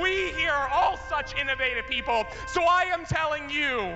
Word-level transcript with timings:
We 0.00 0.32
here 0.32 0.52
are 0.52 0.68
all 0.68 0.96
such 1.08 1.36
innovative 1.36 1.86
people. 1.86 2.24
So 2.48 2.62
I 2.62 2.84
am 2.92 3.04
telling 3.04 3.50
you, 3.50 3.92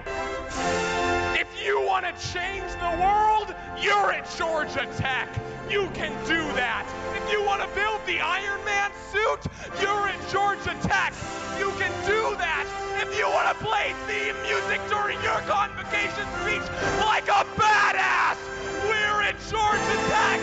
if 1.41 1.49
you 1.65 1.81
want 1.87 2.05
to 2.05 2.13
change 2.33 2.71
the 2.73 2.93
world, 3.01 3.55
you're 3.81 4.13
at 4.13 4.29
Georgia 4.37 4.87
Tech. 4.99 5.29
You 5.71 5.89
can 5.95 6.13
do 6.27 6.43
that. 6.53 6.85
If 7.17 7.33
you 7.33 7.43
want 7.45 7.63
to 7.63 7.69
build 7.75 8.05
the 8.05 8.21
Iron 8.21 8.63
Man 8.65 8.91
suit, 9.11 9.41
you're 9.81 10.09
at 10.09 10.21
Georgia 10.29 10.77
Tech. 10.85 11.15
You 11.59 11.73
can 11.81 11.93
do 12.05 12.37
that. 12.37 12.69
If 13.01 13.17
you 13.17 13.25
want 13.33 13.49
to 13.49 13.65
play 13.65 13.97
theme 14.05 14.37
music 14.45 14.81
during 14.93 15.17
your 15.25 15.41
convocation 15.49 16.29
speech 16.45 16.67
like 17.01 17.29
a 17.29 17.49
badass, 17.57 18.37
we're 18.85 19.23
at 19.25 19.37
Georgia 19.49 19.99
Tech. 20.13 20.41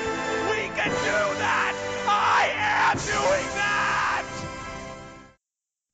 We 0.49 0.65
can 0.73 0.89
do 0.89 1.21
that. 1.37 1.77
I 2.09 2.49
am 2.57 2.97
doing 2.97 3.49
that. 3.55 3.72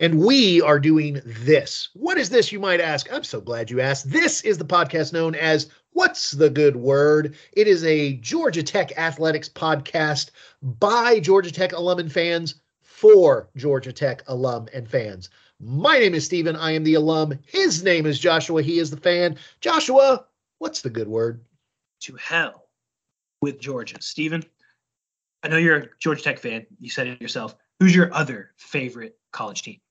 And 0.01 0.23
we 0.23 0.61
are 0.61 0.79
doing 0.79 1.19
this. 1.25 1.89
What 1.93 2.17
is 2.17 2.29
this, 2.29 2.53
you 2.53 2.59
might 2.59 2.79
ask? 2.79 3.11
I'm 3.11 3.25
so 3.25 3.41
glad 3.41 3.69
you 3.69 3.81
asked. 3.81 4.09
This 4.09 4.39
is 4.41 4.57
the 4.57 4.63
podcast 4.63 5.11
known 5.11 5.35
as 5.35 5.69
What's 5.91 6.31
the 6.31 6.49
Good 6.49 6.77
Word? 6.77 7.35
It 7.51 7.67
is 7.67 7.83
a 7.83 8.13
Georgia 8.13 8.63
Tech 8.63 8.97
athletics 8.97 9.49
podcast 9.49 10.29
by 10.61 11.19
Georgia 11.19 11.51
Tech 11.51 11.73
alum 11.73 11.99
and 11.99 12.09
fans 12.09 12.55
for 12.81 13.49
Georgia 13.57 13.91
Tech 13.91 14.23
alum 14.27 14.69
and 14.73 14.87
fans. 14.87 15.29
My 15.59 15.99
name 15.99 16.13
is 16.13 16.23
Stephen. 16.23 16.55
I 16.55 16.71
am 16.71 16.85
the 16.85 16.93
alum. 16.93 17.37
His 17.45 17.83
name 17.83 18.05
is 18.05 18.19
Joshua. 18.19 18.61
He 18.61 18.79
is 18.79 18.89
the 18.89 18.97
fan. 18.97 19.35
Joshua, 19.59 20.23
what's 20.59 20.81
the 20.81 20.89
good 20.89 21.09
word? 21.09 21.43
To 22.03 22.15
hell 22.15 22.67
with 23.41 23.59
Georgia. 23.59 23.97
Stephen, 23.99 24.45
I 25.43 25.49
know 25.49 25.57
you're 25.57 25.77
a 25.77 25.89
Georgia 25.99 26.23
Tech 26.23 26.39
fan. 26.39 26.65
You 26.79 26.89
said 26.89 27.07
it 27.07 27.21
yourself. 27.21 27.57
Who's 27.81 27.93
your 27.93 28.13
other 28.13 28.51
favorite 28.55 29.17
college 29.33 29.63
team? 29.63 29.81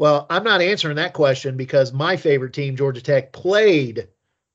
Well, 0.00 0.24
I'm 0.30 0.44
not 0.44 0.62
answering 0.62 0.96
that 0.96 1.12
question 1.12 1.58
because 1.58 1.92
my 1.92 2.16
favorite 2.16 2.54
team, 2.54 2.74
Georgia 2.74 3.02
Tech, 3.02 3.32
played 3.32 4.08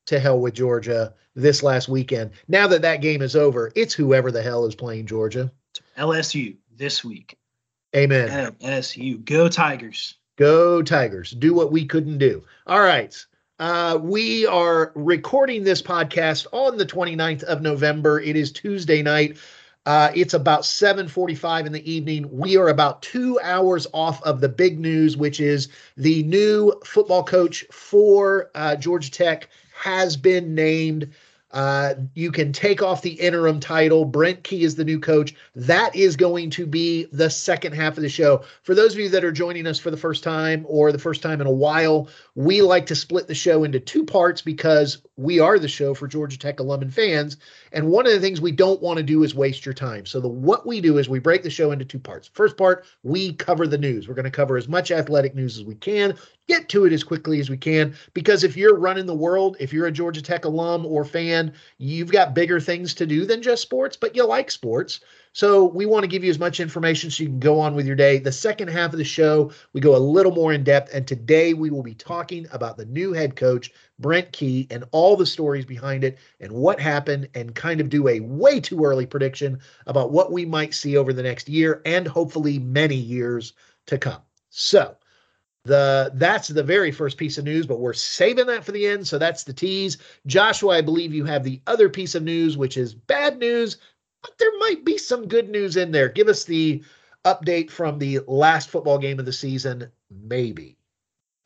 to 0.06 0.18
hell 0.18 0.40
with 0.40 0.54
Georgia 0.54 1.14
this 1.36 1.62
last 1.62 1.88
weekend. 1.88 2.32
Now 2.48 2.66
that 2.66 2.82
that 2.82 3.00
game 3.00 3.22
is 3.22 3.36
over, 3.36 3.70
it's 3.76 3.94
whoever 3.94 4.32
the 4.32 4.42
hell 4.42 4.66
is 4.66 4.74
playing 4.74 5.06
Georgia. 5.06 5.52
LSU 5.96 6.56
this 6.74 7.04
week. 7.04 7.38
Amen. 7.94 8.56
LSU. 8.60 9.24
Go 9.24 9.48
Tigers. 9.48 10.16
Go 10.34 10.82
Tigers. 10.82 11.30
Do 11.30 11.54
what 11.54 11.70
we 11.70 11.84
couldn't 11.86 12.18
do. 12.18 12.42
All 12.66 12.80
right. 12.80 13.16
Uh, 13.60 14.00
we 14.02 14.46
are 14.46 14.90
recording 14.96 15.62
this 15.62 15.80
podcast 15.80 16.48
on 16.50 16.76
the 16.76 16.84
29th 16.84 17.44
of 17.44 17.62
November. 17.62 18.20
It 18.20 18.34
is 18.34 18.50
Tuesday 18.50 19.00
night. 19.00 19.36
Uh, 19.86 20.10
it's 20.16 20.34
about 20.34 20.64
7:45 20.64 21.64
in 21.64 21.72
the 21.72 21.90
evening. 21.90 22.28
We 22.30 22.56
are 22.56 22.68
about 22.68 23.02
two 23.02 23.38
hours 23.40 23.86
off 23.94 24.20
of 24.24 24.40
the 24.40 24.48
big 24.48 24.80
news, 24.80 25.16
which 25.16 25.38
is 25.38 25.68
the 25.96 26.24
new 26.24 26.72
football 26.84 27.22
coach 27.22 27.64
for 27.70 28.50
uh, 28.56 28.74
Georgia 28.74 29.10
Tech 29.10 29.48
has 29.80 30.16
been 30.16 30.54
named. 30.54 31.08
Uh, 31.52 31.94
you 32.14 32.32
can 32.32 32.52
take 32.52 32.82
off 32.82 33.02
the 33.02 33.12
interim 33.12 33.60
title. 33.60 34.04
Brent 34.04 34.42
Key 34.42 34.64
is 34.64 34.74
the 34.74 34.84
new 34.84 34.98
coach. 34.98 35.34
That 35.54 35.94
is 35.94 36.16
going 36.16 36.50
to 36.50 36.66
be 36.66 37.04
the 37.12 37.30
second 37.30 37.72
half 37.72 37.96
of 37.96 38.02
the 38.02 38.08
show. 38.08 38.44
For 38.62 38.74
those 38.74 38.94
of 38.94 38.98
you 38.98 39.08
that 39.10 39.24
are 39.24 39.32
joining 39.32 39.66
us 39.66 39.78
for 39.78 39.90
the 39.90 39.96
first 39.96 40.24
time 40.24 40.66
or 40.68 40.90
the 40.90 40.98
first 40.98 41.22
time 41.22 41.40
in 41.40 41.46
a 41.46 41.52
while, 41.52 42.08
we 42.34 42.62
like 42.62 42.86
to 42.86 42.96
split 42.96 43.28
the 43.28 43.34
show 43.34 43.64
into 43.64 43.78
two 43.78 44.04
parts 44.04 44.42
because 44.42 44.98
we 45.16 45.38
are 45.38 45.58
the 45.58 45.68
show 45.68 45.94
for 45.94 46.08
Georgia 46.08 46.38
Tech 46.38 46.60
alum 46.60 46.82
and 46.82 46.92
fans. 46.92 47.36
And 47.72 47.90
one 47.90 48.06
of 48.06 48.12
the 48.12 48.20
things 48.20 48.40
we 48.40 48.52
don't 48.52 48.82
want 48.82 48.98
to 48.98 49.02
do 49.02 49.22
is 49.22 49.34
waste 49.34 49.64
your 49.64 49.74
time. 49.74 50.04
So 50.04 50.20
the 50.20 50.28
what 50.28 50.66
we 50.66 50.80
do 50.80 50.98
is 50.98 51.08
we 51.08 51.20
break 51.20 51.42
the 51.42 51.50
show 51.50 51.70
into 51.70 51.84
two 51.84 52.00
parts. 52.00 52.28
First 52.34 52.56
part, 52.56 52.84
we 53.02 53.32
cover 53.32 53.66
the 53.66 53.78
news. 53.78 54.08
We're 54.08 54.14
going 54.14 54.24
to 54.24 54.30
cover 54.30 54.56
as 54.56 54.68
much 54.68 54.90
athletic 54.90 55.34
news 55.34 55.58
as 55.58 55.64
we 55.64 55.76
can, 55.76 56.16
get 56.48 56.68
to 56.68 56.84
it 56.84 56.92
as 56.92 57.04
quickly 57.04 57.40
as 57.40 57.50
we 57.50 57.56
can. 57.56 57.94
Because 58.14 58.44
if 58.44 58.56
you're 58.56 58.78
running 58.78 59.06
the 59.06 59.14
world, 59.14 59.56
if 59.58 59.72
you're 59.72 59.86
a 59.86 59.92
Georgia 59.92 60.22
Tech 60.22 60.44
alum 60.44 60.86
or 60.86 61.04
fan, 61.04 61.52
you've 61.78 62.12
got 62.12 62.34
bigger 62.34 62.60
things 62.60 62.94
to 62.94 63.06
do 63.06 63.24
than 63.24 63.42
just 63.42 63.62
sports, 63.62 63.96
but 63.96 64.14
you 64.14 64.24
like 64.24 64.50
sports. 64.50 65.00
So 65.32 65.66
we 65.66 65.84
want 65.84 66.02
to 66.04 66.08
give 66.08 66.24
you 66.24 66.30
as 66.30 66.38
much 66.38 66.60
information 66.60 67.10
so 67.10 67.22
you 67.22 67.28
can 67.28 67.40
go 67.40 67.60
on 67.60 67.74
with 67.74 67.86
your 67.86 67.96
day. 67.96 68.18
The 68.18 68.32
second 68.32 68.68
half 68.68 68.92
of 68.92 68.98
the 68.98 69.04
show, 69.04 69.52
we 69.74 69.82
go 69.82 69.94
a 69.94 69.98
little 69.98 70.32
more 70.32 70.52
in 70.52 70.64
depth. 70.64 70.94
And 70.94 71.06
today 71.06 71.52
we 71.52 71.68
will 71.68 71.82
be 71.82 71.94
talking 71.94 72.46
about 72.52 72.78
the 72.78 72.86
new 72.86 73.12
head 73.12 73.36
coach, 73.36 73.70
Brent 73.98 74.32
Key, 74.32 74.66
and 74.70 74.84
all 74.92 75.14
the 75.14 75.26
stories 75.26 75.66
behind 75.66 76.04
it 76.04 76.16
and 76.40 76.52
what 76.52 76.80
happened, 76.80 77.28
and 77.34 77.54
kind 77.54 77.80
of 77.80 77.90
do 77.90 78.08
a 78.08 78.20
way 78.20 78.60
too 78.60 78.82
early 78.82 79.04
prediction 79.04 79.58
about 79.86 80.10
what 80.10 80.32
we 80.32 80.46
might 80.46 80.72
see 80.72 80.96
over 80.96 81.12
the 81.12 81.22
next 81.22 81.48
year 81.48 81.82
and 81.84 82.08
hopefully 82.08 82.58
many 82.58 82.96
years 82.96 83.52
to 83.86 83.98
come. 83.98 84.22
So, 84.48 84.96
the 85.66 86.10
that's 86.14 86.48
the 86.48 86.62
very 86.62 86.90
first 86.90 87.16
piece 87.16 87.38
of 87.38 87.44
news, 87.44 87.66
but 87.66 87.80
we're 87.80 87.92
saving 87.92 88.46
that 88.46 88.64
for 88.64 88.72
the 88.72 88.86
end. 88.86 89.06
So 89.06 89.18
that's 89.18 89.44
the 89.44 89.52
tease. 89.52 89.98
Joshua, 90.26 90.76
I 90.76 90.80
believe 90.80 91.14
you 91.14 91.24
have 91.24 91.44
the 91.44 91.60
other 91.66 91.88
piece 91.88 92.14
of 92.14 92.22
news, 92.22 92.56
which 92.56 92.76
is 92.76 92.94
bad 92.94 93.38
news, 93.38 93.76
but 94.22 94.38
there 94.38 94.56
might 94.58 94.84
be 94.84 94.98
some 94.98 95.28
good 95.28 95.48
news 95.48 95.76
in 95.76 95.90
there. 95.90 96.08
Give 96.08 96.28
us 96.28 96.44
the 96.44 96.82
update 97.24 97.70
from 97.70 97.98
the 97.98 98.20
last 98.26 98.70
football 98.70 98.98
game 98.98 99.18
of 99.18 99.26
the 99.26 99.32
season, 99.32 99.90
maybe. 100.10 100.76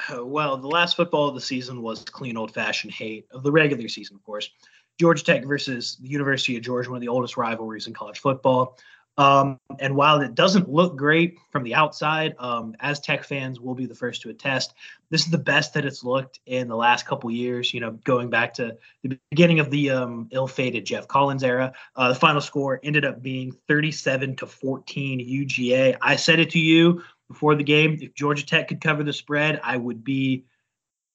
Uh, 0.08 0.25
well, 0.25 0.56
the 0.56 0.69
last 0.69 0.97
football 0.97 1.28
of 1.28 1.34
the 1.34 1.41
season 1.41 1.82
was 1.82 2.04
clean 2.04 2.37
old 2.37 2.52
fashioned 2.52 2.92
hate 2.92 3.26
of 3.32 3.42
the 3.42 3.52
regular 3.52 3.88
season, 3.88 4.16
of 4.16 4.22
course. 4.22 4.50
Georgia 4.98 5.25
Tech 5.25 5.44
versus 5.44 5.97
the 6.00 6.08
University 6.08 6.56
of 6.56 6.62
Georgia, 6.62 6.91
one 6.91 6.98
of 6.98 7.00
the 7.00 7.08
oldest 7.08 7.37
rivalries 7.37 7.87
in 7.87 7.94
college 7.94 8.19
football. 8.19 8.78
Um, 9.19 9.59
and 9.78 9.97
while 9.97 10.21
it 10.21 10.34
doesn't 10.34 10.71
look 10.71 10.97
great 10.97 11.37
from 11.50 11.62
the 11.62 11.75
outside, 11.75 12.34
um, 12.38 12.75
as 12.81 13.00
Tech 13.00 13.25
fans 13.25 13.60
will 13.60 13.75
be 13.75 13.87
the 13.87 13.94
first 13.94 14.22
to 14.22 14.31
attest, 14.31 14.72
this 15.10 15.25
is 15.25 15.31
the 15.31 15.38
best 15.38 15.75
that 15.75 15.84
it's 15.84 16.04
looked 16.04 16.41
in 16.47 16.69
the 16.69 16.76
last 16.76 17.06
couple 17.06 17.31
years. 17.31 17.75
You 17.75 17.81
know, 17.81 17.91
going 18.04 18.31
back 18.31 18.54
to 18.54 18.76
the 19.03 19.19
beginning 19.31 19.60
of 19.60 19.70
the 19.70 19.91
um, 19.91 20.28
ill-fated 20.31 20.87
Geoff 20.87 21.09
Collins 21.09 21.44
era, 21.44 21.72
uh, 21.97 22.09
the 22.09 22.15
final 22.15 22.41
score 22.41 22.81
ended 22.82 23.04
up 23.04 23.20
being 23.20 23.53
37 23.69 24.37
to 24.37 24.47
14 24.47 25.20
UGA. 25.20 25.97
I 26.00 26.16
said 26.16 26.41
it 26.41 26.50
to 26.50 26.59
you 26.59 27.03
before 27.28 27.54
the 27.54 27.65
game: 27.65 27.99
if 28.00 28.15
Georgia 28.15 28.47
Tech 28.47 28.69
could 28.69 28.81
cover 28.81 29.03
the 29.03 29.12
spread, 29.12 29.60
I 29.62 29.76
would 29.76 30.03
be 30.03 30.47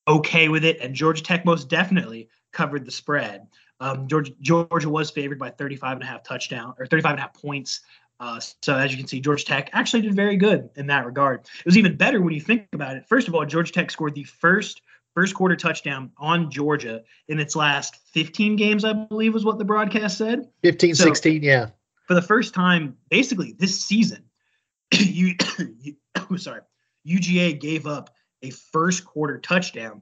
okay 0.07 0.49
with 0.49 0.63
it, 0.63 0.79
and 0.79 0.93
Georgia 0.93 1.23
Tech 1.23 1.45
most 1.45 1.69
definitely 1.69 2.29
covered 2.51 2.85
the 2.85 2.91
spread. 2.91 3.47
Um, 3.79 4.07
Georgia, 4.07 4.31
Georgia 4.41 4.89
was 4.89 5.11
favored 5.11 5.39
by 5.39 5.49
35 5.49 5.93
and 5.93 6.03
a 6.03 6.05
half 6.05 6.23
touchdown 6.23 6.73
or 6.79 6.85
35 6.85 7.11
and 7.11 7.19
a 7.19 7.21
half 7.23 7.33
points. 7.33 7.81
Uh, 8.19 8.39
so 8.61 8.75
as 8.75 8.91
you 8.91 8.97
can 8.97 9.07
see, 9.07 9.19
Georgia 9.19 9.43
Tech 9.43 9.69
actually 9.73 10.01
did 10.01 10.15
very 10.15 10.37
good 10.37 10.69
in 10.75 10.87
that 10.87 11.05
regard. 11.05 11.41
It 11.41 11.65
was 11.65 11.77
even 11.77 11.97
better 11.97 12.21
when 12.21 12.33
you 12.33 12.39
think 12.39 12.67
about 12.71 12.95
it. 12.95 13.05
First 13.07 13.27
of 13.27 13.35
all, 13.35 13.45
Georgia 13.45 13.73
Tech 13.73 13.91
scored 13.91 14.15
the 14.15 14.23
first 14.23 14.81
first 15.15 15.33
quarter 15.33 15.55
touchdown 15.55 16.11
on 16.17 16.51
Georgia 16.51 17.01
in 17.29 17.39
its 17.39 17.55
last 17.55 17.95
15 18.13 18.57
games, 18.57 18.83
I 18.83 18.93
believe 18.93 19.33
was 19.33 19.45
what 19.45 19.57
the 19.57 19.65
broadcast 19.65 20.17
said. 20.17 20.49
15, 20.61 20.95
so, 20.95 21.05
16, 21.05 21.41
yeah. 21.41 21.69
For 22.07 22.13
the 22.13 22.21
first 22.21 22.53
time, 22.53 22.97
basically 23.09 23.55
this 23.57 23.81
season, 23.81 24.23
you, 24.93 25.35
you 25.79 25.95
sorry, 26.37 26.61
UGA 27.07 27.59
gave 27.59 27.87
up 27.87 28.13
a 28.41 28.49
first 28.51 29.05
quarter 29.05 29.39
touchdown 29.39 30.01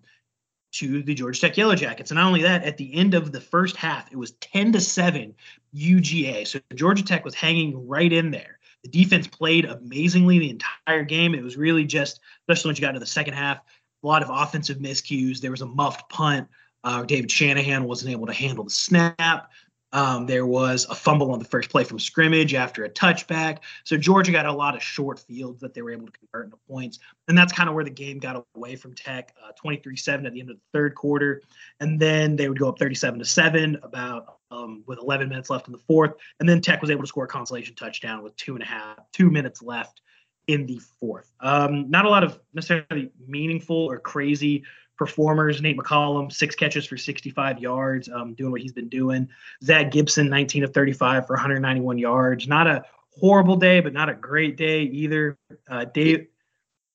to 0.74 1.04
the 1.04 1.14
Georgia 1.14 1.40
Tech 1.40 1.58
Yellow 1.58 1.76
Jackets. 1.76 2.12
And 2.12 2.18
not 2.18 2.28
only 2.28 2.42
that, 2.42 2.64
at 2.64 2.78
the 2.78 2.94
end 2.94 3.14
of 3.14 3.32
the 3.32 3.40
first 3.40 3.76
half, 3.76 4.12
it 4.12 4.18
was 4.18 4.32
10 4.32 4.74
to 4.74 4.82
7 4.82 5.34
UGA. 5.76 6.48
So 6.48 6.60
Georgia 6.76 7.04
Tech 7.04 7.24
was 7.24 7.36
hanging 7.36 7.88
right 7.88 8.12
in 8.12 8.32
there. 8.32 8.60
The 8.84 8.90
defense 8.90 9.28
played 9.28 9.66
amazingly 9.66 10.40
the 10.40 10.50
entire 10.50 11.04
game. 11.04 11.36
It 11.36 11.44
was 11.44 11.58
really 11.58 11.86
just, 11.86 12.20
especially 12.42 12.70
once 12.70 12.80
you 12.80 12.82
got 12.82 12.90
into 12.90 13.00
the 13.00 13.06
second 13.06 13.36
half, 13.36 13.60
a 14.04 14.08
lot 14.08 14.24
of 14.24 14.30
offensive 14.32 14.78
miscues. 14.80 15.40
There 15.40 15.52
was 15.52 15.62
a 15.62 15.66
muffed 15.66 16.10
punt. 16.10 16.48
Uh, 16.84 17.04
David 17.04 17.32
Shanahan 17.32 17.86
wasn't 17.86 18.12
able 18.12 18.28
to 18.28 18.34
handle 18.34 18.66
the 18.66 18.70
snap. 18.70 19.52
Um, 19.94 20.26
there 20.26 20.46
was 20.46 20.86
a 20.90 20.96
fumble 20.96 21.32
on 21.32 21.40
the 21.40 21.46
first 21.46 21.70
play 21.70 21.84
from 21.84 22.00
scrimmage 22.00 22.56
after 22.56 22.84
a 22.84 22.90
touchback. 22.90 23.60
So 23.84 23.96
Georgia 23.96 24.32
got 24.32 24.48
a 24.48 24.52
lot 24.52 24.76
of 24.76 24.82
short 24.82 25.20
fields 25.20 25.62
that 25.62 25.74
they 25.74 25.84
were 25.84 25.92
able 25.92 26.08
to 26.08 26.12
convert 26.12 26.46
into 26.46 26.58
points. 26.68 27.00
And 27.28 27.38
that's 27.38 27.54
kind 27.54 27.70
of 27.70 27.76
where 27.76 27.84
the 27.84 27.92
game 27.92 28.18
got 28.18 28.44
away 28.56 28.76
from 28.76 28.96
Tech, 28.96 29.36
23 29.56 29.94
uh, 29.94 29.96
7 29.96 30.26
at 30.26 30.34
the 30.34 30.40
end 30.40 30.50
of 30.50 30.58
the 30.58 30.62
third 30.74 30.96
quarter. 30.96 31.42
And 31.80 32.00
then 32.00 32.36
they 32.36 32.50
would 32.50 32.60
go 32.60 32.68
up 32.68 32.80
37 32.80 33.20
to 33.20 33.26
7 33.26 33.78
about 33.84 34.40
um, 34.50 34.84
with 34.88 35.00
11 35.00 35.30
minutes 35.30 35.52
left 35.52 35.68
in 35.68 35.72
the 35.72 35.80
fourth. 35.88 36.14
And 36.40 36.50
then 36.50 36.60
Tech 36.60 36.82
was 36.82 36.90
able 36.90 37.04
to 37.04 37.08
score 37.08 37.26
a 37.26 37.28
consolation 37.28 37.76
touchdown 37.76 38.24
with 38.24 38.36
two 38.36 38.56
and 38.56 38.64
a 38.64 38.68
half, 38.68 38.98
two 39.12 39.30
minutes 39.30 39.62
left 39.62 40.02
in 40.48 40.66
the 40.66 40.80
fourth. 41.00 41.32
Um, 41.40 41.90
not 41.90 42.06
a 42.06 42.10
lot 42.10 42.24
of 42.24 42.40
necessarily 42.54 43.12
meaningful 43.28 43.78
or 43.78 44.00
crazy 44.00 44.64
performers. 44.98 45.62
Nate 45.62 45.78
McCollum, 45.78 46.32
six 46.32 46.56
catches 46.56 46.86
for 46.86 46.98
65 46.98 47.60
yards, 47.60 48.10
um, 48.10 48.34
doing 48.34 48.52
what 48.52 48.62
he's 48.62 48.74
been 48.74 48.90
doing. 48.90 49.28
Zach 49.64 49.92
Gibson, 49.92 50.30
19 50.30 50.64
of 50.64 50.74
35 50.74 51.28
for 51.28 51.34
191 51.34 51.98
yards. 51.98 52.48
Not 52.48 52.68
a 52.68 52.84
horrible 53.20 53.56
day, 53.56 53.80
but 53.80 53.94
not 53.94 54.10
a 54.10 54.14
great 54.14 54.58
day 54.58 54.84
either. 54.84 55.38
Uh, 55.70 55.86
Dave, 55.86 56.28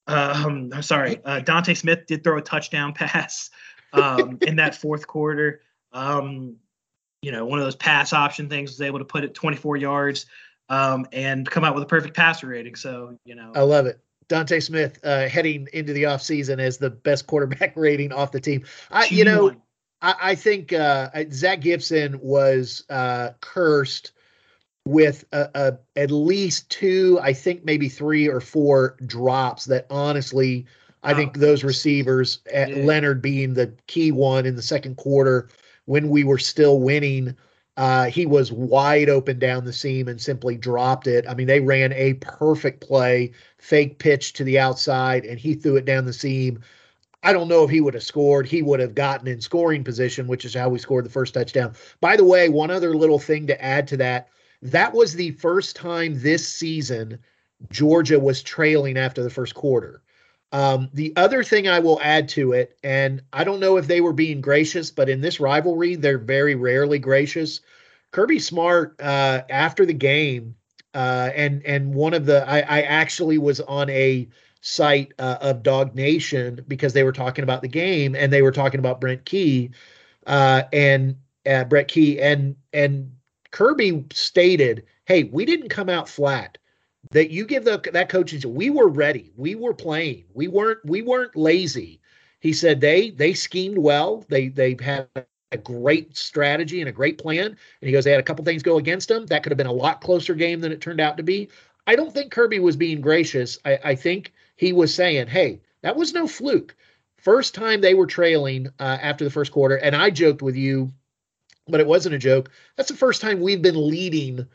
um, 0.07 0.71
I'm 0.75 0.83
sorry, 0.83 1.21
uh, 1.25 1.41
Dontae 1.41 1.77
Smith 1.77 2.07
did 2.07 2.25
throw 2.25 2.39
a 2.39 2.43
touchdown 2.43 2.93
pass 2.95 3.51
um, 3.93 4.39
in 4.43 4.57
that 4.57 4.75
fourth 4.75 5.07
quarter. 5.07 5.61
Um, 5.93 6.57
you 7.23 7.33
know, 7.33 7.45
one 7.47 7.59
of 7.59 7.65
those 7.65 7.77
pass 7.77 8.13
option 8.13 8.49
things 8.49 8.71
was 8.71 8.81
able 8.81 8.99
to 9.01 9.05
put 9.05 9.25
it 9.25 9.35
24 9.35 9.77
yards 9.77 10.27
um, 10.69 11.07
and 11.13 11.49
come 11.49 11.65
out 11.65 11.75
with 11.75 11.83
a 11.83 11.87
perfect 11.87 12.15
passer 12.15 12.47
rating. 12.47 12.77
So, 12.77 13.19
you 13.25 13.35
know, 13.35 13.53
I 13.55 13.63
love 13.63 13.87
it. 13.87 14.01
Dontae 14.29 14.63
Smith 14.63 14.99
uh, 15.05 15.29
heading 15.29 15.69
into 15.73 15.93
the 15.93 16.05
offseason 16.05 16.59
as 16.59 16.79
the 16.79 16.91
best 16.91 17.27
quarterback 17.27 17.73
rating 17.77 18.13
off 18.13 18.33
the 18.33 18.41
team. 18.41 18.65
I, 18.91 19.07
you 19.07 19.25
know, 19.25 19.55
I, 20.03 20.15
I 20.21 20.35
think 20.35 20.73
uh, 20.73 21.11
Zach 21.33 21.61
Gibson 21.61 22.19
was 22.21 22.85
uh, 22.91 23.31
cursed 23.41 24.13
with 24.85 25.25
a, 25.33 25.51
a, 25.55 25.79
at 26.01 26.11
least 26.11 26.71
two, 26.71 27.19
I 27.23 27.33
think 27.33 27.65
maybe 27.65 27.89
three 27.89 28.27
or 28.27 28.41
four 28.41 28.97
drops 29.05 29.67
that 29.67 29.87
honestly, 29.91 30.67
I 31.03 31.15
think 31.15 31.37
those 31.37 31.63
receivers, 31.63 32.41
yeah. 32.53 32.67
Leonard 32.69 33.23
being 33.23 33.55
the 33.55 33.73
key 33.87 34.13
one 34.13 34.47
in 34.47 34.57
the 34.57 34.63
second 34.63 34.97
quarter 34.97 35.49
when 35.85 36.09
we 36.09 36.25
were 36.25 36.39
still 36.39 36.81
winning– 36.81 37.37
uh, 37.79 38.07
he 38.07 38.27
was 38.27 38.51
wide 38.51 39.09
open 39.09 39.39
down 39.39 39.65
the 39.65 39.73
seam 39.73 40.09
and 40.09 40.21
simply 40.21 40.57
dropped 40.57 41.07
it. 41.07 41.25
I 41.29 41.35
mean, 41.35 41.47
they 41.47 41.61
ran 41.61 41.93
a 41.93 42.15
perfect 42.15 42.81
play, 42.81 43.31
fake 43.59 44.01
pitch 44.01 44.33
to 44.35 44.45
the 44.45 44.59
outside, 44.59 45.25
and 45.25 45.39
he 45.39 45.55
threw 45.55 45.77
it 45.77 45.85
down 45.85 46.05
the 46.05 46.13
seam. 46.13 46.61
I 47.23 47.33
don't 47.33 47.47
know 47.47 47.63
if 47.63 47.71
he 47.71 47.81
would 47.81 47.95
have 47.95 48.03
scored. 48.03 48.49
He 48.49 48.63
would 48.63 48.81
have 48.81 48.97
gotten 48.97 49.29
in 49.29 49.41
scoring 49.41 49.85
position, 49.85 50.27
which 50.27 50.45
is 50.45 50.55
how 50.55 50.69
we 50.69 50.81
scored 50.81 51.05
the 51.05 51.11
first 51.11 51.35
touchdown. 51.35 51.75
By 52.01 52.17
the 52.17 52.25
way, 52.25 52.49
one 52.49 52.73
other 52.73 52.97
little 52.97 53.21
thing 53.21 53.47
to 53.47 53.65
add 53.65 53.87
to 53.89 53.97
that 53.99 54.29
that 54.61 54.93
was 54.93 55.15
the 55.15 55.31
first 55.33 55.77
time 55.77 56.21
this 56.21 56.47
season 56.47 57.21
Georgia 57.71 58.19
was 58.19 58.43
trailing 58.43 58.99
after 58.99 59.23
the 59.23 59.31
first 59.31 59.55
quarter. 59.55 60.03
Um, 60.51 60.89
the 60.95 61.13
other 61.17 61.43
thing 61.45 61.69
I 61.69 61.81
will 61.81 62.01
add 62.03 62.29
to 62.31 62.53
it, 62.53 62.79
and 62.83 63.23
I 63.33 63.45
don't 63.45 63.61
know 63.61 63.77
if 63.77 63.87
they 63.87 64.01
were 64.01 64.15
being 64.15 64.41
gracious, 64.41 64.91
but 64.91 65.09
in 65.09 65.21
this 65.21 65.41
rivalry, 65.41 65.95
they're 65.95 66.19
very 66.19 66.55
rarely 66.55 66.99
gracious. 66.99 67.61
Kirby 68.13 68.39
Smart, 68.39 68.99
uh, 69.01 69.43
after 69.51 69.85
the 69.85 69.93
game, 69.93 70.55
uh, 70.95 71.31
and 71.35 71.65
and 71.67 71.95
one 71.95 72.15
of 72.15 72.25
the 72.25 72.49
I, 72.49 72.61
I 72.61 72.83
actually 72.83 73.37
was 73.37 73.61
on 73.61 73.91
a 73.91 74.29
site 74.63 75.13
uh, 75.19 75.37
of 75.41 75.95
Nation 75.95 76.65
because 76.67 76.95
they 76.95 77.05
were 77.05 77.13
talking 77.13 77.43
about 77.43 77.63
the 77.63 77.69
game 77.69 78.17
and 78.17 78.33
they 78.33 78.43
were 78.43 78.53
talking 78.53 78.81
about 78.81 79.01
Brent 79.01 79.25
Key, 79.27 79.71
uh, 80.27 80.63
and 80.73 81.17
uh, 81.47 81.65
Brent 81.65 81.89
Key 81.89 82.21
and 82.21 82.57
and 82.73 83.13
Kirby 83.51 84.07
stated, 84.15 84.87
"Hey, 85.05 85.25
we 85.25 85.45
didn't 85.45 85.69
come 85.69 85.91
out 85.91 86.09
flat 86.09 86.57
that 87.11 87.31
you 87.31 87.47
give 87.47 87.65
the, 87.65 87.79
that 87.93 88.09
coaching 88.09 88.55
we 88.55 88.71
were 88.71 88.89
ready. 88.89 89.33
We 89.37 89.55
were 89.55 89.75
playing. 89.75 90.25
We 90.35 90.49
weren't 90.49 90.85
we 90.85 91.03
weren't 91.03 91.37
lazy. 91.37 92.01
He 92.41 92.53
said 92.53 92.81
they 92.81 93.11
they 93.11 93.35
schemed 93.35 93.79
well. 93.79 94.25
They 94.29 94.49
they 94.49 94.77
had 94.81 95.09
a 95.51 95.57
great 95.57 96.17
strategy 96.17 96.81
and 96.81 96.89
a 96.89 96.93
great 96.93 97.19
plan. 97.19 97.47
And 97.47 97.57
he 97.81 97.93
goes 97.93 98.05
they 98.05 98.11
had 98.11 98.21
a 98.21 98.25
couple 98.25 98.45
things 98.45 98.63
go 98.63 98.79
against 98.79 99.09
them 99.09 99.27
that 99.27 99.43
could 99.43 99.53
have 99.53 99.57
been 99.57 99.67
a 99.67 99.73
lot 99.73 100.01
closer 100.01 100.35
game 100.35 100.61
than 100.61 100.73
it 100.73 100.81
turned 100.81 101.01
out 101.01 101.17
to 101.17 101.23
be. 101.23 101.49
I 101.87 101.97
don't 101.97 102.13
think 102.13 102.31
kirby 102.31 102.59
was 102.59 102.77
being 102.77 103.01
gracious. 103.01 103.59
I, 103.65 103.79
I 103.85 103.95
think 103.95 104.33
he 104.57 104.73
was 104.73 104.95
saying 104.95 105.29
hey 105.29 105.61
that 105.83 105.97
was 105.97 106.13
no 106.13 106.27
fluke. 106.27 106.77
First 107.17 107.55
time 107.55 107.81
they 107.81 107.95
were 107.95 108.07
trailing 108.07 108.69
uh, 108.79 108.99
after 109.01 109.25
the 109.25 109.31
first 109.31 109.53
quarter 109.53 109.77
and 109.77 109.97
i 109.97 110.11
joked 110.11 110.43
with 110.43 110.57
you 110.57 110.93
but 111.69 111.81
it 111.81 111.87
wasn't 111.87 112.15
a 112.15 112.19
joke. 112.19 112.51
That's 112.77 112.89
the 112.89 112.97
first 112.97 113.21
time 113.21 113.41
we've 113.41 113.63
been 113.63 113.89
leading 113.89 114.47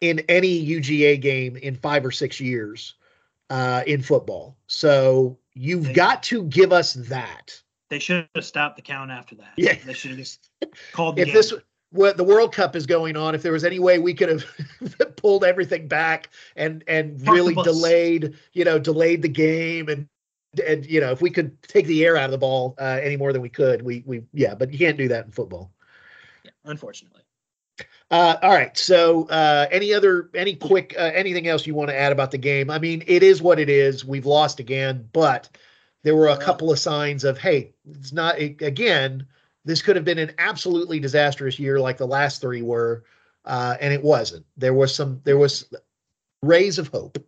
in 0.00 0.20
any 0.28 0.64
UGA 0.64 1.20
game 1.20 1.56
in 1.56 1.74
five 1.76 2.04
or 2.04 2.10
six 2.10 2.40
years 2.40 2.94
uh, 3.50 3.82
in 3.86 4.02
football. 4.02 4.56
So 4.66 5.38
you've 5.54 5.86
they, 5.86 5.92
got 5.92 6.22
to 6.24 6.44
give 6.44 6.72
us 6.72 6.94
that. 6.94 7.60
They 7.88 7.98
should 7.98 8.28
have 8.34 8.44
stopped 8.44 8.76
the 8.76 8.82
count 8.82 9.10
after 9.10 9.36
that. 9.36 9.52
Yeah, 9.56 9.76
they 9.84 9.92
should 9.92 10.10
have 10.10 10.18
just 10.18 10.50
called. 10.92 11.16
The 11.16 11.22
if 11.22 11.26
game. 11.28 11.34
this 11.34 11.54
what 11.90 12.16
the 12.16 12.24
World 12.24 12.52
Cup 12.52 12.74
is 12.76 12.84
going 12.84 13.16
on, 13.16 13.34
if 13.34 13.42
there 13.42 13.52
was 13.52 13.64
any 13.64 13.78
way 13.78 13.98
we 13.98 14.12
could 14.12 14.28
have 14.28 15.16
pulled 15.16 15.44
everything 15.44 15.88
back 15.88 16.30
and 16.56 16.82
and 16.88 17.24
Park 17.24 17.36
really 17.36 17.54
delayed, 17.54 18.34
you 18.52 18.64
know, 18.64 18.78
delayed 18.78 19.22
the 19.22 19.28
game 19.28 19.88
and 19.88 20.08
and 20.66 20.86
you 20.86 21.00
know 21.00 21.10
if 21.10 21.20
we 21.20 21.30
could 21.30 21.60
take 21.62 21.86
the 21.86 22.04
air 22.04 22.16
out 22.16 22.24
of 22.24 22.30
the 22.30 22.38
ball 22.38 22.74
uh, 22.78 22.98
any 23.02 23.16
more 23.16 23.32
than 23.32 23.42
we 23.42 23.48
could, 23.48 23.82
we 23.82 24.02
we 24.06 24.22
yeah, 24.32 24.54
but 24.54 24.72
you 24.72 24.78
can't 24.78 24.98
do 24.98 25.08
that 25.08 25.26
in 25.26 25.30
football. 25.30 25.70
Yeah, 26.44 26.50
unfortunately. 26.64 27.22
Uh, 28.10 28.36
all 28.40 28.52
right. 28.52 28.76
So, 28.78 29.26
uh, 29.28 29.66
any 29.70 29.92
other, 29.92 30.30
any 30.34 30.54
quick, 30.54 30.94
uh, 30.96 31.10
anything 31.14 31.48
else 31.48 31.66
you 31.66 31.74
want 31.74 31.90
to 31.90 31.98
add 31.98 32.12
about 32.12 32.30
the 32.30 32.38
game? 32.38 32.70
I 32.70 32.78
mean, 32.78 33.02
it 33.06 33.22
is 33.22 33.42
what 33.42 33.58
it 33.58 33.68
is. 33.68 34.04
We've 34.04 34.26
lost 34.26 34.60
again, 34.60 35.08
but 35.12 35.48
there 36.04 36.14
were 36.14 36.28
a 36.28 36.36
couple 36.36 36.70
of 36.70 36.78
signs 36.78 37.24
of, 37.24 37.36
hey, 37.36 37.72
it's 37.90 38.12
not 38.12 38.38
it, 38.38 38.62
again. 38.62 39.26
This 39.64 39.82
could 39.82 39.96
have 39.96 40.04
been 40.04 40.18
an 40.18 40.32
absolutely 40.38 41.00
disastrous 41.00 41.58
year, 41.58 41.80
like 41.80 41.96
the 41.96 42.06
last 42.06 42.40
three 42.40 42.62
were, 42.62 43.02
uh, 43.44 43.76
and 43.80 43.92
it 43.92 44.02
wasn't. 44.02 44.46
There 44.56 44.74
was 44.74 44.94
some, 44.94 45.20
there 45.24 45.38
was 45.38 45.66
rays 46.42 46.78
of 46.78 46.86
hope. 46.88 47.18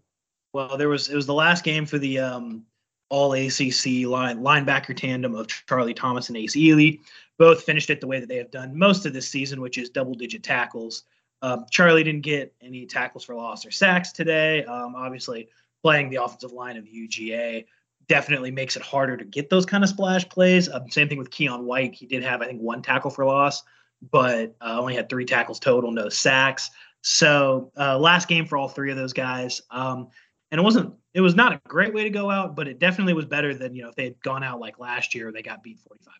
Well, 0.52 0.76
there 0.76 0.88
was. 0.88 1.08
It 1.08 1.16
was 1.16 1.26
the 1.26 1.34
last 1.34 1.64
game 1.64 1.86
for 1.86 1.98
the 1.98 2.20
um, 2.20 2.64
All 3.08 3.32
ACC 3.32 4.06
line 4.06 4.40
linebacker 4.40 4.96
tandem 4.96 5.34
of 5.34 5.48
Charlie 5.48 5.92
Thomas 5.92 6.28
and 6.28 6.36
Ace 6.36 6.56
Eley 6.56 7.00
both 7.38 7.62
finished 7.62 7.90
it 7.90 8.00
the 8.00 8.06
way 8.06 8.20
that 8.20 8.28
they 8.28 8.36
have 8.36 8.50
done 8.50 8.76
most 8.76 9.06
of 9.06 9.12
this 9.12 9.28
season, 9.28 9.60
which 9.60 9.78
is 9.78 9.90
double 9.90 10.14
digit 10.14 10.42
tackles. 10.42 11.04
Um, 11.40 11.66
Charlie 11.70 12.02
didn't 12.02 12.22
get 12.22 12.52
any 12.60 12.84
tackles 12.84 13.24
for 13.24 13.34
loss 13.34 13.64
or 13.64 13.70
sacks 13.70 14.12
today. 14.12 14.64
Um, 14.64 14.94
obviously, 14.96 15.48
playing 15.82 16.10
the 16.10 16.22
offensive 16.22 16.52
line 16.52 16.76
of 16.76 16.84
UGA 16.84 17.64
definitely 18.08 18.50
makes 18.50 18.74
it 18.74 18.82
harder 18.82 19.16
to 19.16 19.24
get 19.24 19.48
those 19.50 19.64
kind 19.64 19.84
of 19.84 19.90
splash 19.90 20.28
plays. 20.28 20.68
Um, 20.68 20.90
same 20.90 21.08
thing 21.08 21.18
with 21.18 21.30
Keion 21.30 21.62
White. 21.62 21.94
He 21.94 22.06
did 22.06 22.24
have, 22.24 22.42
I 22.42 22.46
think, 22.46 22.60
one 22.60 22.82
tackle 22.82 23.10
for 23.10 23.24
loss, 23.24 23.62
but 24.10 24.56
uh, 24.60 24.78
only 24.80 24.96
had 24.96 25.08
three 25.08 25.24
tackles 25.24 25.60
total, 25.60 25.92
no 25.92 26.08
sacks. 26.08 26.70
So 27.02 27.70
uh, 27.78 27.98
last 27.98 28.26
game 28.26 28.46
for 28.46 28.58
all 28.58 28.68
three 28.68 28.90
of 28.90 28.96
those 28.96 29.12
guys. 29.12 29.62
Um, 29.70 30.08
and 30.50 30.58
it 30.58 30.64
wasn't 30.64 30.94
it 31.14 31.20
was 31.20 31.34
not 31.34 31.52
a 31.52 31.60
great 31.68 31.92
way 31.94 32.04
to 32.04 32.10
go 32.10 32.30
out, 32.30 32.56
but 32.56 32.66
it 32.66 32.78
definitely 32.78 33.12
was 33.12 33.26
better 33.26 33.54
than 33.54 33.74
you 33.74 33.82
know 33.82 33.90
if 33.90 33.94
they 33.94 34.04
had 34.04 34.20
gone 34.22 34.42
out 34.42 34.58
like 34.58 34.78
last 34.78 35.14
year, 35.14 35.30
they 35.30 35.42
got 35.42 35.62
beat 35.62 35.78
forty 35.78 36.02
five 36.02 36.14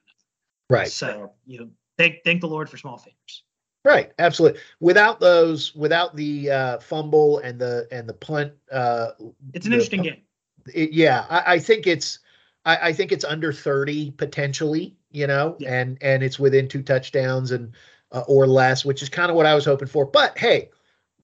Right. 0.71 0.89
So 0.89 1.33
you 1.47 1.61
know, 1.61 1.69
thank 1.97 2.23
thank 2.25 2.41
the 2.41 2.49
Lord 2.49 2.69
for 2.69 2.77
small 2.77 2.99
favors. 2.99 3.45
Right, 3.85 4.13
absolutely. 4.19 4.61
Without 4.81 5.21
those, 5.21 5.75
without 5.75 6.15
the 6.15 6.51
uh, 6.51 6.79
fumble 6.79 7.39
and 7.39 7.59
the 7.59 7.87
and 7.91 8.09
the 8.09 8.13
punt, 8.13 8.53
uh, 8.73 9.13
it's 9.55 9.67
an 9.67 9.73
interesting 9.73 10.03
game. 10.03 10.23
It, 10.75 10.93
yeah, 10.93 11.25
I, 11.31 11.55
I, 11.55 11.59
think 11.59 11.87
it's 11.87 12.19
I, 12.67 12.89
I, 12.89 12.93
think 12.93 13.13
it's 13.13 13.25
under 13.25 13.53
thirty 13.53 14.11
potentially. 14.11 14.97
You 15.11 15.27
know, 15.27 15.57
yeah. 15.59 15.81
and 15.81 15.97
and 16.03 16.23
it's 16.23 16.39
within 16.39 16.69
two 16.69 16.83
touchdowns 16.83 17.51
and 17.53 17.73
uh, 18.13 18.25
or 18.27 18.47
less, 18.47 18.85
which 18.85 19.03
is 19.03 19.09
kind 19.09 19.31
of 19.31 19.37
what 19.37 19.47
I 19.47 19.55
was 19.55 19.65
hoping 19.65 19.89
for. 19.89 20.05
But 20.05 20.37
hey, 20.37 20.71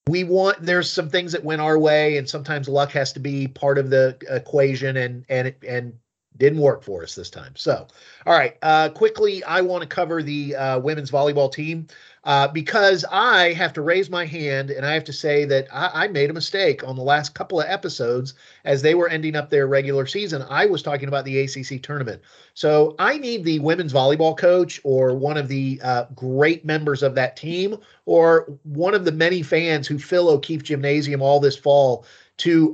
we 0.07 0.23
want 0.23 0.61
there's 0.61 0.91
some 0.91 1.09
things 1.09 1.33
that 1.33 1.43
went 1.43 1.61
our 1.61 1.77
way, 1.77 2.17
and 2.17 2.27
sometimes 2.27 2.67
luck 2.67 2.91
has 2.93 3.13
to 3.13 3.19
be 3.19 3.47
part 3.47 3.77
of 3.77 3.89
the 3.89 4.17
equation, 4.29 4.97
and 4.97 5.25
and 5.29 5.53
and 5.67 5.93
didn't 6.37 6.59
work 6.59 6.83
for 6.83 7.03
us 7.03 7.15
this 7.15 7.29
time. 7.29 7.53
So, 7.55 7.87
all 8.25 8.33
right, 8.33 8.57
uh, 8.61 8.89
quickly, 8.89 9.43
I 9.43 9.61
want 9.61 9.81
to 9.81 9.87
cover 9.87 10.21
the 10.21 10.55
uh, 10.55 10.79
women's 10.79 11.11
volleyball 11.11 11.51
team 11.51 11.87
uh, 12.25 12.47
because 12.47 13.05
I 13.11 13.53
have 13.53 13.71
to 13.73 13.81
raise 13.81 14.09
my 14.09 14.25
hand 14.25 14.71
and 14.71 14.85
I 14.85 14.93
have 14.93 15.03
to 15.05 15.13
say 15.13 15.45
that 15.45 15.67
I, 15.71 16.05
I, 16.05 16.07
made 16.07 16.31
a 16.31 16.33
mistake 16.33 16.83
on 16.83 16.95
the 16.95 17.03
last 17.03 17.35
couple 17.35 17.61
of 17.61 17.67
episodes 17.69 18.33
as 18.63 18.81
they 18.81 18.95
were 18.95 19.07
ending 19.07 19.35
up 19.35 19.51
their 19.51 19.67
regular 19.67 20.07
season. 20.07 20.43
I 20.49 20.65
was 20.65 20.81
talking 20.81 21.07
about 21.07 21.23
the 21.25 21.39
ACC 21.39 21.83
tournament. 21.83 22.21
So 22.55 22.95
I 22.97 23.19
need 23.19 23.43
the 23.43 23.59
women's 23.59 23.93
volleyball 23.93 24.35
coach 24.35 24.81
or 24.83 25.13
one 25.13 25.37
of 25.37 25.47
the 25.47 25.79
uh, 25.83 26.05
great 26.15 26.65
members 26.65 27.03
of 27.03 27.13
that 27.13 27.37
team 27.37 27.77
or 28.05 28.57
one 28.63 28.95
of 28.95 29.05
the 29.05 29.11
many 29.11 29.43
fans 29.43 29.87
who 29.87 29.99
fill 29.99 30.29
O'Keefe 30.29 30.63
Gymnasium 30.63 31.21
all 31.21 31.39
this 31.39 31.55
fall 31.55 32.05
to 32.37 32.73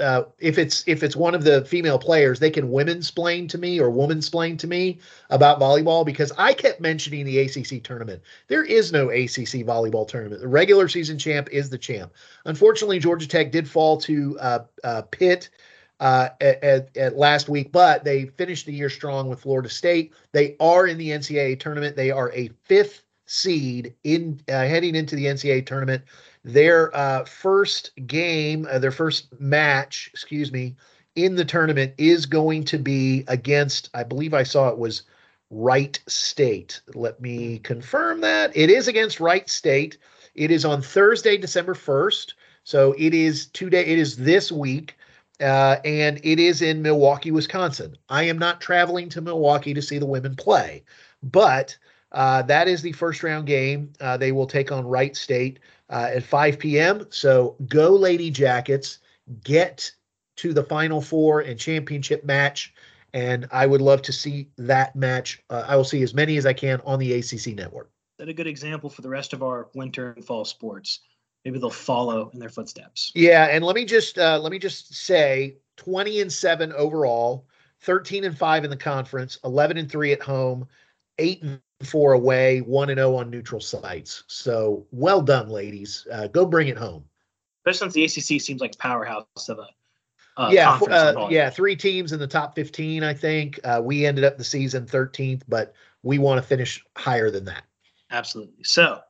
uh, 0.00 0.24
if 0.40 0.58
it's 0.58 0.82
if 0.88 1.02
it's 1.02 1.14
one 1.14 1.34
of 1.34 1.44
the 1.44 1.64
female 1.64 1.98
players, 1.98 2.40
they 2.40 2.50
can 2.50 2.72
women 2.72 3.02
splain 3.02 3.46
to 3.48 3.58
me 3.58 3.78
or 3.80 3.88
woman 3.88 4.20
splain 4.20 4.56
to 4.56 4.66
me 4.66 4.98
about 5.30 5.60
volleyball 5.60 6.04
because 6.04 6.32
I 6.36 6.54
kept 6.54 6.80
mentioning 6.80 7.24
the 7.24 7.38
ACC 7.38 7.82
tournament. 7.82 8.22
There 8.48 8.64
is 8.64 8.90
no 8.90 9.10
ACC 9.10 9.64
volleyball 9.64 10.08
tournament. 10.08 10.40
The 10.40 10.48
regular 10.48 10.88
season 10.88 11.18
champ 11.18 11.48
is 11.52 11.70
the 11.70 11.78
champ. 11.78 12.12
Unfortunately, 12.46 12.98
Georgia 12.98 13.28
Tech 13.28 13.52
did 13.52 13.68
fall 13.68 13.98
to 13.98 14.38
uh, 14.40 14.58
uh, 14.82 15.02
Pitt. 15.02 15.50
Uh, 16.00 16.30
at, 16.40 16.96
at, 16.96 17.18
last 17.18 17.50
week, 17.50 17.70
but 17.72 18.04
they 18.04 18.24
finished 18.24 18.64
the 18.64 18.72
year 18.72 18.88
strong 18.88 19.28
with 19.28 19.42
Florida 19.42 19.68
State. 19.68 20.14
They 20.32 20.56
are 20.58 20.86
in 20.86 20.96
the 20.96 21.10
NCAA 21.10 21.60
tournament. 21.60 21.94
They 21.94 22.10
are 22.10 22.32
a 22.32 22.48
fifth 22.64 23.04
seed 23.30 23.94
in 24.02 24.40
uh, 24.48 24.52
heading 24.52 24.96
into 24.96 25.14
the 25.14 25.26
NCAA 25.26 25.64
tournament. 25.64 26.02
Their 26.42 26.94
uh, 26.96 27.24
first 27.24 27.92
game, 28.08 28.66
uh, 28.68 28.80
their 28.80 28.90
first 28.90 29.28
match, 29.38 30.10
excuse 30.12 30.50
me, 30.50 30.74
in 31.14 31.36
the 31.36 31.44
tournament 31.44 31.94
is 31.96 32.26
going 32.26 32.64
to 32.64 32.78
be 32.78 33.24
against, 33.28 33.88
I 33.94 34.02
believe 34.02 34.34
I 34.34 34.42
saw 34.42 34.68
it 34.68 34.78
was 34.78 35.02
Wright 35.50 36.00
State. 36.08 36.80
Let 36.94 37.20
me 37.20 37.60
confirm 37.60 38.20
that. 38.22 38.56
It 38.56 38.68
is 38.68 38.88
against 38.88 39.20
Wright 39.20 39.48
State. 39.48 39.98
It 40.34 40.50
is 40.50 40.64
on 40.64 40.82
Thursday, 40.82 41.36
December 41.36 41.74
1st. 41.74 42.32
So 42.64 42.96
it 42.98 43.14
is 43.14 43.46
today, 43.46 43.86
it 43.86 43.98
is 43.98 44.16
this 44.16 44.50
week. 44.50 44.96
Uh, 45.40 45.76
and 45.84 46.20
it 46.24 46.38
is 46.40 46.62
in 46.62 46.82
Milwaukee, 46.82 47.30
Wisconsin. 47.30 47.96
I 48.08 48.24
am 48.24 48.38
not 48.38 48.60
traveling 48.60 49.08
to 49.10 49.22
Milwaukee 49.22 49.72
to 49.72 49.80
see 49.80 49.98
the 49.98 50.04
women 50.04 50.36
play, 50.36 50.82
but 51.22 51.78
uh, 52.12 52.42
that 52.42 52.68
is 52.68 52.82
the 52.82 52.92
first 52.92 53.22
round 53.22 53.46
game. 53.46 53.92
Uh, 54.00 54.16
they 54.16 54.32
will 54.32 54.46
take 54.46 54.72
on 54.72 54.86
Wright 54.86 55.16
State 55.16 55.60
uh, 55.88 56.10
at 56.14 56.22
5 56.22 56.58
p.m. 56.58 57.06
So 57.10 57.56
go, 57.68 57.90
Lady 57.90 58.30
Jackets, 58.30 58.98
get 59.44 59.90
to 60.36 60.52
the 60.52 60.64
Final 60.64 61.00
Four 61.00 61.40
and 61.40 61.58
championship 61.58 62.24
match. 62.24 62.74
And 63.12 63.48
I 63.50 63.66
would 63.66 63.80
love 63.80 64.02
to 64.02 64.12
see 64.12 64.48
that 64.56 64.94
match. 64.94 65.42
Uh, 65.50 65.64
I 65.66 65.76
will 65.76 65.84
see 65.84 66.02
as 66.02 66.14
many 66.14 66.36
as 66.36 66.46
I 66.46 66.52
can 66.52 66.80
on 66.84 66.98
the 66.98 67.12
ACC 67.14 67.54
network. 67.54 67.90
That 68.18 68.28
a 68.28 68.32
good 68.32 68.46
example 68.46 68.90
for 68.90 69.02
the 69.02 69.08
rest 69.08 69.32
of 69.32 69.42
our 69.42 69.68
winter 69.74 70.12
and 70.12 70.24
fall 70.24 70.44
sports. 70.44 71.00
Maybe 71.44 71.58
they'll 71.58 71.70
follow 71.70 72.30
in 72.34 72.38
their 72.38 72.50
footsteps. 72.50 73.12
Yeah, 73.14 73.46
and 73.46 73.64
let 73.64 73.74
me 73.74 73.86
just 73.86 74.18
uh, 74.18 74.38
let 74.38 74.52
me 74.52 74.58
just 74.58 74.94
say, 74.94 75.56
twenty 75.78 76.20
and 76.20 76.30
seven 76.30 76.70
overall, 76.74 77.46
thirteen 77.80 78.24
and 78.24 78.36
five 78.36 78.62
in 78.62 78.68
the 78.68 78.76
conference, 78.76 79.38
eleven 79.42 79.78
and 79.78 79.90
three 79.90 80.12
at 80.12 80.20
home, 80.20 80.68
eight 81.18 81.42
and 81.42 81.60
four 81.82 82.12
away, 82.12 82.60
one 82.60 82.90
and 82.90 82.98
zero 82.98 83.16
on 83.16 83.30
neutral 83.30 83.60
sites. 83.60 84.24
So 84.26 84.86
well 84.92 85.22
done, 85.22 85.48
ladies. 85.48 86.06
Uh, 86.12 86.26
go 86.28 86.46
bring 86.46 86.68
it 86.68 86.76
home. 86.76 87.04
Especially 87.66 87.90
since 88.04 88.16
the 88.16 88.34
ACC 88.34 88.40
seems 88.40 88.60
like 88.60 88.76
powerhouse 88.78 89.48
of 89.48 89.58
a 89.58 89.68
uh, 90.36 90.48
yeah, 90.50 90.78
uh, 90.88 91.28
yeah, 91.28 91.50
three 91.50 91.76
teams 91.76 92.12
in 92.12 92.18
the 92.18 92.26
top 92.26 92.54
15, 92.54 93.02
I 93.02 93.12
think. 93.12 93.60
Uh, 93.62 93.80
we 93.84 94.06
ended 94.06 94.24
up 94.24 94.38
the 94.38 94.44
season 94.44 94.86
13th, 94.86 95.42
but 95.48 95.74
we 96.02 96.18
want 96.18 96.40
to 96.40 96.46
finish 96.46 96.82
higher 96.96 97.30
than 97.30 97.44
that. 97.44 97.64
Absolutely. 98.10 98.64
So, 98.64 99.00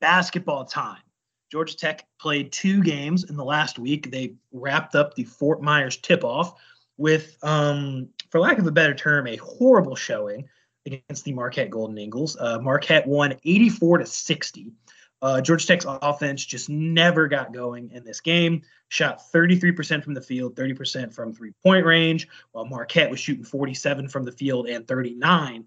basketball 0.00 0.64
time. 0.64 1.00
Georgia 1.50 1.76
Tech 1.76 2.06
played 2.20 2.52
two 2.52 2.82
games 2.84 3.28
in 3.28 3.36
the 3.36 3.44
last 3.44 3.80
week. 3.80 4.12
They 4.12 4.34
wrapped 4.52 4.94
up 4.94 5.14
the 5.14 5.24
Fort 5.24 5.60
Myers 5.60 5.96
tip 5.96 6.22
off 6.22 6.54
with, 6.96 7.36
um, 7.42 8.08
for 8.30 8.38
lack 8.38 8.58
of 8.58 8.66
a 8.68 8.70
better 8.70 8.94
term, 8.94 9.26
a 9.26 9.36
horrible 9.36 9.96
showing 9.96 10.48
against 10.86 11.24
the 11.24 11.32
Marquette 11.32 11.70
Golden 11.70 11.98
Eagles. 11.98 12.36
Uh, 12.38 12.58
Marquette 12.58 13.06
won 13.06 13.34
84 13.44 13.98
to 13.98 14.06
60. 14.06 14.72
Uh, 15.22 15.40
Georgia 15.40 15.66
Tech's 15.66 15.86
offense 15.86 16.44
just 16.44 16.70
never 16.70 17.28
got 17.28 17.52
going 17.52 17.90
in 17.90 18.04
this 18.04 18.20
game. 18.20 18.62
Shot 18.88 19.22
33% 19.32 20.02
from 20.02 20.14
the 20.14 20.20
field, 20.20 20.56
30% 20.56 21.12
from 21.12 21.32
three 21.32 21.52
point 21.62 21.84
range, 21.84 22.26
while 22.52 22.64
Marquette 22.64 23.10
was 23.10 23.20
shooting 23.20 23.44
47 23.44 24.08
from 24.08 24.24
the 24.24 24.32
field 24.32 24.66
and 24.68 24.86
39% 24.86 25.64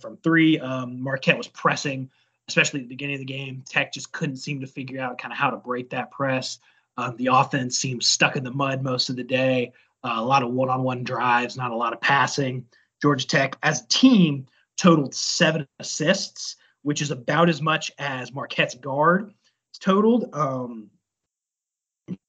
from 0.00 0.16
three. 0.18 0.58
Um, 0.58 1.00
Marquette 1.00 1.36
was 1.36 1.48
pressing, 1.48 2.10
especially 2.48 2.80
at 2.80 2.84
the 2.84 2.94
beginning 2.94 3.16
of 3.16 3.20
the 3.20 3.26
game. 3.26 3.62
Tech 3.68 3.92
just 3.92 4.12
couldn't 4.12 4.36
seem 4.36 4.60
to 4.60 4.66
figure 4.66 5.00
out 5.00 5.18
kind 5.18 5.32
of 5.32 5.38
how 5.38 5.50
to 5.50 5.58
break 5.58 5.90
that 5.90 6.10
press. 6.10 6.58
Um, 6.96 7.16
the 7.18 7.28
offense 7.30 7.76
seemed 7.76 8.02
stuck 8.02 8.36
in 8.36 8.44
the 8.44 8.50
mud 8.50 8.82
most 8.82 9.10
of 9.10 9.16
the 9.16 9.22
day. 9.22 9.72
Uh, 10.02 10.14
a 10.16 10.24
lot 10.24 10.42
of 10.42 10.52
one 10.52 10.70
on 10.70 10.82
one 10.82 11.04
drives, 11.04 11.56
not 11.56 11.70
a 11.70 11.76
lot 11.76 11.92
of 11.92 12.00
passing. 12.00 12.64
Georgia 13.02 13.26
Tech, 13.26 13.56
as 13.62 13.82
a 13.82 13.88
team, 13.88 14.46
totaled 14.76 15.14
seven 15.14 15.66
assists 15.78 16.56
which 16.86 17.02
is 17.02 17.10
about 17.10 17.48
as 17.48 17.60
much 17.60 17.90
as 17.98 18.30
Marquette's 18.30 18.76
guard 18.76 19.34
totaled. 19.80 20.32
Um, 20.32 20.88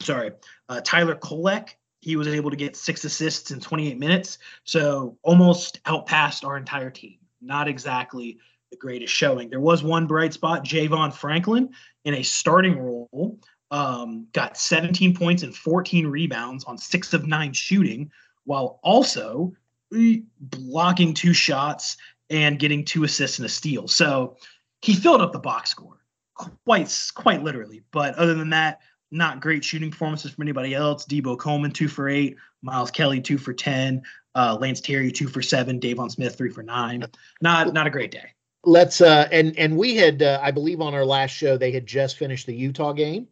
sorry, 0.01 0.31
uh, 0.67 0.81
Tyler 0.83 1.13
Kolek. 1.13 1.75
He 2.01 2.15
was 2.15 2.27
able 2.27 2.49
to 2.49 2.55
get 2.55 2.75
six 2.75 3.05
assists 3.05 3.51
in 3.51 3.59
28 3.59 3.99
minutes, 3.99 4.39
so 4.63 5.15
almost 5.21 5.79
outpassed 5.85 6.43
our 6.43 6.57
entire 6.57 6.89
team. 6.89 7.19
Not 7.39 7.67
exactly 7.67 8.39
the 8.71 8.77
greatest 8.77 9.13
showing. 9.13 9.51
There 9.51 9.59
was 9.59 9.83
one 9.83 10.07
bright 10.07 10.33
spot. 10.33 10.65
Javon 10.65 11.13
Franklin 11.13 11.69
in 12.05 12.15
a 12.15 12.23
starting 12.23 12.79
role 12.79 13.39
um, 13.69 14.25
got 14.33 14.57
17 14.57 15.15
points 15.15 15.43
and 15.43 15.55
14 15.55 16.07
rebounds 16.07 16.63
on 16.63 16.79
six 16.79 17.13
of 17.13 17.27
nine 17.27 17.53
shooting, 17.53 18.09
while 18.45 18.79
also 18.81 19.53
blocking 19.91 21.13
two 21.13 21.33
shots 21.33 21.97
and 22.29 22.59
getting 22.59 22.83
two 22.83 23.03
assists 23.03 23.39
and 23.39 23.45
a 23.45 23.49
steal. 23.49 23.87
So 23.87 24.37
he 24.81 24.93
filled 24.93 25.21
up 25.21 25.31
the 25.31 25.39
box 25.39 25.69
score 25.69 25.97
quite 26.65 27.11
quite 27.15 27.43
literally. 27.43 27.83
But 27.91 28.15
other 28.15 28.33
than 28.33 28.49
that, 28.51 28.81
not 29.11 29.41
great 29.41 29.63
shooting 29.63 29.91
performances 29.91 30.31
from 30.31 30.43
anybody 30.43 30.73
else. 30.73 31.05
Deebo 31.05 31.37
Coleman 31.37 31.71
two 31.71 31.87
for 31.87 32.09
eight, 32.09 32.37
Miles 32.61 32.91
Kelly 32.91 33.21
two 33.21 33.37
for 33.37 33.53
ten, 33.53 34.01
uh, 34.35 34.57
Lance 34.59 34.81
Terry 34.81 35.11
two 35.11 35.27
for 35.27 35.41
seven, 35.41 35.79
Deivon 35.79 36.11
Smith 36.11 36.37
three 36.37 36.49
for 36.49 36.63
nine. 36.63 37.03
Not 37.41 37.73
not 37.73 37.87
a 37.87 37.89
great 37.89 38.11
day. 38.11 38.33
Let's 38.63 39.01
uh 39.01 39.27
and 39.31 39.57
and 39.57 39.77
we 39.77 39.95
had 39.95 40.21
uh, 40.21 40.39
I 40.41 40.51
believe 40.51 40.81
on 40.81 40.93
our 40.93 41.05
last 41.05 41.31
show 41.31 41.57
they 41.57 41.71
had 41.71 41.85
just 41.85 42.17
finished 42.17 42.45
the 42.45 42.55
Utah 42.55 42.93
game. 42.93 43.27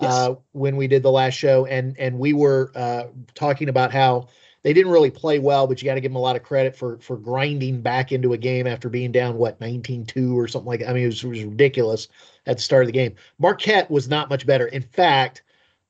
Yes. 0.00 0.12
Uh, 0.12 0.34
when 0.52 0.76
we 0.76 0.88
did 0.88 1.02
the 1.02 1.10
last 1.10 1.34
show 1.34 1.66
and 1.66 1.98
and 1.98 2.18
we 2.18 2.32
were 2.32 2.72
uh, 2.74 3.04
talking 3.34 3.68
about 3.68 3.92
how 3.92 4.28
they 4.64 4.72
didn't 4.72 4.90
really 4.90 5.10
play 5.10 5.38
well, 5.38 5.66
but 5.66 5.80
you 5.80 5.86
got 5.86 5.94
to 5.94 6.00
give 6.00 6.10
them 6.10 6.16
a 6.16 6.20
lot 6.20 6.36
of 6.36 6.42
credit 6.42 6.74
for 6.74 6.98
for 6.98 7.16
grinding 7.16 7.80
back 7.80 8.10
into 8.10 8.32
a 8.32 8.38
game 8.38 8.66
after 8.66 8.88
being 8.88 9.12
down 9.12 9.36
what 9.36 9.60
19-2 9.60 10.34
or 10.34 10.48
something 10.48 10.66
like 10.66 10.80
that. 10.80 10.90
I 10.90 10.92
mean, 10.94 11.04
it 11.04 11.06
was, 11.06 11.22
it 11.22 11.28
was 11.28 11.44
ridiculous 11.44 12.08
at 12.46 12.56
the 12.56 12.62
start 12.62 12.82
of 12.82 12.86
the 12.88 12.92
game. 12.92 13.14
Marquette 13.38 13.90
was 13.90 14.08
not 14.08 14.30
much 14.30 14.46
better. 14.46 14.66
In 14.68 14.82
fact, 14.82 15.42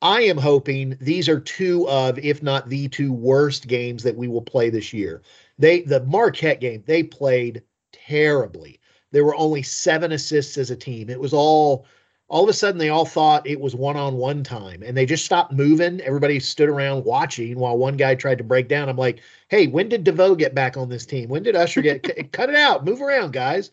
I 0.03 0.23
am 0.23 0.37
hoping 0.37 0.99
these 1.01 1.29
are 1.29 1.41
two 1.41 1.89
of, 1.89 2.19
if 2.19 2.43
not 2.43 2.69
the 2.69 2.89
two 2.89 3.13
worst 3.13 3.69
games 3.69 4.03
that 4.03 4.17
we 4.17 4.29
will 4.29 4.43
play 4.43 4.69
this 4.71 4.93
year. 4.93 5.23
They 5.57 5.83
the 5.83 6.05
Marquette 6.05 6.61
game, 6.61 6.83
they 6.85 7.05
played 7.05 7.63
terribly. 7.93 8.81
There 9.13 9.25
were 9.25 9.37
only 9.37 9.63
seven 9.63 10.11
assists 10.11 10.59
as 10.59 10.73
a 10.73 10.77
team. 10.77 11.09
It 11.09 11.21
was 11.21 11.33
all 11.33 11.87
all 12.35 12.43
of 12.43 12.49
a 12.49 12.53
sudden 12.53 12.79
they 12.79 12.89
all 12.89 13.07
thought 13.07 13.47
it 13.47 13.61
was 13.61 13.77
one-on-one 13.77 14.43
time 14.43 14.83
and 14.83 14.97
they 14.97 15.07
just 15.07 15.25
stopped 15.25 15.53
moving. 15.53 16.01
Everybody 16.01 16.41
stood 16.41 16.69
around 16.69 17.05
watching 17.05 17.57
while 17.61 17.79
one 17.79 17.97
guy 17.97 18.17
tried 18.17 18.39
to 18.39 18.45
break 18.45 18.67
down. 18.67 18.89
I'm 18.89 18.97
like 18.97 19.23
hey 19.47 19.69
when 19.69 19.89
did 19.89 20.03
devoe 20.03 20.35
get 20.35 20.53
back 20.53 20.77
on 20.77 20.89
this 20.89 21.07
team? 21.07 21.29
When 21.29 21.45
did 21.45 21.55
usher 21.55 21.81
get 21.81 22.03
cut 22.33 22.51
it 22.51 22.57
out. 22.57 22.85
Move 22.85 23.01
around 23.01 23.35
guys. 23.35 23.71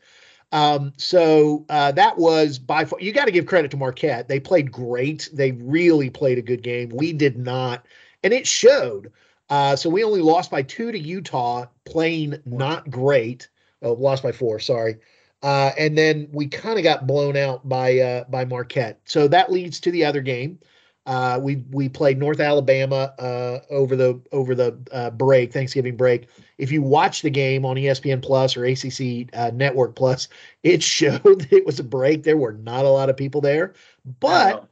Um, 0.52 0.94
so 0.96 1.66
uh, 1.70 1.92
that 1.94 2.20
was 2.20 2.60
by 2.60 2.86
far 2.86 3.00
you 3.02 3.12
got 3.12 3.26
to 3.26 3.32
give 3.32 3.48
credit 3.48 3.72
to 3.72 3.78
marquette. 3.78 4.28
They 4.28 4.40
played 4.40 4.72
great. 4.72 5.28
They 5.34 5.54
really 5.54 6.12
played 6.12 6.38
a 6.38 6.44
good 6.44 6.62
game. 6.62 6.90
We 6.90 7.14
did 7.14 7.40
not 7.40 7.88
and 8.22 8.32
it 8.32 8.46
showed. 8.46 9.12
Uh, 9.50 9.76
so 9.76 9.90
we 9.90 10.04
only 10.04 10.22
lost 10.22 10.52
by 10.52 10.62
two 10.62 10.92
to 10.92 11.00
utah 11.00 11.66
playing 11.86 12.38
not 12.46 12.92
great. 12.92 13.50
Oh 13.82 13.94
lost 13.94 14.22
by 14.22 14.32
four 14.32 14.60
sorry 14.60 14.98
uh, 15.44 15.72
and 15.78 15.98
then 15.98 16.28
we 16.32 16.48
kind 16.48 16.78
of 16.78 16.84
got 16.84 17.08
blown 17.08 17.36
out 17.36 17.68
by 17.68 17.98
uh, 18.00 18.24
by 18.26 18.46
Marquette. 18.46 19.00
So 19.06 19.28
that 19.28 19.52
leads 19.52 19.80
to 19.82 19.92
the 19.92 20.06
other 20.06 20.22
game. 20.22 20.60
Uh, 21.08 21.40
we 21.42 21.64
we 21.72 21.90
played 21.90 22.20
North 22.20 22.40
Alabama 22.40 23.14
uh, 23.18 23.60
over 23.72 23.96
the 23.96 24.22
over 24.32 24.54
the 24.54 24.78
uh, 24.92 25.10
break, 25.10 25.52
Thanksgiving 25.52 25.98
break. 25.98 26.28
If 26.60 26.72
you 26.72 26.84
watch 26.84 27.24
the 27.24 27.32
game 27.32 27.66
on 27.66 27.76
ESPN 27.76 28.22
Plus 28.22 28.56
or 28.56 28.66
ACC 28.66 29.30
uh, 29.34 29.50
Network 29.52 29.96
Plus, 29.96 30.28
it 30.62 30.84
showed 30.84 31.48
it 31.52 31.66
was 31.66 31.80
a 31.80 31.84
break. 31.84 32.24
There 32.24 32.38
were 32.38 32.54
not 32.54 32.86
a 32.86 32.90
lot 32.90 33.10
of 33.10 33.18
people 33.18 33.42
there, 33.42 33.74
but 34.20 34.68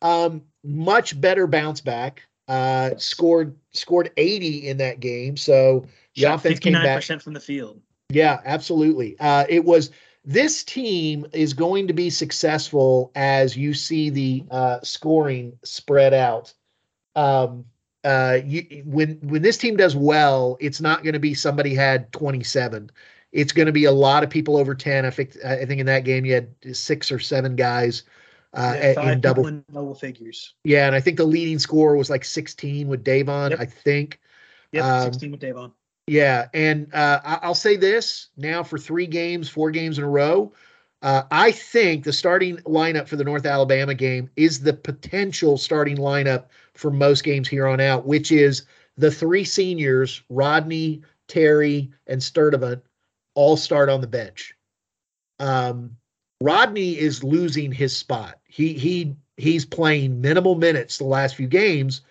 um, 0.00 0.42
much 0.62 1.20
better 1.20 1.48
bounce 1.48 1.80
back. 1.80 2.22
scored 2.98 3.56
scored 3.72 4.12
80 4.16 4.68
in 4.68 4.76
that 4.76 5.00
game, 5.00 5.36
so 5.36 5.86
the 6.14 6.22
Shot 6.22 6.36
offense 6.36 6.60
came 6.60 6.74
back 6.74 7.02
from 7.02 7.32
the 7.32 7.40
field. 7.40 7.80
Yeah, 8.10 8.40
absolutely. 8.44 9.16
Uh, 9.18 9.44
it 9.48 9.64
was 9.64 9.90
this 10.24 10.64
team 10.64 11.26
is 11.32 11.52
going 11.52 11.86
to 11.86 11.92
be 11.92 12.10
successful 12.10 13.12
as 13.14 13.56
you 13.56 13.74
see 13.74 14.10
the 14.10 14.44
uh, 14.50 14.80
scoring 14.82 15.58
spread 15.64 16.14
out. 16.14 16.52
Um, 17.14 17.64
uh, 18.04 18.40
you, 18.44 18.82
when 18.84 19.18
when 19.22 19.42
this 19.42 19.56
team 19.56 19.76
does 19.76 19.96
well, 19.96 20.56
it's 20.60 20.80
not 20.80 21.02
going 21.02 21.14
to 21.14 21.18
be 21.18 21.34
somebody 21.34 21.74
had 21.74 22.12
27. 22.12 22.90
It's 23.32 23.52
going 23.52 23.66
to 23.66 23.72
be 23.72 23.84
a 23.84 23.92
lot 23.92 24.22
of 24.22 24.30
people 24.30 24.56
over 24.56 24.74
10. 24.74 25.04
I 25.04 25.10
think 25.10 25.36
I 25.44 25.64
think 25.64 25.80
in 25.80 25.86
that 25.86 26.04
game 26.04 26.24
you 26.24 26.34
had 26.34 26.54
six 26.72 27.10
or 27.10 27.18
seven 27.18 27.56
guys 27.56 28.04
uh, 28.54 28.76
yeah, 28.76 29.12
in 29.12 29.20
double 29.20 29.46
in 29.46 29.64
double 29.72 29.94
figures. 29.94 30.54
Yeah, 30.64 30.86
and 30.86 30.94
I 30.94 31.00
think 31.00 31.16
the 31.16 31.24
leading 31.24 31.58
score 31.58 31.96
was 31.96 32.10
like 32.10 32.24
16 32.24 32.88
with 32.88 33.02
Davon. 33.02 33.50
Yep. 33.50 33.60
I 33.60 33.64
think. 33.64 34.20
Yeah, 34.72 35.00
um, 35.00 35.12
16 35.12 35.32
with 35.32 35.40
Davon. 35.40 35.72
Yeah, 36.06 36.48
and 36.52 36.92
uh, 36.94 37.20
I'll 37.24 37.54
say 37.54 37.76
this 37.76 38.28
now 38.36 38.62
for 38.62 38.78
three 38.78 39.06
games, 39.06 39.48
four 39.48 39.70
games 39.70 39.98
in 39.98 40.04
a 40.04 40.08
row. 40.08 40.52
Uh, 41.00 41.22
I 41.30 41.50
think 41.52 42.04
the 42.04 42.12
starting 42.12 42.56
lineup 42.58 43.08
for 43.08 43.16
the 43.16 43.24
North 43.24 43.46
Alabama 43.46 43.94
game 43.94 44.30
is 44.36 44.60
the 44.60 44.72
potential 44.72 45.58
starting 45.58 45.96
lineup 45.96 46.46
for 46.74 46.90
most 46.90 47.24
games 47.24 47.48
here 47.48 47.66
on 47.66 47.80
out, 47.80 48.06
which 48.06 48.32
is 48.32 48.64
the 48.96 49.10
three 49.10 49.44
seniors, 49.44 50.22
Rodney, 50.28 51.02
Terry, 51.28 51.90
and 52.06 52.20
Sturdivant, 52.20 52.80
all 53.34 53.56
start 53.56 53.88
on 53.88 54.00
the 54.00 54.06
bench. 54.06 54.54
Um, 55.40 55.96
Rodney 56.40 56.98
is 56.98 57.24
losing 57.24 57.72
his 57.72 57.96
spot. 57.96 58.38
He 58.46 58.74
he 58.74 59.14
he's 59.36 59.64
playing 59.64 60.20
minimal 60.20 60.54
minutes 60.54 60.98
the 60.98 61.04
last 61.04 61.34
few 61.34 61.48
games, 61.48 62.02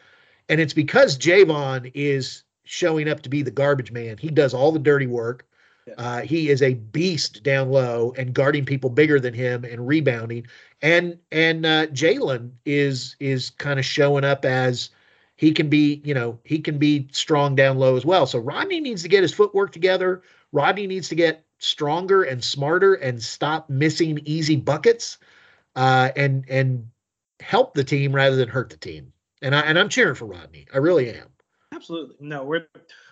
and 0.50 0.60
it's 0.60 0.74
because 0.74 1.18
Javon 1.18 1.92
is 1.94 2.43
showing 2.64 3.10
up 3.10 3.22
to 3.22 3.30
be 3.30 3.42
the 3.42 3.52
garbage 3.52 3.92
man. 3.92 4.18
He 4.18 4.30
does 4.30 4.54
all 4.54 4.72
the 4.72 4.80
dirty 4.80 5.08
work. 5.08 5.46
Yeah. 5.86 5.94
Uh, 5.98 6.22
he 6.22 6.50
is 6.50 6.62
a 6.62 6.76
beast 6.76 7.44
down 7.44 7.70
low 7.70 8.14
and 8.18 8.34
guarding 8.34 8.66
people 8.66 8.90
bigger 8.90 9.20
than 9.20 9.34
him 9.34 9.66
and 9.66 9.86
rebounding. 9.86 10.48
And 10.82 11.18
and 11.32 11.66
uh, 11.66 11.88
Jalon 11.88 12.52
is 12.66 13.16
is 13.20 13.50
kind 13.50 13.80
of 13.80 13.86
showing 13.86 14.24
up 14.24 14.46
as 14.46 14.90
he 15.36 15.52
can 15.52 15.68
be, 15.68 16.02
you 16.06 16.14
know, 16.14 16.40
he 16.46 16.60
can 16.60 16.78
be 16.78 17.10
strong 17.12 17.56
down 17.56 17.78
low 17.78 17.98
as 17.98 18.06
well. 18.06 18.26
So 18.26 18.40
Rodney 18.40 18.80
needs 18.80 19.02
to 19.04 19.10
get 19.10 19.24
his 19.24 19.34
footwork 19.34 19.72
together. 19.72 20.22
Rodney 20.54 20.88
needs 20.88 21.10
to 21.10 21.16
get 21.16 21.44
stronger 21.60 22.24
and 22.24 22.44
smarter 22.44 22.94
and 22.94 23.22
stop 23.22 23.70
missing 23.70 24.22
easy 24.26 24.56
buckets, 24.56 25.18
uh, 25.76 26.12
and 26.16 26.46
and 26.50 26.88
help 27.42 27.74
the 27.74 27.84
team 27.84 28.14
rather 28.16 28.36
than 28.38 28.48
hurt 28.48 28.70
the 28.70 28.78
team. 28.78 29.12
and 29.42 29.54
I 29.54 29.62
and 29.62 29.78
I'm 29.78 29.90
cheering 29.90 30.16
for 30.16 30.26
Rodney. 30.26 30.66
I 30.74 30.78
really 30.78 31.10
am. 31.10 31.33
Absolutely. 31.74 32.16
No, 32.20 32.44
we're 32.44 32.68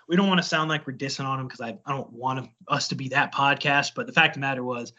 we 0.08 0.16
don't 0.16 0.28
want 0.28 0.40
to 0.40 0.48
sound 0.48 0.70
like 0.70 0.86
we're 0.86 0.94
dissing 0.94 1.26
on 1.26 1.40
him 1.40 1.48
because 1.48 1.62
I, 1.62 1.78
I 1.86 1.92
don't 1.92 2.12
want 2.12 2.50
us 2.68 2.90
to 2.90 2.96
be 2.96 3.10
that 3.10 3.34
podcast. 3.34 3.94
But 3.96 4.08
the 4.08 4.14
fact 4.14 4.36
of 4.36 4.42
the 4.42 4.48
matter 4.48 4.64
was, 4.64 4.94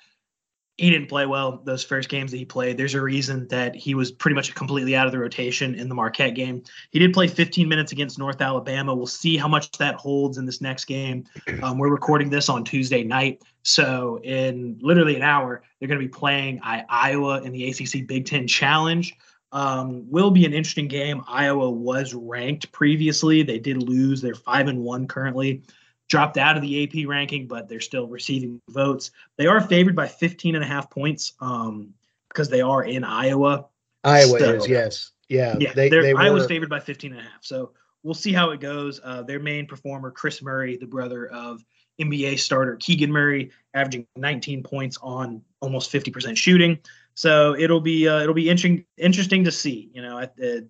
he 0.79 0.91
didn't 0.91 1.09
play 1.09 1.27
well 1.27 1.61
those 1.65 1.85
first 1.85 2.09
games 2.09 2.31
that 2.31 2.39
he 2.39 2.45
played. 2.45 2.79
There's 2.79 2.95
a 2.95 3.03
reason 3.03 3.47
that 3.49 3.77
he 3.77 3.95
was 3.95 4.11
pretty 4.11 4.35
much 4.35 4.55
completely 4.55 4.97
out 4.97 5.07
of 5.07 5.13
the 5.13 5.19
rotation 5.19 5.75
in 5.75 5.89
the 5.89 5.95
Marquette 5.95 6.35
game. 6.35 6.63
He 6.91 6.99
did 6.99 7.13
play 7.13 7.29
15 7.29 7.69
minutes 7.69 7.93
against 7.93 8.19
North 8.19 8.41
Alabama. 8.41 8.95
We'll 8.95 9.07
see 9.07 9.37
how 9.37 9.49
much 9.49 9.71
that 9.73 9.97
holds 9.97 10.39
in 10.39 10.47
this 10.47 10.61
next 10.61 10.87
game. 10.87 11.25
Um, 11.63 11.79
we're 11.79 11.91
recording 11.91 12.29
this 12.29 12.49
on 12.49 12.65
Tuesday 12.65 13.05
night. 13.05 13.43
So, 13.63 14.19
in 14.25 14.79
literally 14.81 15.15
an 15.15 15.23
hour, 15.23 15.63
they're 15.79 15.87
going 15.87 16.01
to 16.01 16.05
be 16.05 16.11
playing 16.11 16.59
I, 16.63 16.85
Iowa 16.89 17.41
in 17.43 17.53
the 17.53 17.69
ACC 17.69 18.07
Big 18.07 18.27
Ten 18.27 18.49
Challenge. 18.49 19.15
Um, 19.53 20.11
will 20.11 20.31
be 20.31 20.47
an 20.47 20.55
interesting 20.55 20.89
game. 20.89 21.23
Iowa 21.29 21.71
was 21.71 22.15
ranked 22.15 22.73
previously. 22.73 23.43
They 23.43 23.59
did 23.59 23.83
lose. 23.83 24.23
They're 24.23 24.35
five 24.35 24.67
and 24.67 24.81
one 24.81 25.07
currently 25.07 25.63
dropped 26.09 26.37
out 26.37 26.57
of 26.57 26.63
the 26.63 26.85
AP 26.85 27.09
ranking, 27.09 27.47
but 27.47 27.69
they're 27.69 27.81
still 27.81 28.07
receiving 28.07 28.61
votes. 28.69 29.11
They 29.39 29.47
are 29.47 29.61
favored 29.61 29.97
by 29.97 30.09
15 30.09 30.55
and 30.55 30.63
a 30.63 30.67
half 30.67 30.91
points 30.91 31.33
um, 31.41 31.95
because 32.29 32.49
they 32.49 32.61
are 32.61 32.85
in 32.85 33.05
Iowa. 33.05 33.67
Iowa 34.05 34.39
so, 34.39 34.55
is, 34.55 34.69
yes. 34.69 35.11
Yeah. 35.29 35.57
Yeah. 35.59 35.73
They, 35.73 35.89
they 35.89 36.13
Iowa's 36.13 36.43
were... 36.43 36.49
favored 36.49 36.69
by 36.69 36.81
15 36.81 37.13
and 37.13 37.21
a 37.21 37.25
half. 37.25 37.43
So 37.43 37.73
we'll 38.03 38.13
see 38.13 38.33
how 38.33 38.51
it 38.51 38.61
goes. 38.61 39.01
Uh, 39.03 39.23
their 39.23 39.41
main 39.41 39.67
performer, 39.67 40.11
Kris 40.11 40.43
Murray, 40.43 40.77
the 40.77 40.87
brother 40.87 41.29
of 41.29 41.65
NBA 42.01 42.39
starter 42.39 42.77
Keegan 42.77 43.11
Murray, 43.11 43.51
averaging 43.75 44.07
19 44.17 44.63
points 44.63 44.99
on 45.03 45.43
almost 45.61 45.93
50% 45.93 46.37
shooting. 46.37 46.79
So 47.15 47.55
it'll 47.57 47.81
be 47.81 48.09
uh, 48.09 48.21
it'll 48.21 48.35
be 48.35 48.49
interesting 48.49 48.85
interesting 48.97 49.45
to 49.45 49.53
see. 49.53 49.91
You 49.95 50.03
know, 50.03 50.27
the 50.37 50.69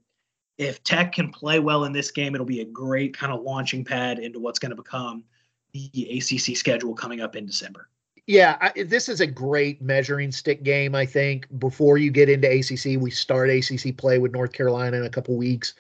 if 0.59 0.83
Tech 0.85 1.13
can 1.13 1.31
play 1.31 1.59
well 1.59 1.85
in 1.85 1.93
this 1.93 2.11
game, 2.11 2.35
it'll 2.35 2.47
be 2.47 2.61
a 2.61 2.65
great 2.65 3.17
kind 3.17 3.33
of 3.33 3.43
launching 3.43 3.85
pad 3.85 4.19
into 4.19 4.39
what's 4.39 4.59
going 4.59 4.71
to 4.71 4.77
become 4.77 5.25
the 5.73 6.19
ACC 6.19 6.57
schedule 6.57 6.95
coming 6.95 7.21
up 7.21 7.35
in 7.35 7.47
December. 7.47 7.89
Yeah, 8.27 8.57
I, 8.61 8.85
this 8.85 9.09
is 9.09 9.21
a 9.21 9.27
great 9.27 9.83
measuring 9.83 10.31
stick 10.31 10.63
game. 10.63 10.95
I 10.95 11.05
think 11.05 11.47
before 11.59 11.99
you 11.99 12.11
get 12.11 12.29
into 12.29 12.49
ACC, 12.49 13.01
we 13.01 13.11
start 13.11 13.51
ACC 13.51 13.97
play 13.97 14.19
with 14.19 14.33
North 14.33 14.53
Carolina 14.53 14.99
in 14.99 15.05
a 15.05 15.11
couple 15.11 15.37
weeks, 15.37 15.75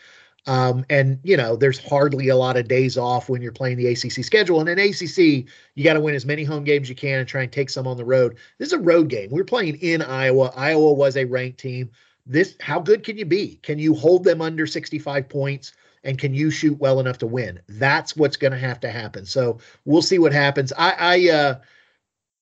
um, 0.46 0.84
and 0.90 1.18
you 1.22 1.36
know 1.36 1.56
there's 1.56 1.78
hardly 1.78 2.28
a 2.28 2.36
lot 2.36 2.56
of 2.56 2.68
days 2.68 2.98
off 2.98 3.28
when 3.28 3.42
you're 3.42 3.52
playing 3.52 3.76
the 3.76 3.86
ACC 3.86 4.24
schedule. 4.24 4.60
And 4.60 4.68
in 4.68 4.78
ACC, 4.78 5.48
you 5.74 5.84
got 5.84 5.94
to 5.94 6.00
win 6.00 6.14
as 6.14 6.26
many 6.26 6.44
home 6.44 6.64
games 6.64 6.88
you 6.88 6.94
can 6.94 7.20
and 7.20 7.28
try 7.28 7.42
and 7.42 7.52
take 7.52 7.70
some 7.70 7.86
on 7.86 7.96
the 7.96 8.04
road. 8.04 8.36
This 8.58 8.68
is 8.68 8.72
a 8.72 8.78
road 8.78 9.08
game. 9.08 9.30
We're 9.30 9.44
playing 9.44 9.76
in 9.76 10.02
Iowa. 10.02 10.52
Iowa 10.56 10.92
was 10.92 11.16
a 11.16 11.24
ranked 11.24 11.58
team 11.58 11.90
this 12.26 12.56
how 12.60 12.80
good 12.80 13.04
can 13.04 13.18
you 13.18 13.24
be? 13.24 13.56
Can 13.62 13.78
you 13.78 13.94
hold 13.94 14.24
them 14.24 14.40
under 14.40 14.66
65 14.66 15.28
points? 15.28 15.72
And 16.04 16.18
can 16.18 16.34
you 16.34 16.50
shoot 16.50 16.78
well 16.78 16.98
enough 16.98 17.18
to 17.18 17.26
win? 17.26 17.60
That's 17.68 18.16
what's 18.16 18.36
going 18.36 18.52
to 18.52 18.58
have 18.58 18.80
to 18.80 18.90
happen. 18.90 19.24
So 19.24 19.58
we'll 19.84 20.02
see 20.02 20.18
what 20.18 20.32
happens. 20.32 20.72
I, 20.76 20.94
I, 20.98 21.30
uh, 21.30 21.58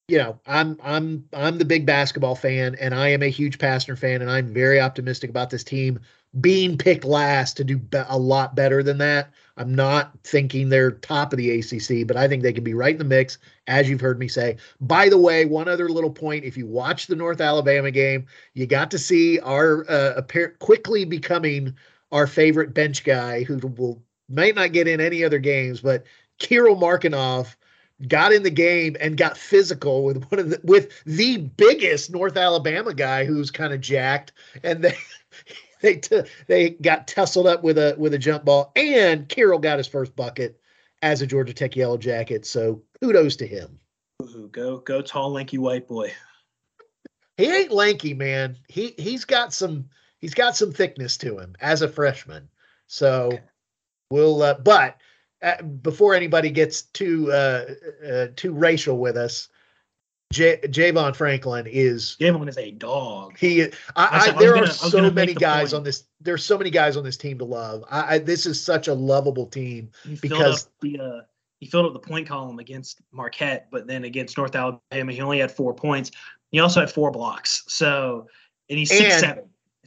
you 0.09 0.19
know, 0.19 0.41
I'm 0.47 0.79
I'm 0.83 1.25
I'm 1.33 1.59
the 1.59 1.65
big 1.65 1.87
basketball 1.87 2.35
fan, 2.35 2.75
and 2.81 2.95
I 2.95 3.09
am 3.09 3.23
a 3.23 3.29
huge 3.29 3.59
Pastner 3.59 3.97
fan, 3.97 4.23
and 4.23 4.31
I'm 4.31 4.53
very 4.53 4.81
optimistic 4.81 5.31
about 5.31 5.51
this 5.51 5.63
team 5.63 6.01
being 6.39 6.79
picked 6.79 7.05
last 7.05 7.57
to 7.57 7.65
do 7.65 7.79
be- 7.79 8.03
a 8.09 8.19
lot 8.19 8.55
better 8.55 8.83
than 8.83 8.99
that. 8.99 9.31
I'm 9.57 9.75
not 9.75 10.13
thinking 10.23 10.69
they're 10.69 10.93
top 10.93 11.33
of 11.33 11.37
the 11.37 11.59
ACC, 11.59 12.07
but 12.07 12.17
I 12.17 12.29
think 12.29 12.43
they 12.43 12.53
can 12.53 12.65
be 12.65 12.75
right 12.75 12.93
in 12.93 12.99
the 12.99 13.05
mix, 13.05 13.39
as 13.67 13.89
you've 13.89 14.01
heard 14.01 14.19
me 14.19 14.29
say. 14.29 14.57
By 14.81 15.09
the 15.09 15.19
way, 15.19 15.45
one 15.45 15.69
other 15.69 15.89
little 15.89 16.11
point: 16.11 16.45
if 16.45 16.57
you 16.57 16.67
watch 16.67 17.07
the 17.07 17.17
North 17.17 17.41
Alabama 17.41 17.91
game, 17.91 18.27
you 18.55 18.67
got 18.67 18.91
to 18.93 18.99
see 18.99 19.41
our 19.41 19.85
uh, 19.91 20.23
quickly 20.61 21.05
becoming 21.05 21.75
our 22.13 22.27
favorite 22.27 22.75
bench 22.75 23.05
guy, 23.05 23.43
who 23.43 23.59
will 23.77 24.03
might 24.29 24.55
not 24.55 24.73
get 24.73 24.89
in 24.89 25.01
any 25.01 25.25
other 25.25 25.39
games, 25.39 25.81
but 25.81 26.05
Kirill 26.39 26.77
Markinov 26.77 27.57
got 28.09 28.33
in 28.33 28.43
the 28.43 28.51
game 28.51 28.97
and 29.01 29.17
got 29.17 29.37
physical 29.37 30.05
with 30.05 30.25
one 30.31 30.39
of 30.39 30.51
the 30.51 30.61
with 30.65 31.03
the 31.05 31.39
biggest 31.39 32.11
North 32.11 32.37
Alabama 32.37 32.95
guy 32.95 33.25
who's 33.25 33.51
kind 33.51 33.73
of 33.73 33.81
jacked, 33.81 34.33
and 34.63 34.83
they 34.83 34.97
they 35.83 35.97
t- 35.97 36.23
they 36.47 36.71
got 36.71 37.09
tussled 37.09 37.47
up 37.47 37.63
with 37.63 37.79
a 37.79 37.95
with 37.99 38.15
a 38.15 38.19
jump 38.19 38.45
ball, 38.45 38.73
and 38.77 39.29
Kirill 39.29 39.59
got 39.59 39.79
his 39.79 39.87
first 39.87 40.15
bucket 40.15 40.61
as 41.03 41.23
a 41.23 41.27
Georgia 41.27 41.55
Tech 41.55 41.75
Yellow 41.75 41.97
Jacket. 41.97 42.45
So 42.45 42.83
kudos 43.01 43.37
to 43.37 43.47
him. 43.47 43.79
Ooh, 44.23 44.49
go 44.53 44.79
go 44.79 45.01
tall, 45.01 45.33
lanky 45.33 45.59
white 45.59 45.89
boy. 45.89 46.13
He 47.37 47.47
ain't 47.51 47.73
lanky, 47.73 48.13
man. 48.13 48.59
He 48.69 48.95
he's 48.99 49.25
got 49.25 49.55
some 49.55 49.89
he's 50.19 50.35
got 50.35 50.57
some 50.57 50.73
thickness 50.73 51.17
to 51.19 51.39
him 51.39 51.57
as 51.61 51.81
a 51.81 51.89
freshman. 51.89 52.49
So 52.87 53.29
okay. 53.29 53.41
we'll 54.11 54.43
uh, 54.43 54.55
but 54.55 54.99
uh, 55.43 55.63
before 55.63 56.15
anybody 56.15 56.51
gets 56.51 56.83
too 56.83 57.33
uh, 57.33 57.65
uh, 58.07 58.27
too 58.37 58.53
racial 58.53 58.99
with 58.99 59.17
us, 59.17 59.49
J- 60.33 60.59
Javon 60.59 61.15
Franklin 61.17 61.67
is 61.67 62.17
Javon 62.21 62.49
is 62.49 62.57
a 62.57 62.71
dog. 62.71 63.37
He, 63.37 63.65
I, 63.65 63.69
I, 63.97 64.09
I 64.29 64.31
there 64.39 64.55
gonna, 64.55 64.67
are 64.67 64.71
so 64.71 65.11
many 65.11 65.35
guys 65.35 65.71
point. 65.71 65.75
on 65.75 65.83
this. 65.83 66.05
There's 66.21 66.45
so 66.45 66.57
many 66.57 66.71
guys 66.71 66.97
on 66.97 67.03
this 67.03 67.17
team 67.17 67.39
to 67.39 67.45
love. 67.45 67.85
I, 67.91 68.19
this 68.19 68.47
is 68.47 68.63
such 68.63 68.87
a 68.87 68.95
lovable 68.95 69.47
team 69.47 69.91
he 70.05 70.15
because 70.17 70.69
the 70.81 71.01
uh, 71.01 71.21
he 71.59 71.67
filled 71.67 71.87
up 71.87 71.93
the 71.93 71.99
point 71.99 72.29
column 72.29 72.61
against 72.61 73.01
Marquette, 73.13 73.69
but 73.73 73.87
then 73.87 74.05
against 74.05 74.39
North 74.39 74.55
Alabama, 74.55 75.13
he 75.13 75.21
only 75.21 75.41
had 75.41 75.51
four 75.51 75.75
points. 75.75 76.13
He 76.53 76.61
also 76.61 76.81
had 76.81 76.91
four 76.91 77.11
blocks. 77.11 77.65
So, 77.67 78.27
and 78.69 78.79
he's 78.79 78.89
six 78.89 79.15
and, 79.15 79.21
seven. 79.21 79.45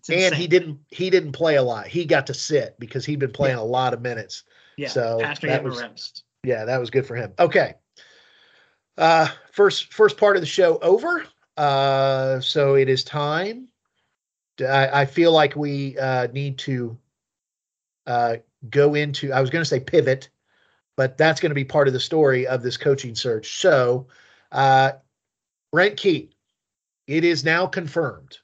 And 0.10 0.36
he 0.36 0.48
didn't 0.48 0.80
he 0.90 1.10
didn't 1.10 1.32
play 1.32 1.56
a 1.56 1.64
lot. 1.64 1.88
He 1.88 2.04
got 2.04 2.28
to 2.28 2.34
sit 2.34 2.76
because 2.80 3.06
he'd 3.06 3.20
been 3.20 3.32
playing 3.32 3.58
yeah. 3.58 3.64
a 3.64 3.66
lot 3.66 3.94
of 3.94 4.02
minutes. 4.02 4.44
Yeah. 4.76 4.90
So 4.90 5.20
that 5.42 5.64
was, 5.64 5.82
rest. 5.82 6.24
Yeah, 6.44 6.66
that 6.66 6.80
was 6.80 6.90
good 6.90 7.06
for 7.06 7.16
him. 7.16 7.32
Okay. 7.40 7.76
Uh, 8.98 9.28
first 9.52 9.94
first 9.94 10.18
part 10.18 10.36
of 10.36 10.42
the 10.42 10.48
show 10.48 10.78
over. 10.80 11.26
Uh, 11.58 12.40
so 12.40 12.76
it 12.76 12.90
is 12.90 13.04
time. 13.04 13.68
I, 14.60 15.02
I 15.02 15.06
feel 15.06 15.32
like 15.32 15.56
we 15.56 15.98
uh, 15.98 16.28
need 16.28 16.58
to 16.60 16.98
uh, 18.06 18.38
go 18.70 18.96
into. 18.96 19.32
I 19.32 19.42
was 19.42 19.50
going 19.50 19.62
to 19.62 19.70
say 19.70 19.80
pivot, 19.80 20.30
but 20.96 21.18
that's 21.18 21.40
going 21.40 21.50
to 21.50 21.56
be 21.56 21.66
part 21.66 21.88
of 21.88 21.94
the 21.94 22.00
story 22.00 22.46
of 22.46 22.62
this 22.62 22.78
coaching 22.78 23.16
search. 23.16 23.60
So, 23.60 24.08
uh, 24.52 24.94
Brent 25.72 25.98
Key, 25.98 26.32
it 27.08 27.24
is 27.24 27.44
now 27.44 27.66
confirmed 27.66 28.38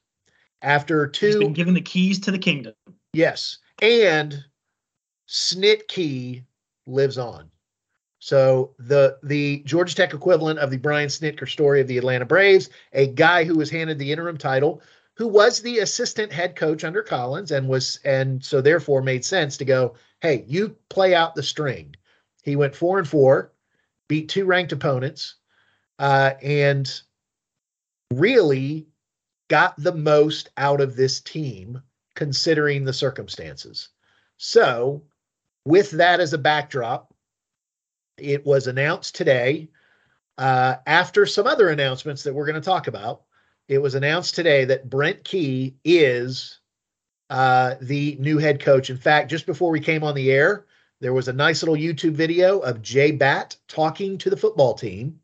after 0.62 1.08
two. 1.08 1.28
He's 1.28 1.36
been 1.36 1.54
given 1.54 1.74
the 1.74 1.82
keys 1.82 2.20
to 2.22 2.32
the 2.32 2.40
kingdom. 2.40 2.74
Yes, 3.14 3.60
and 3.82 4.44
Snit 5.28 5.88
Key 5.88 6.44
lives 6.88 7.18
on. 7.18 7.52
So 8.20 8.76
the 8.78 9.18
the 9.24 9.64
Georgia 9.66 9.96
Tech 9.96 10.14
equivalent 10.14 10.60
of 10.60 10.72
the 10.72 10.78
Brian 10.78 11.08
Snitker 11.08 11.48
story 11.48 11.80
of 11.80 11.88
the 11.88 11.98
Atlanta 11.98 12.26
Braves, 12.26 12.70
a 12.94 13.08
guy 13.08 13.46
who 13.46 13.56
was 13.56 13.70
handed 13.70 13.98
the 13.98 14.12
interim 14.12 14.38
title, 14.38 14.82
who 15.16 15.28
was 15.28 15.62
the 15.62 15.80
assistant 15.80 16.32
head 16.32 16.56
coach 16.56 16.84
under 16.84 17.02
Collins, 17.02 17.52
and 17.52 17.68
was 17.68 18.00
and 18.04 18.44
so 18.44 18.62
therefore 18.62 19.02
made 19.02 19.24
sense 19.24 19.56
to 19.58 19.66
go, 19.66 19.96
hey, 20.22 20.44
you 20.48 20.76
play 20.90 21.16
out 21.16 21.34
the 21.34 21.44
string. 21.44 21.96
He 22.44 22.58
went 22.58 22.76
four 22.76 23.00
and 23.00 23.08
four, 23.08 23.54
beat 24.10 24.28
two 24.28 24.46
ranked 24.46 24.74
opponents, 24.74 25.36
uh, 25.98 26.34
and 26.42 27.02
really 28.14 28.88
got 29.48 29.76
the 29.78 29.94
most 29.94 30.50
out 30.58 30.82
of 30.82 30.96
this 30.96 31.22
team 31.22 31.82
considering 32.16 32.84
the 32.84 32.94
circumstances. 32.94 33.90
So, 34.38 35.04
with 35.66 35.92
that 35.92 36.20
as 36.20 36.34
a 36.34 36.38
backdrop, 36.38 37.14
it 38.22 38.46
was 38.46 38.68
announced 38.68 39.16
today, 39.16 39.70
uh, 40.38 40.76
after 40.88 41.26
some 41.26 41.48
other 41.48 41.70
announcements 41.70 42.24
that 42.24 42.34
we're 42.34 42.46
going 42.46 42.56
to 42.56 42.62
talk 42.62 42.88
about. 42.88 43.24
It 43.68 43.80
was 43.80 43.94
announced 43.94 44.34
today 44.34 44.66
that 44.66 44.90
Brent 44.90 45.24
Key 45.24 45.76
is 45.84 46.60
uh, 47.30 47.76
the 47.82 48.18
new 48.20 48.38
head 48.40 48.60
coach. 48.60 48.90
In 48.90 48.98
fact, 48.98 49.30
just 49.30 49.46
before 49.46 49.70
we 49.70 49.80
came 49.80 50.04
on 50.04 50.16
the 50.16 50.32
air, 50.32 50.66
there 51.02 51.14
was 51.14 51.28
a 51.28 51.34
nice 51.34 51.62
little 51.62 51.76
YouTube 51.76 52.14
video 52.14 52.60
of 52.60 52.82
J 52.82 53.12
Batt 53.12 53.56
talking 53.68 54.18
to 54.18 54.30
the 54.30 54.38
football 54.38 54.74
team 54.74 55.20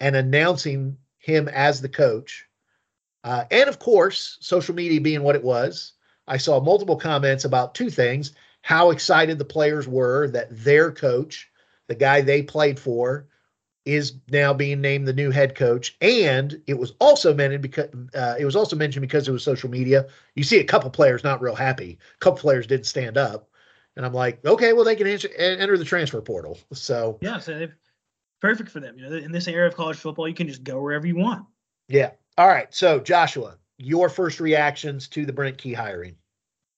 and 0.00 0.14
announcing 0.14 0.98
him 1.18 1.48
as 1.48 1.80
the 1.80 1.88
coach. 1.88 2.46
Uh, 3.24 3.44
and 3.50 3.68
of 3.68 3.78
course, 3.78 4.38
social 4.40 4.74
media 4.74 5.00
being 5.00 5.22
what 5.22 5.36
it 5.36 5.42
was, 5.42 5.94
I 6.26 6.36
saw 6.36 6.60
multiple 6.60 6.96
comments 6.96 7.44
about 7.44 7.74
two 7.74 7.90
things 7.90 8.34
how 8.62 8.90
excited 8.90 9.38
the 9.38 9.44
players 9.44 9.88
were 9.88 10.28
that 10.28 10.48
their 10.50 10.92
coach 10.92 11.47
the 11.88 11.94
guy 11.94 12.20
they 12.20 12.42
played 12.42 12.78
for, 12.78 13.26
is 13.84 14.14
now 14.30 14.52
being 14.52 14.82
named 14.82 15.08
the 15.08 15.12
new 15.14 15.30
head 15.30 15.54
coach. 15.54 15.96
And 16.02 16.60
it 16.66 16.78
was 16.78 16.92
also 17.00 17.32
mentioned 17.34 17.62
because 17.62 17.88
uh, 18.14 18.34
it 18.38 18.44
was 18.44 18.54
also 18.54 18.76
mentioned 18.76 19.00
because 19.00 19.26
it 19.26 19.32
was 19.32 19.42
social 19.42 19.70
media. 19.70 20.06
You 20.34 20.44
see 20.44 20.58
a 20.58 20.64
couple 20.64 20.90
players 20.90 21.24
not 21.24 21.40
real 21.40 21.54
happy. 21.54 21.98
A 22.14 22.18
couple 22.18 22.40
players 22.40 22.66
didn't 22.66 22.86
stand 22.86 23.16
up, 23.16 23.48
and 23.96 24.04
I'm 24.04 24.12
like, 24.12 24.44
okay, 24.44 24.74
well 24.74 24.84
they 24.84 24.96
can 24.96 25.06
enter, 25.06 25.28
enter 25.36 25.78
the 25.78 25.84
transfer 25.84 26.20
portal. 26.20 26.58
So 26.72 27.18
yeah, 27.22 27.38
so 27.38 27.68
perfect 28.40 28.70
for 28.70 28.80
them. 28.80 28.98
You 28.98 29.08
know, 29.08 29.16
in 29.16 29.32
this 29.32 29.48
era 29.48 29.66
of 29.66 29.74
college 29.74 29.96
football, 29.96 30.28
you 30.28 30.34
can 30.34 30.48
just 30.48 30.64
go 30.64 30.80
wherever 30.80 31.06
you 31.06 31.16
want. 31.16 31.46
Yeah. 31.88 32.10
All 32.36 32.46
right. 32.46 32.72
So 32.74 33.00
Joshua, 33.00 33.56
your 33.78 34.08
first 34.08 34.38
reactions 34.38 35.08
to 35.08 35.24
the 35.24 35.32
Brent 35.32 35.56
Key 35.56 35.72
hiring? 35.72 36.16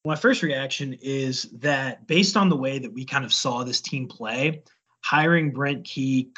My 0.05 0.17
first 0.17 0.43
reaction 0.43 0.97
is 1.03 1.43
that 1.55 2.07
based 2.07 2.37
on 2.37 2.49
the 2.49 2.57
way 2.57 2.79
that 2.79 2.93
we 2.93 3.05
kind 3.05 3.25
of 3.25 3.33
saw 3.33 3.65
this 3.65 3.81
team 3.81 4.07
play, 4.07 4.63
hiring 5.01 5.51
Brent 5.51 5.85
Key 5.85 6.31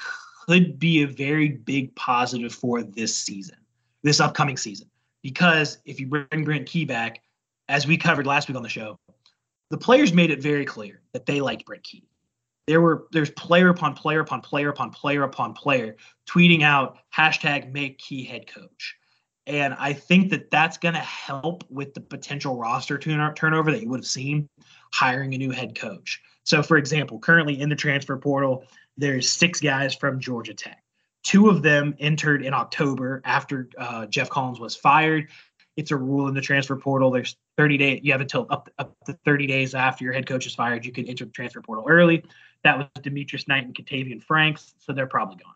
could 0.46 0.78
be 0.78 1.02
a 1.02 1.06
very 1.06 1.48
big 1.48 1.94
positive 1.94 2.52
for 2.52 2.82
this 2.82 3.16
season, 3.16 3.56
this 4.02 4.20
upcoming 4.20 4.56
season. 4.56 4.88
Because 5.22 5.78
if 5.84 6.00
you 6.00 6.06
bring 6.06 6.44
Brent 6.44 6.66
Key 6.66 6.84
back, 6.84 7.22
as 7.68 7.86
we 7.86 7.96
covered 7.96 8.26
last 8.26 8.48
week 8.48 8.56
on 8.56 8.62
the 8.62 8.68
show, 8.68 8.98
the 9.70 9.78
players 9.78 10.12
made 10.12 10.30
it 10.30 10.42
very 10.42 10.64
clear 10.64 11.00
that 11.12 11.26
they 11.26 11.40
liked 11.40 11.64
Brent 11.64 11.84
Key. 11.84 12.04
There 12.66 12.80
were 12.80 13.06
there's 13.12 13.30
player 13.30 13.70
upon 13.70 13.94
player 13.94 14.20
upon 14.20 14.40
player 14.40 14.68
upon 14.68 14.90
player 14.90 15.22
upon 15.22 15.52
player 15.54 15.96
tweeting 16.28 16.62
out 16.62 16.98
hashtag 17.16 17.72
make 17.72 17.98
Key 17.98 18.24
head 18.24 18.46
coach. 18.46 18.96
And 19.46 19.74
I 19.74 19.92
think 19.92 20.30
that 20.30 20.50
that's 20.50 20.78
going 20.78 20.94
to 20.94 21.00
help 21.00 21.64
with 21.68 21.94
the 21.94 22.00
potential 22.00 22.56
roster 22.56 22.98
turnover 22.98 23.72
that 23.72 23.82
you 23.82 23.88
would 23.88 24.00
have 24.00 24.06
seen 24.06 24.48
hiring 24.92 25.34
a 25.34 25.38
new 25.38 25.50
head 25.50 25.74
coach. 25.74 26.22
So, 26.44 26.62
for 26.62 26.76
example, 26.76 27.18
currently 27.18 27.60
in 27.60 27.68
the 27.68 27.76
transfer 27.76 28.16
portal, 28.16 28.64
there's 28.96 29.30
six 29.30 29.60
guys 29.60 29.94
from 29.94 30.20
Georgia 30.20 30.54
Tech. 30.54 30.82
Two 31.22 31.48
of 31.48 31.62
them 31.62 31.94
entered 32.00 32.44
in 32.44 32.52
October 32.52 33.22
after 33.24 33.68
uh, 33.78 34.06
Geoff 34.06 34.28
Collins 34.28 34.58
was 34.58 34.74
fired. 34.74 35.28
It's 35.76 35.90
a 35.90 35.96
rule 35.96 36.28
in 36.28 36.34
the 36.34 36.40
transfer 36.40 36.76
portal. 36.76 37.10
There's 37.10 37.36
30 37.56 37.78
days. 37.78 38.00
You 38.02 38.12
have 38.12 38.20
until 38.20 38.46
up, 38.50 38.68
up 38.78 38.96
to 39.06 39.12
30 39.24 39.46
days 39.46 39.74
after 39.74 40.04
your 40.04 40.12
head 40.12 40.26
coach 40.26 40.46
is 40.46 40.54
fired. 40.54 40.84
You 40.84 40.92
can 40.92 41.06
enter 41.06 41.24
the 41.24 41.30
transfer 41.30 41.62
portal 41.62 41.84
early. 41.88 42.24
That 42.64 42.78
was 42.78 42.86
Demetrius 43.02 43.48
Knight 43.48 43.64
and 43.64 43.74
Katavian 43.74 44.22
Franks, 44.22 44.74
so 44.78 44.92
they're 44.92 45.06
probably 45.06 45.36
gone. 45.36 45.54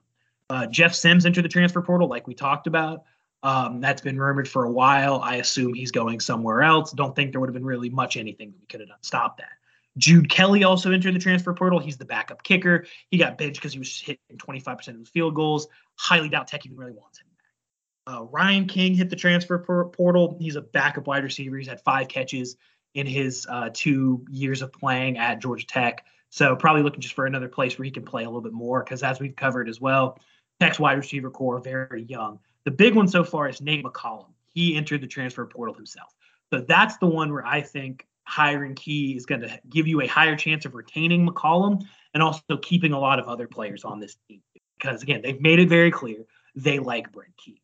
Uh, 0.48 0.66
Jeff 0.66 0.94
Sims 0.94 1.26
entered 1.26 1.44
the 1.44 1.48
transfer 1.48 1.82
portal, 1.82 2.08
like 2.08 2.26
we 2.26 2.34
talked 2.34 2.66
about. 2.66 3.02
Um, 3.42 3.80
that's 3.80 4.00
been 4.00 4.18
rumored 4.18 4.48
for 4.48 4.64
a 4.64 4.70
while. 4.70 5.20
I 5.22 5.36
assume 5.36 5.74
he's 5.74 5.90
going 5.90 6.20
somewhere 6.20 6.62
else. 6.62 6.92
Don't 6.92 7.14
think 7.14 7.32
there 7.32 7.40
would 7.40 7.48
have 7.48 7.54
been 7.54 7.64
really 7.64 7.90
much 7.90 8.16
anything 8.16 8.50
that 8.52 8.60
we 8.60 8.66
could 8.66 8.80
have 8.80 8.88
done 8.88 8.98
to 9.00 9.06
stop 9.06 9.38
that. 9.38 9.52
Jude 9.96 10.28
Kelley 10.28 10.64
also 10.64 10.92
entered 10.92 11.14
the 11.14 11.18
transfer 11.18 11.54
portal. 11.54 11.78
He's 11.78 11.96
the 11.96 12.04
backup 12.04 12.42
kicker. 12.42 12.86
He 13.10 13.18
got 13.18 13.38
benched 13.38 13.56
because 13.56 13.72
he 13.72 13.78
was 13.78 14.00
hitting 14.00 14.18
25% 14.36 14.88
of 14.88 14.98
his 14.98 15.08
field 15.08 15.34
goals. 15.34 15.68
Highly 15.96 16.28
doubt 16.28 16.48
Tech 16.48 16.66
even 16.66 16.76
really 16.76 16.92
wants 16.92 17.18
him 17.18 17.26
back. 17.36 18.14
Uh, 18.14 18.24
Ryan 18.24 18.66
King 18.66 18.94
hit 18.94 19.10
the 19.10 19.16
transfer 19.16 19.58
portal. 19.58 20.36
He's 20.38 20.56
a 20.56 20.62
backup 20.62 21.06
wide 21.06 21.24
receiver. 21.24 21.56
He's 21.56 21.68
had 21.68 21.80
five 21.80 22.08
catches 22.08 22.56
in 22.94 23.06
his 23.06 23.46
uh, 23.48 23.70
two 23.72 24.24
years 24.30 24.62
of 24.62 24.72
playing 24.72 25.18
at 25.18 25.40
Georgia 25.40 25.66
Tech. 25.66 26.04
So 26.30 26.56
probably 26.56 26.82
looking 26.82 27.00
just 27.00 27.14
for 27.14 27.26
another 27.26 27.48
place 27.48 27.78
where 27.78 27.84
he 27.84 27.90
can 27.90 28.04
play 28.04 28.24
a 28.24 28.26
little 28.26 28.42
bit 28.42 28.52
more 28.52 28.82
because 28.82 29.02
as 29.02 29.20
we've 29.20 29.36
covered 29.36 29.68
as 29.68 29.80
well, 29.80 30.18
Tech's 30.60 30.78
wide 30.78 30.98
receiver 30.98 31.30
core 31.30 31.60
very 31.60 32.04
young. 32.04 32.38
The 32.64 32.70
big 32.70 32.94
one 32.94 33.08
so 33.08 33.22
far 33.24 33.48
is 33.48 33.60
Nate 33.60 33.84
McCollum. 33.84 34.32
He 34.52 34.76
entered 34.76 35.02
the 35.02 35.06
transfer 35.06 35.46
portal 35.46 35.74
himself. 35.74 36.14
So 36.52 36.60
that's 36.60 36.96
the 36.98 37.06
one 37.06 37.32
where 37.32 37.46
I 37.46 37.60
think 37.60 38.06
hiring 38.36 38.74
Key 38.74 39.16
is 39.16 39.24
going 39.24 39.40
to 39.40 39.60
give 39.70 39.86
you 39.86 40.02
a 40.02 40.06
higher 40.06 40.36
chance 40.36 40.66
of 40.66 40.74
retaining 40.74 41.26
McCollum 41.26 41.82
and 42.12 42.22
also 42.22 42.58
keeping 42.60 42.92
a 42.92 42.98
lot 42.98 43.18
of 43.18 43.26
other 43.26 43.48
players 43.48 43.82
on 43.82 43.98
this 43.98 44.18
team. 44.28 44.42
Because 44.78 45.02
again, 45.02 45.22
they've 45.22 45.40
made 45.40 45.58
it 45.58 45.70
very 45.70 45.90
clear 45.90 46.18
they 46.54 46.78
like 46.78 47.10
Brent 47.12 47.34
Key. 47.38 47.62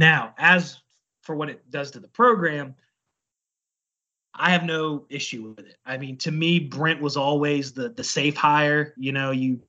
Now, 0.00 0.34
as 0.36 0.80
for 1.22 1.36
what 1.36 1.48
it 1.48 1.70
does 1.70 1.92
to 1.92 2.00
the 2.00 2.08
program, 2.08 2.74
I 4.34 4.50
have 4.50 4.64
no 4.64 5.06
issue 5.08 5.54
with 5.56 5.66
it. 5.66 5.76
I 5.86 5.98
mean, 5.98 6.16
to 6.18 6.32
me, 6.32 6.58
Brent 6.58 7.00
was 7.00 7.16
always 7.16 7.72
the 7.72 7.90
the 7.90 8.04
safe 8.04 8.36
hire. 8.36 8.94
You 8.96 9.12
know, 9.12 9.30
you 9.30 9.60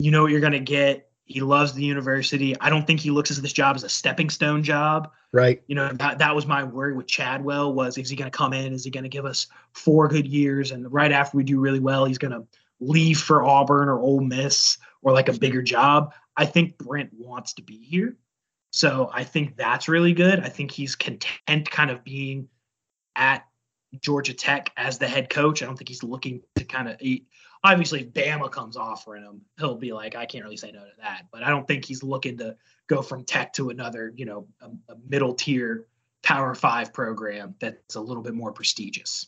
you 0.00 0.10
know 0.10 0.22
what 0.22 0.32
you're 0.32 0.40
going 0.40 0.52
to 0.52 0.60
get. 0.60 1.08
He 1.26 1.40
loves 1.40 1.72
the 1.72 1.84
university. 1.84 2.58
I 2.60 2.68
don't 2.68 2.86
think 2.86 3.00
he 3.00 3.10
looks 3.10 3.34
at 3.34 3.42
this 3.42 3.52
job 3.52 3.76
as 3.76 3.84
a 3.84 3.88
stepping 3.88 4.28
stone 4.28 4.62
job. 4.62 5.10
Right. 5.32 5.62
You 5.66 5.74
know, 5.74 5.90
that 5.94 6.18
that 6.18 6.34
was 6.34 6.46
my 6.46 6.64
worry 6.64 6.94
with 6.94 7.06
Chadwell 7.06 7.72
was 7.72 7.96
is 7.96 8.10
he 8.10 8.16
going 8.16 8.30
to 8.30 8.36
come 8.36 8.52
in? 8.52 8.72
Is 8.72 8.84
he 8.84 8.90
going 8.90 9.04
to 9.04 9.10
give 9.10 9.24
us 9.24 9.46
four 9.72 10.06
good 10.08 10.26
years? 10.26 10.70
And 10.70 10.92
right 10.92 11.12
after 11.12 11.36
we 11.36 11.44
do 11.44 11.58
really 11.58 11.80
well, 11.80 12.04
he's 12.04 12.18
going 12.18 12.32
to 12.32 12.46
leave 12.78 13.18
for 13.18 13.42
Auburn 13.42 13.88
or 13.88 13.98
Ole 13.98 14.20
Miss 14.20 14.78
or 15.02 15.12
like 15.12 15.28
a 15.28 15.32
bigger 15.32 15.62
job. 15.62 16.12
I 16.36 16.44
think 16.44 16.76
Brent 16.78 17.10
wants 17.16 17.54
to 17.54 17.62
be 17.62 17.78
here. 17.78 18.16
So 18.72 19.08
I 19.12 19.24
think 19.24 19.56
that's 19.56 19.88
really 19.88 20.12
good. 20.12 20.40
I 20.40 20.48
think 20.48 20.72
he's 20.72 20.96
content 20.96 21.70
kind 21.70 21.90
of 21.90 22.04
being 22.04 22.48
at 23.16 23.46
Georgia 24.00 24.34
Tech 24.34 24.72
as 24.76 24.98
the 24.98 25.06
head 25.06 25.30
coach. 25.30 25.62
I 25.62 25.66
don't 25.66 25.76
think 25.76 25.88
he's 25.88 26.02
looking 26.02 26.42
to 26.56 26.64
kind 26.64 26.88
of 26.88 26.96
eat 27.00 27.28
obviously 27.64 28.02
if 28.02 28.12
Bama 28.12 28.50
comes 28.50 28.76
offering 28.76 29.24
him, 29.24 29.40
he'll 29.58 29.74
be 29.74 29.92
like, 29.92 30.14
I 30.14 30.26
can't 30.26 30.44
really 30.44 30.58
say 30.58 30.70
no 30.70 30.80
to 30.80 30.92
that. 31.02 31.26
But 31.32 31.42
I 31.42 31.48
don't 31.48 31.66
think 31.66 31.84
he's 31.84 32.02
looking 32.02 32.36
to 32.38 32.56
go 32.86 33.00
from 33.00 33.24
tech 33.24 33.54
to 33.54 33.70
another, 33.70 34.12
you 34.14 34.26
know, 34.26 34.46
a, 34.60 34.66
a 34.92 34.96
middle 35.08 35.34
tier 35.34 35.86
power 36.22 36.54
five 36.54 36.92
program 36.92 37.54
that's 37.58 37.94
a 37.94 38.00
little 38.00 38.22
bit 38.22 38.34
more 38.34 38.52
prestigious. 38.52 39.26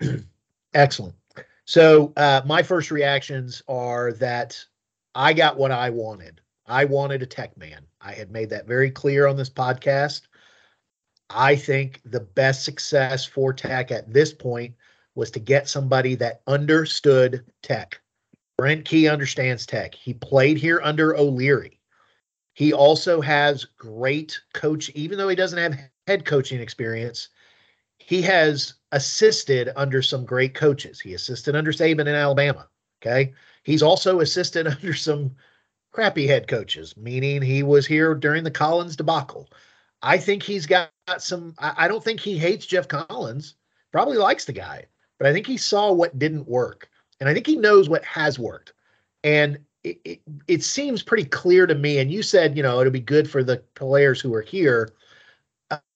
Excellent. 0.74 1.14
So 1.64 2.12
uh, 2.16 2.42
my 2.44 2.62
first 2.62 2.90
reactions 2.90 3.62
are 3.68 4.12
that 4.14 4.62
I 5.14 5.32
got 5.32 5.56
what 5.56 5.70
I 5.70 5.90
wanted. 5.90 6.40
I 6.66 6.84
wanted 6.84 7.22
a 7.22 7.26
tech 7.26 7.56
man. 7.56 7.86
I 8.00 8.12
had 8.12 8.30
made 8.30 8.50
that 8.50 8.66
very 8.66 8.90
clear 8.90 9.26
on 9.26 9.36
this 9.36 9.50
podcast. 9.50 10.22
I 11.28 11.54
think 11.54 12.00
the 12.04 12.20
best 12.20 12.64
success 12.64 13.24
for 13.24 13.52
tech 13.52 13.92
at 13.92 14.12
this 14.12 14.32
point 14.32 14.74
was 15.14 15.30
to 15.32 15.40
get 15.40 15.68
somebody 15.68 16.14
that 16.16 16.42
understood 16.46 17.44
tech. 17.62 18.00
Brent 18.56 18.84
Key 18.84 19.08
understands 19.08 19.66
tech. 19.66 19.94
He 19.94 20.14
played 20.14 20.58
here 20.58 20.80
under 20.82 21.16
O'Leary. 21.16 21.80
He 22.54 22.72
also 22.72 23.20
has 23.20 23.64
great 23.64 24.38
coach, 24.52 24.90
even 24.90 25.16
though 25.16 25.28
he 25.28 25.36
doesn't 25.36 25.58
have 25.58 25.80
head 26.06 26.24
coaching 26.24 26.60
experience. 26.60 27.28
He 27.98 28.22
has 28.22 28.74
assisted 28.92 29.70
under 29.76 30.02
some 30.02 30.24
great 30.24 30.54
coaches. 30.54 31.00
He 31.00 31.14
assisted 31.14 31.56
under 31.56 31.72
Saban 31.72 32.00
in 32.00 32.08
Alabama. 32.08 32.68
Okay. 33.00 33.32
He's 33.62 33.82
also 33.82 34.20
assisted 34.20 34.66
under 34.66 34.94
some 34.94 35.34
crappy 35.92 36.26
head 36.26 36.48
coaches, 36.48 36.96
meaning 36.96 37.40
he 37.40 37.62
was 37.62 37.86
here 37.86 38.14
during 38.14 38.44
the 38.44 38.50
Collins 38.50 38.96
debacle. 38.96 39.48
I 40.02 40.18
think 40.18 40.42
he's 40.42 40.66
got 40.66 40.90
some. 41.18 41.54
I 41.58 41.88
don't 41.88 42.02
think 42.02 42.20
he 42.20 42.38
hates 42.38 42.66
Geoff 42.66 42.88
Collins. 42.88 43.54
Probably 43.92 44.16
likes 44.16 44.44
the 44.44 44.52
guy 44.52 44.86
but 45.20 45.28
I 45.28 45.34
think 45.34 45.46
he 45.46 45.58
saw 45.58 45.92
what 45.92 46.18
didn't 46.18 46.48
work, 46.48 46.88
and 47.20 47.28
I 47.28 47.34
think 47.34 47.46
he 47.46 47.56
knows 47.56 47.90
what 47.90 48.02
has 48.04 48.38
worked. 48.38 48.72
And 49.22 49.58
it, 49.84 50.00
it, 50.04 50.20
it 50.48 50.64
seems 50.64 51.02
pretty 51.02 51.24
clear 51.24 51.66
to 51.66 51.74
me. 51.74 51.98
And 51.98 52.10
you 52.10 52.22
said, 52.22 52.56
you 52.56 52.62
know, 52.62 52.80
it'll 52.80 52.90
be 52.90 53.00
good 53.00 53.30
for 53.30 53.44
the 53.44 53.58
players 53.74 54.18
who 54.18 54.34
are 54.34 54.40
here. 54.40 54.94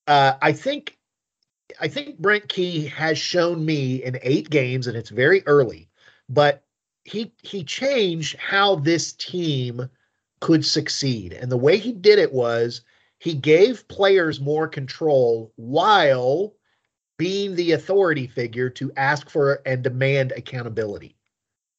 Uh, 0.07 0.35
I 0.43 0.53
think, 0.53 0.99
I 1.81 1.89
think 1.89 2.19
Brent 2.19 2.49
Key 2.51 2.87
has 2.89 3.17
shown 3.17 3.65
me 3.65 4.05
in 4.05 4.19
eight 4.21 4.51
games, 4.51 4.87
and 4.87 4.97
it's 4.97 5.09
very 5.09 5.43
early, 5.47 5.89
but 6.29 6.63
he 7.05 7.33
he 7.43 7.65
changed 7.65 8.37
how 8.37 8.77
this 8.77 9.13
team 9.15 9.89
could 10.41 10.65
succeed. 10.65 11.33
And 11.33 11.51
the 11.51 11.57
way 11.57 11.79
he 11.79 11.93
did 11.93 12.19
it 12.19 12.33
was 12.33 12.83
he 13.19 13.33
gave 13.33 13.89
players 13.89 14.39
more 14.39 14.69
control 14.69 15.51
while 15.57 16.55
being 17.17 17.55
the 17.55 17.73
authority 17.73 18.27
figure 18.27 18.69
to 18.71 18.93
ask 18.97 19.31
for 19.31 19.61
and 19.67 19.83
demand 19.83 20.33
accountability. 20.33 21.17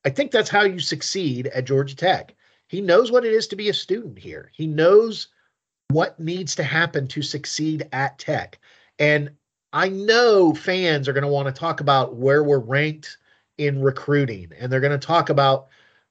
I 0.06 0.10
think 0.10 0.32
that's 0.32 0.50
how 0.50 0.64
you 0.64 0.80
succeed 0.80 1.48
at 1.48 1.66
Georgia 1.66 1.96
Tech. 1.96 2.36
He 2.68 2.82
knows 2.82 3.12
what 3.12 3.26
it 3.26 3.34
is 3.34 3.48
to 3.48 3.56
be 3.56 3.70
a 3.70 3.74
student 3.74 4.18
here. 4.18 4.52
He 4.54 4.68
knows 4.68 5.28
what 5.90 6.20
needs 6.20 6.56
to 6.56 6.64
happen 6.64 7.08
to 7.08 7.22
succeed 7.22 7.88
at 7.92 8.18
Tech. 8.18 8.60
And 9.00 9.32
I 9.74 9.90
know 9.90 10.54
fans 10.54 11.08
are 11.08 11.14
going 11.14 11.24
to 11.24 11.28
want 11.28 11.48
to 11.48 11.60
talk 11.60 11.82
about 11.82 12.16
where 12.16 12.44
we're 12.44 12.60
ranked 12.60 13.18
in 13.58 13.82
recruiting 13.82 14.52
and 14.60 14.72
they're 14.72 14.80
going 14.80 14.98
to 14.98 15.08
talk 15.08 15.30
about 15.30 15.68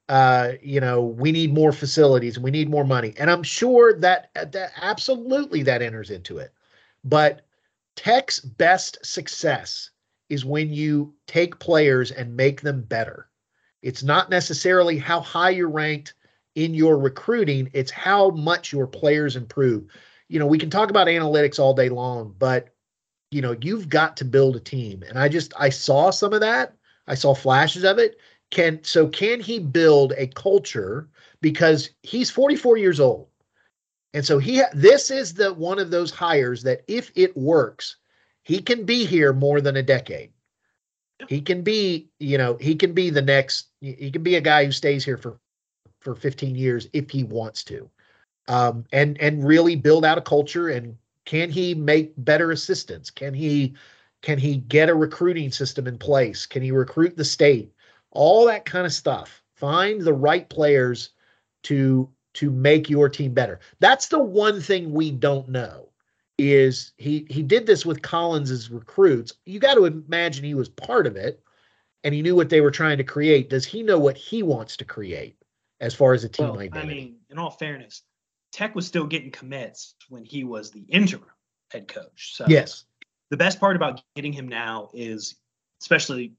uh, 0.09 0.53
you 0.63 0.81
know, 0.81 1.03
we 1.03 1.33
need 1.33 1.55
more 1.55 1.73
facilities 1.73 2.37
and 2.37 2.45
we 2.45 2.51
need 2.51 2.69
more 2.69 2.85
money. 2.85 3.15
And 3.17 3.31
I'm 3.31 3.43
sure 3.43 3.99
that 4.01 4.31
that 4.35 4.73
absolutely 4.81 5.63
that 5.63 5.81
enters 5.81 6.11
into 6.11 6.39
it. 6.39 6.53
But 7.05 7.43
Tech's 7.97 8.41
best 8.41 8.99
success 9.05 9.91
is 10.29 10.45
when 10.45 10.73
you 10.73 11.15
take 11.27 11.59
players 11.59 12.11
and 12.11 12.37
make 12.37 12.61
them 12.61 12.83
better. 12.83 13.29
It's 13.83 14.03
not 14.03 14.31
necessarily 14.31 14.99
how 14.99 15.21
high 15.21 15.51
you're 15.51 15.69
ranked 15.69 16.15
in 16.55 16.73
your 16.73 16.99
recruiting, 16.99 17.69
it's 17.73 17.91
how 17.91 18.31
much 18.31 18.73
your 18.73 18.87
players 18.87 19.37
improve. 19.37 19.87
You 20.29 20.39
know, 20.39 20.47
we 20.47 20.59
can 20.59 20.71
talk 20.71 20.89
about 20.89 21.09
analytics 21.09 21.59
all 21.59 21.75
day 21.75 21.89
long, 21.89 22.35
but 22.39 22.69
you 23.31 23.43
know, 23.43 23.57
you've 23.61 23.89
got 23.89 24.17
to 24.19 24.25
build 24.25 24.55
a 24.55 24.61
team. 24.61 25.03
And 25.09 25.19
I 25.19 25.29
just 25.29 25.53
I 25.59 25.69
saw 25.69 26.11
some 26.11 26.33
of 26.33 26.41
that. 26.41 26.77
I 27.09 27.15
saw 27.15 27.35
flashes 27.35 27.85
of 27.85 27.99
it. 27.99 28.19
Can 28.51 28.83
so 28.85 29.09
can 29.09 29.41
he 29.41 29.59
build 29.59 30.13
a 30.17 30.29
culture 30.29 31.09
because 31.41 31.91
he's 32.03 32.31
44 32.31 32.79
years 32.79 33.01
old. 33.01 33.29
And 34.15 34.25
so 34.25 34.39
he 34.39 34.63
this 34.73 35.11
is 35.11 35.35
the 35.35 35.53
one 35.53 35.81
of 35.81 35.91
those 35.91 36.13
hires 36.13 36.63
that 36.63 36.83
if 36.87 37.11
it 37.17 37.37
works, 37.37 37.97
he 38.45 38.63
can 38.63 38.85
be 38.85 39.05
here 39.05 39.33
more 39.33 39.61
than 39.61 39.77
a 39.77 39.83
decade. 39.83 40.31
He 41.29 41.41
can 41.41 41.63
be, 41.63 42.09
you 42.21 42.39
know, 42.39 42.57
he 42.61 42.77
can 42.77 42.93
be 42.93 43.11
the 43.11 43.23
next 43.23 43.69
he 43.81 44.13
can 44.13 44.23
be 44.23 44.37
a 44.37 44.41
guy 44.41 44.65
who 44.65 44.73
stays 44.73 45.05
here 45.05 45.19
for 45.19 45.41
for 46.01 46.15
15 46.15 46.55
years 46.55 46.89
if 46.93 47.11
he 47.11 47.25
wants 47.25 47.65
to. 47.65 47.91
Um, 48.47 48.85
and 48.93 49.21
and 49.21 49.45
really 49.45 49.75
build 49.75 50.05
out 50.05 50.19
a 50.19 50.23
culture 50.23 50.69
and 50.69 50.97
can 51.25 51.51
he 51.51 51.75
make 51.75 52.13
better 52.19 52.53
assistants? 52.53 53.11
Can 53.11 53.35
he 53.35 53.75
Can 54.23 54.39
he 54.39 54.59
get 54.59 54.89
a 54.89 54.95
recruiting 54.95 55.51
system 55.51 55.89
in 55.89 55.99
place? 55.99 56.47
Can 56.47 56.63
he 56.63 56.71
recruit 56.71 57.17
the 57.17 57.25
state? 57.25 57.73
All 58.13 58.47
that 58.47 58.65
kind 58.65 58.87
of 58.87 58.93
stuff. 58.93 59.43
Find 59.57 60.01
the 60.01 60.15
right 60.15 60.49
players 60.49 61.11
to 61.65 62.09
to 62.35 62.51
make 62.51 62.91
your 62.91 63.09
team 63.09 63.33
better. 63.33 63.61
That's 63.81 64.09
the 64.09 64.19
one 64.19 64.61
thing 64.61 64.93
we 64.93 65.11
don't 65.11 65.49
know. 65.49 65.89
Is 66.37 66.93
he 66.99 67.27
he 67.31 67.43
did 67.43 67.67
this 67.67 67.87
with 67.87 68.03
Collins's 68.03 68.69
recruits. 68.69 69.35
You 69.47 69.61
got 69.61 69.75
to 69.75 69.85
imagine 69.85 70.45
he 70.45 70.55
was 70.55 70.69
part 70.69 71.07
of 71.07 71.17
it 71.17 71.41
and 72.03 72.13
he 72.13 72.23
knew 72.23 72.35
what 72.35 72.51
they 72.51 72.61
were 72.61 72.73
trying 72.73 72.99
to 72.99 73.05
create. 73.05 73.51
Does 73.51 73.65
he 73.65 73.83
know 73.83 73.99
what 73.99 74.17
he 74.17 74.43
wants 74.43 74.77
to 74.79 74.85
create 74.85 75.37
as 75.81 75.95
far 75.95 76.13
as 76.13 76.25
a 76.25 76.29
team 76.29 76.49
Well, 76.49 76.59
identity? 76.59 76.93
I 76.93 76.95
mean, 76.95 77.17
in 77.31 77.39
all 77.39 77.51
fairness, 77.51 78.03
Tech 78.53 78.75
was 78.75 78.87
still 78.87 79.07
getting 79.07 79.31
commits 79.31 79.95
when 80.09 80.25
he 80.25 80.45
was 80.45 80.71
the 80.71 80.85
interim 80.89 81.25
head 81.71 81.89
coach. 81.89 82.35
So 82.35 82.47
yes. 82.49 82.85
the 83.31 83.37
best 83.37 83.59
part 83.59 83.75
about 83.75 84.03
getting 84.15 84.33
him 84.33 84.49
now 84.49 84.91
is, 84.93 85.37
especially 85.83 86.35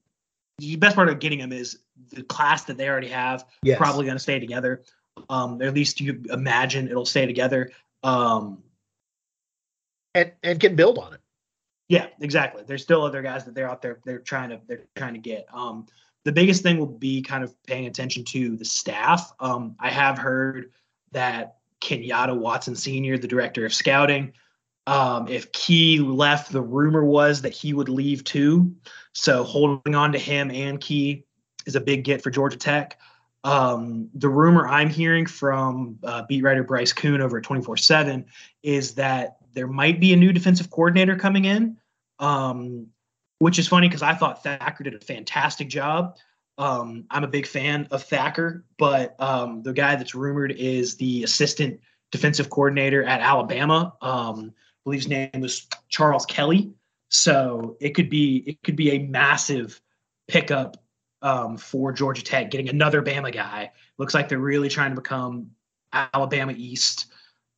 the 0.58 0.76
best 0.76 0.94
part 0.94 1.08
of 1.08 1.18
getting 1.18 1.40
him 1.40 1.52
is 1.52 1.78
the 2.10 2.22
class 2.22 2.64
that 2.64 2.78
they 2.78 2.88
already 2.88 3.08
have 3.08 3.44
Yes. 3.62 3.78
probably 3.78 4.04
going 4.04 4.16
to 4.16 4.22
stay 4.22 4.38
together. 4.38 4.82
Um, 5.28 5.60
at 5.62 5.74
least 5.74 6.00
you 6.00 6.22
imagine 6.30 6.88
it'll 6.88 7.06
stay 7.06 7.26
together. 7.26 7.72
Um, 8.02 8.62
and 10.14 10.32
and 10.42 10.60
can 10.60 10.76
build 10.76 10.98
on 10.98 11.14
it. 11.14 11.20
Yeah, 11.88 12.06
exactly. 12.20 12.64
There's 12.66 12.82
still 12.82 13.02
other 13.02 13.22
guys 13.22 13.44
that 13.44 13.54
they're 13.54 13.70
out 13.70 13.82
there 13.82 14.00
they're 14.04 14.18
trying 14.18 14.50
to 14.50 14.60
they're 14.66 14.86
trying 14.96 15.14
to 15.14 15.20
get. 15.20 15.46
Um, 15.52 15.86
the 16.24 16.32
biggest 16.32 16.62
thing 16.62 16.78
will 16.78 16.86
be 16.86 17.22
kind 17.22 17.44
of 17.44 17.54
paying 17.64 17.86
attention 17.86 18.24
to 18.24 18.56
the 18.56 18.64
staff. 18.64 19.32
Um, 19.38 19.76
I 19.78 19.90
have 19.90 20.18
heard 20.18 20.72
that 21.12 21.58
Kenyatta 21.80 22.36
Watson 22.36 22.74
Sr., 22.74 23.18
the 23.18 23.28
director 23.28 23.64
of 23.64 23.72
scouting, 23.72 24.32
um, 24.86 25.26
if 25.28 25.50
Key 25.52 25.98
left, 25.98 26.52
the 26.52 26.62
rumor 26.62 27.04
was 27.04 27.42
that 27.42 27.52
he 27.52 27.72
would 27.72 27.88
leave 27.88 28.22
too. 28.24 28.74
So 29.12 29.42
holding 29.42 29.94
on 29.94 30.12
to 30.12 30.18
him 30.18 30.50
and 30.50 30.80
Key 30.80 31.24
is 31.66 31.74
a 31.74 31.80
big 31.80 32.04
get 32.04 32.22
for 32.22 32.30
Georgia 32.30 32.56
Tech. 32.56 32.98
Um, 33.46 34.10
the 34.12 34.28
rumor 34.28 34.66
I'm 34.66 34.90
hearing 34.90 35.24
from 35.24 36.00
uh, 36.02 36.24
beat 36.28 36.42
writer 36.42 36.64
Bryce 36.64 36.92
Kuhn 36.92 37.20
over 37.20 37.38
at 37.38 37.44
24 37.44 37.76
7 37.76 38.26
is 38.64 38.96
that 38.96 39.36
there 39.52 39.68
might 39.68 40.00
be 40.00 40.12
a 40.12 40.16
new 40.16 40.32
defensive 40.32 40.68
coordinator 40.68 41.14
coming 41.14 41.44
in, 41.44 41.76
um, 42.18 42.88
which 43.38 43.60
is 43.60 43.68
funny 43.68 43.86
because 43.86 44.02
I 44.02 44.14
thought 44.14 44.42
Thacker 44.42 44.82
did 44.82 44.94
a 44.94 44.98
fantastic 45.00 45.68
job. 45.68 46.16
Um, 46.58 47.04
I'm 47.08 47.22
a 47.22 47.28
big 47.28 47.46
fan 47.46 47.86
of 47.92 48.02
Thacker, 48.02 48.64
but 48.78 49.14
um, 49.20 49.62
the 49.62 49.72
guy 49.72 49.94
that's 49.94 50.16
rumored 50.16 50.50
is 50.50 50.96
the 50.96 51.22
assistant 51.22 51.78
defensive 52.10 52.50
coordinator 52.50 53.04
at 53.04 53.20
Alabama. 53.20 53.94
Um, 54.02 54.54
I 54.56 54.78
believe 54.82 55.00
his 55.02 55.08
name 55.08 55.30
was 55.34 55.68
Charles 55.88 56.26
Kelly. 56.26 56.72
So 57.10 57.76
it 57.80 57.90
could 57.90 58.10
be 58.10 58.42
it 58.44 58.60
could 58.64 58.74
be 58.74 58.90
a 58.90 58.98
massive 58.98 59.80
pickup 60.26 60.78
um, 61.22 61.56
for 61.56 61.92
Georgia 61.92 62.22
Tech, 62.22 62.50
getting 62.50 62.68
another 62.68 63.02
Bama 63.02 63.32
guy. 63.32 63.72
Looks 63.98 64.14
like 64.14 64.28
they're 64.28 64.38
really 64.38 64.68
trying 64.68 64.90
to 64.90 64.96
become 64.96 65.50
Alabama 65.92 66.52
East, 66.56 67.06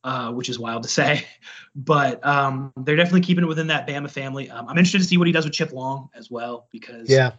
uh, 0.03 0.31
which 0.31 0.49
is 0.49 0.57
wild 0.57 0.83
to 0.83 0.89
say, 0.89 1.25
but 1.75 2.25
um, 2.25 2.71
they're 2.77 2.95
definitely 2.95 3.21
keeping 3.21 3.43
it 3.43 3.47
within 3.47 3.67
that 3.67 3.87
Bama 3.87 4.09
family. 4.09 4.49
Um, 4.49 4.67
I'm 4.67 4.77
interested 4.77 4.99
to 4.99 5.03
see 5.03 5.17
what 5.17 5.27
he 5.27 5.33
does 5.33 5.45
with 5.45 5.53
Chip 5.53 5.73
Long 5.73 6.09
as 6.13 6.31
well, 6.31 6.67
because 6.71 7.09
Yeah. 7.09 7.31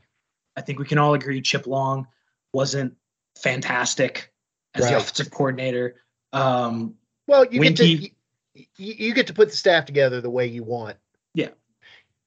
I 0.57 0.61
think 0.61 0.79
we 0.79 0.85
can 0.85 0.99
all 0.99 1.15
agree 1.15 1.41
Chip 1.41 1.67
Long 1.67 2.07
wasn't 2.53 2.95
fantastic 3.39 4.33
as 4.75 4.85
Right. 4.85 4.91
the 4.91 4.97
offensive 4.99 5.31
coordinator. 5.31 5.97
Um, 6.33 6.97
Well, 7.27 7.47
you 7.51 7.61
get 7.61 7.77
to 7.77 7.87
you, 7.87 8.11
you 8.77 9.15
get 9.15 9.27
to 9.29 9.33
put 9.33 9.51
the 9.51 9.57
staff 9.57 9.87
together 9.87 10.21
the 10.21 10.31
way 10.31 10.47
you 10.47 10.65
want. 10.65 10.97
Yeah. 11.35 11.51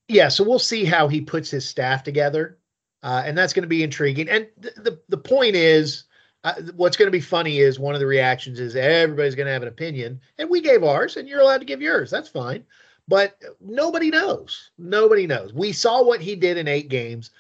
Yeah. 0.08 0.30
So 0.30 0.44
we'll 0.44 0.60
see 0.60 0.86
how 0.86 1.08
he 1.08 1.22
puts 1.22 1.52
his 1.52 1.68
staff 1.68 2.04
together, 2.04 2.58
uh, 3.04 3.22
and 3.26 3.38
that's 3.38 3.54
going 3.54 3.64
to 3.64 3.70
be 3.70 3.84
intriguing. 3.84 4.30
And 4.30 4.48
th- 4.62 4.76
the 4.76 5.00
the 5.10 5.18
point 5.18 5.56
is, 5.56 6.06
uh, 6.44 6.54
what's 6.76 6.98
going 6.98 7.08
to 7.08 7.12
be 7.12 7.22
funny 7.22 7.60
is 7.60 7.80
one 7.80 7.94
of 7.94 8.00
the 8.00 8.08
reactions 8.08 8.60
is 8.60 8.76
everybody's 8.76 9.36
going 9.36 9.48
to 9.48 9.54
have 9.54 9.62
an 9.62 9.68
opinion, 9.68 10.20
and 10.38 10.50
we 10.50 10.62
gave 10.62 10.84
ours, 10.84 11.18
and 11.18 11.28
you're 11.28 11.42
allowed 11.42 11.60
to 11.60 11.66
give 11.66 11.82
yours. 11.82 12.10
That's 12.10 12.30
fine. 12.30 12.66
But 13.08 13.38
nobody 13.60 14.10
knows. 14.10 14.72
Nobody 14.78 15.28
knows. 15.28 15.54
We 15.54 15.74
saw 15.74 16.02
what 16.04 16.22
he 16.22 16.36
did 16.36 16.58
in 16.58 16.70
eight 16.70 16.88
games. 16.88 17.32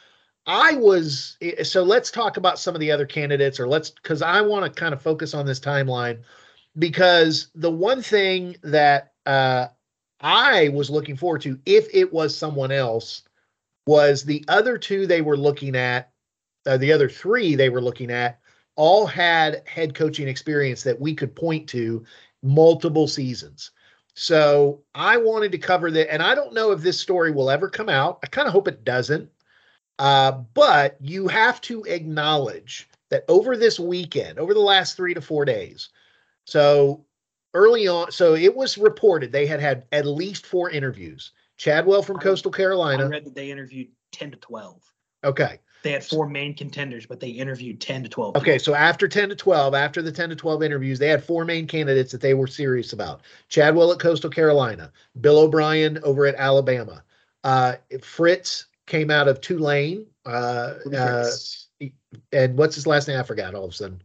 I 0.45 0.73
was 0.73 1.37
so 1.63 1.83
let's 1.83 2.11
talk 2.11 2.35
about 2.35 2.59
some 2.59 2.75
of 2.75 2.81
the 2.81 2.91
other 2.91 3.05
candidates, 3.05 3.59
or 3.59 3.67
let's 3.67 3.89
because 3.89 4.21
I 4.21 4.41
want 4.41 4.65
to 4.65 4.79
kind 4.79 4.93
of 4.93 5.01
focus 5.01 5.33
on 5.33 5.45
this 5.45 5.59
timeline 5.59 6.19
because 6.77 7.47
the 7.55 7.71
one 7.71 8.01
thing 8.01 8.57
that 8.63 9.13
uh, 9.25 9.67
I 10.19 10.69
was 10.69 10.89
looking 10.89 11.15
forward 11.15 11.41
to, 11.43 11.59
if 11.65 11.87
it 11.93 12.11
was 12.11 12.35
someone 12.35 12.71
else, 12.71 13.23
was 13.85 14.23
the 14.23 14.43
other 14.47 14.77
two 14.77 15.05
they 15.05 15.21
were 15.21 15.37
looking 15.37 15.75
at, 15.75 16.11
uh, 16.65 16.77
the 16.77 16.91
other 16.91 17.09
three 17.09 17.55
they 17.55 17.69
were 17.69 17.81
looking 17.81 18.11
at, 18.11 18.39
all 18.75 19.05
had 19.05 19.67
head 19.67 19.93
coaching 19.93 20.27
experience 20.27 20.83
that 20.83 20.99
we 20.99 21.13
could 21.13 21.35
point 21.35 21.67
to 21.69 22.03
multiple 22.41 23.07
seasons. 23.07 23.71
So 24.15 24.81
I 24.93 25.17
wanted 25.17 25.51
to 25.53 25.57
cover 25.57 25.89
that, 25.91 26.11
and 26.11 26.21
I 26.21 26.35
don't 26.35 26.53
know 26.53 26.71
if 26.71 26.81
this 26.81 26.99
story 26.99 27.31
will 27.31 27.49
ever 27.49 27.69
come 27.69 27.89
out. 27.89 28.19
I 28.23 28.27
kind 28.27 28.47
of 28.47 28.53
hope 28.53 28.67
it 28.67 28.83
doesn't. 28.83 29.29
Uh, 29.99 30.31
but 30.53 30.97
you 30.99 31.27
have 31.27 31.61
to 31.61 31.83
acknowledge 31.83 32.89
that 33.09 33.25
over 33.27 33.55
this 33.55 33.79
weekend, 33.79 34.39
over 34.39 34.53
the 34.53 34.59
last 34.59 34.95
three 34.95 35.13
to 35.13 35.21
four 35.21 35.45
days, 35.45 35.89
so 36.45 37.05
early 37.53 37.87
on, 37.87 38.11
so 38.11 38.33
it 38.33 38.55
was 38.55 38.77
reported 38.77 39.31
they 39.31 39.45
had 39.45 39.59
had 39.59 39.85
at 39.91 40.05
least 40.05 40.45
four 40.45 40.69
interviews. 40.69 41.31
Chadwell 41.57 42.03
from 42.03 42.17
I- 42.17 42.21
Coastal 42.21 42.51
Carolina. 42.51 43.05
I 43.05 43.07
read 43.07 43.25
that 43.25 43.35
they 43.35 43.51
interviewed 43.51 43.89
10 44.11 44.31
to 44.31 44.37
12. 44.37 44.81
Okay. 45.23 45.59
They 45.83 45.91
had 45.91 46.05
four 46.05 46.29
main 46.29 46.53
contenders, 46.53 47.05
but 47.05 47.19
they 47.19 47.29
interviewed 47.29 47.81
10 47.81 48.03
to 48.03 48.09
12. 48.09 48.37
Okay. 48.37 48.57
So 48.57 48.73
after 48.73 49.07
10 49.07 49.29
to 49.29 49.35
12, 49.35 49.73
after 49.73 50.01
the 50.01 50.11
10 50.11 50.29
to 50.29 50.35
12 50.35 50.63
interviews, 50.63 50.97
they 50.97 51.09
had 51.09 51.23
four 51.23 51.43
main 51.43 51.67
candidates 51.67 52.11
that 52.13 52.21
they 52.21 52.33
were 52.33 52.47
serious 52.47 52.93
about 52.93 53.21
Chadwell 53.49 53.91
at 53.91 53.99
Coastal 53.99 54.29
Carolina, 54.29 54.91
Bill 55.19 55.39
O'Brien 55.39 55.99
over 56.03 56.25
at 56.25 56.35
Alabama. 56.35 57.03
Uh, 57.43 57.75
Fritz 58.01 58.67
came 58.85 59.11
out 59.11 59.27
of 59.27 59.41
Tulane. 59.41 60.05
Uh, 60.25 60.75
uh, 60.95 61.29
and 62.31 62.57
what's 62.57 62.75
his 62.75 62.87
last 62.87 63.09
name? 63.09 63.19
I 63.19 63.23
forgot 63.23 63.53
all 63.53 63.65
of 63.65 63.71
a 63.71 63.75
sudden. 63.75 64.01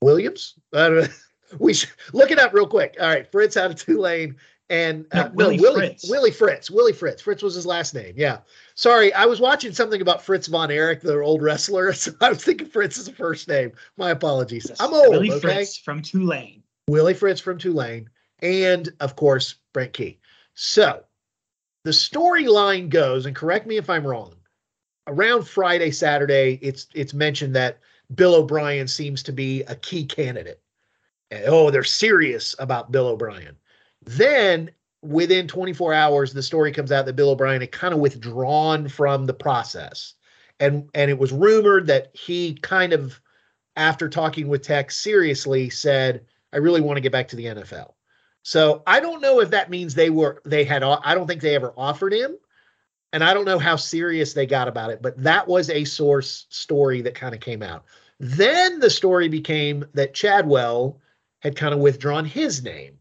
Williams? 0.00 0.54
I 0.72 0.88
don't 0.88 0.96
know. 1.02 1.06
We 1.60 1.72
should 1.72 1.90
look 2.12 2.32
it 2.32 2.40
up 2.40 2.52
real 2.52 2.66
quick. 2.66 2.96
All 2.98 3.06
right, 3.06 3.30
Fritz 3.30 3.56
out 3.56 3.70
of 3.70 3.76
Tulane 3.76 4.36
and 4.70 5.06
No, 5.12 5.22
uh, 5.22 5.30
Willie 5.34 5.58
Willie 5.58 5.88
Fritz. 5.88 6.08
Willie 6.08 6.30
Fritz. 6.30 6.70
Willie 6.70 6.92
Fritz. 6.92 7.22
Fritz 7.22 7.42
was 7.42 7.54
his 7.54 7.66
last 7.66 7.94
name. 7.94 8.14
Yeah. 8.16 8.38
Sorry, 8.74 9.12
I 9.12 9.26
was 9.26 9.40
watching 9.40 9.72
something 9.72 10.00
about 10.00 10.22
Fritz 10.22 10.46
von 10.46 10.70
Erich, 10.70 11.00
the 11.00 11.20
old 11.20 11.42
wrestler. 11.42 11.92
So 11.94 12.12
I 12.20 12.30
was 12.30 12.42
thinking 12.42 12.68
Fritz 12.68 12.98
is 12.98 13.08
a 13.08 13.12
first 13.12 13.48
name. 13.48 13.72
My 13.96 14.10
apologies. 14.10 14.66
Yes, 14.68 14.80
I'm 14.80 14.92
old. 14.92 15.10
Billy 15.10 15.30
okay. 15.30 15.40
Fritz 15.40 15.76
from 15.76 16.02
Tulane. 16.02 16.62
Willie 16.88 17.14
Fritz 17.14 17.40
from 17.40 17.58
Tulane, 17.58 18.08
and 18.40 18.92
of 19.00 19.16
course 19.16 19.56
Brent 19.72 19.92
Key. 19.92 20.18
So 20.54 21.04
the 21.84 21.90
storyline 21.90 22.88
goes, 22.88 23.26
and 23.26 23.36
correct 23.36 23.66
me 23.66 23.76
if 23.76 23.88
I'm 23.90 24.06
wrong. 24.06 24.34
Around 25.06 25.46
Friday, 25.46 25.90
Saturday, 25.90 26.58
it's 26.62 26.86
it's 26.94 27.12
mentioned 27.12 27.54
that 27.56 27.78
Bill 28.14 28.34
O'Brien 28.34 28.88
seems 28.88 29.22
to 29.24 29.32
be 29.32 29.62
a 29.64 29.76
key 29.76 30.04
candidate. 30.04 30.60
And, 31.30 31.44
oh, 31.46 31.70
they're 31.70 31.84
serious 31.84 32.54
about 32.58 32.92
Bill 32.92 33.08
O'Brien. 33.08 33.56
Then 34.04 34.70
within 35.02 35.46
24 35.46 35.92
hours, 35.92 36.32
the 36.32 36.42
story 36.42 36.72
comes 36.72 36.92
out 36.92 37.06
that 37.06 37.16
Bill 37.16 37.30
O'Brien 37.30 37.60
had 37.60 37.72
kind 37.72 37.94
of 37.94 38.00
withdrawn 38.00 38.88
from 38.88 39.26
the 39.26 39.34
process. 39.34 40.14
And 40.60 40.88
and 40.94 41.10
it 41.10 41.18
was 41.18 41.32
rumored 41.32 41.86
that 41.88 42.10
he 42.14 42.54
kind 42.54 42.92
of, 42.92 43.20
after 43.76 44.08
talking 44.08 44.48
with 44.48 44.62
Tech 44.62 44.90
seriously, 44.90 45.68
said, 45.68 46.24
I 46.52 46.58
really 46.58 46.80
want 46.80 46.96
to 46.96 47.00
get 47.00 47.12
back 47.12 47.28
to 47.28 47.36
the 47.36 47.46
NFL. 47.46 47.94
So 48.42 48.82
I 48.86 49.00
don't 49.00 49.20
know 49.20 49.40
if 49.40 49.50
that 49.50 49.70
means 49.70 49.94
they 49.94 50.10
were 50.10 50.40
they 50.44 50.64
had 50.64 50.82
I 50.82 51.14
don't 51.14 51.26
think 51.26 51.40
they 51.40 51.54
ever 51.54 51.72
offered 51.76 52.12
him. 52.12 52.36
And 53.12 53.22
I 53.22 53.32
don't 53.32 53.44
know 53.44 53.58
how 53.60 53.76
serious 53.76 54.32
they 54.32 54.44
got 54.44 54.66
about 54.66 54.90
it, 54.90 55.00
but 55.00 55.16
that 55.22 55.46
was 55.46 55.70
a 55.70 55.84
source 55.84 56.46
story 56.50 57.00
that 57.02 57.14
kind 57.14 57.32
of 57.32 57.40
came 57.40 57.62
out. 57.62 57.84
Then 58.18 58.80
the 58.80 58.90
story 58.90 59.28
became 59.28 59.84
that 59.94 60.14
Chadwell 60.14 61.00
had 61.40 61.56
kind 61.56 61.72
of 61.72 61.80
withdrawn 61.80 62.24
his 62.24 62.62
name. 62.62 62.98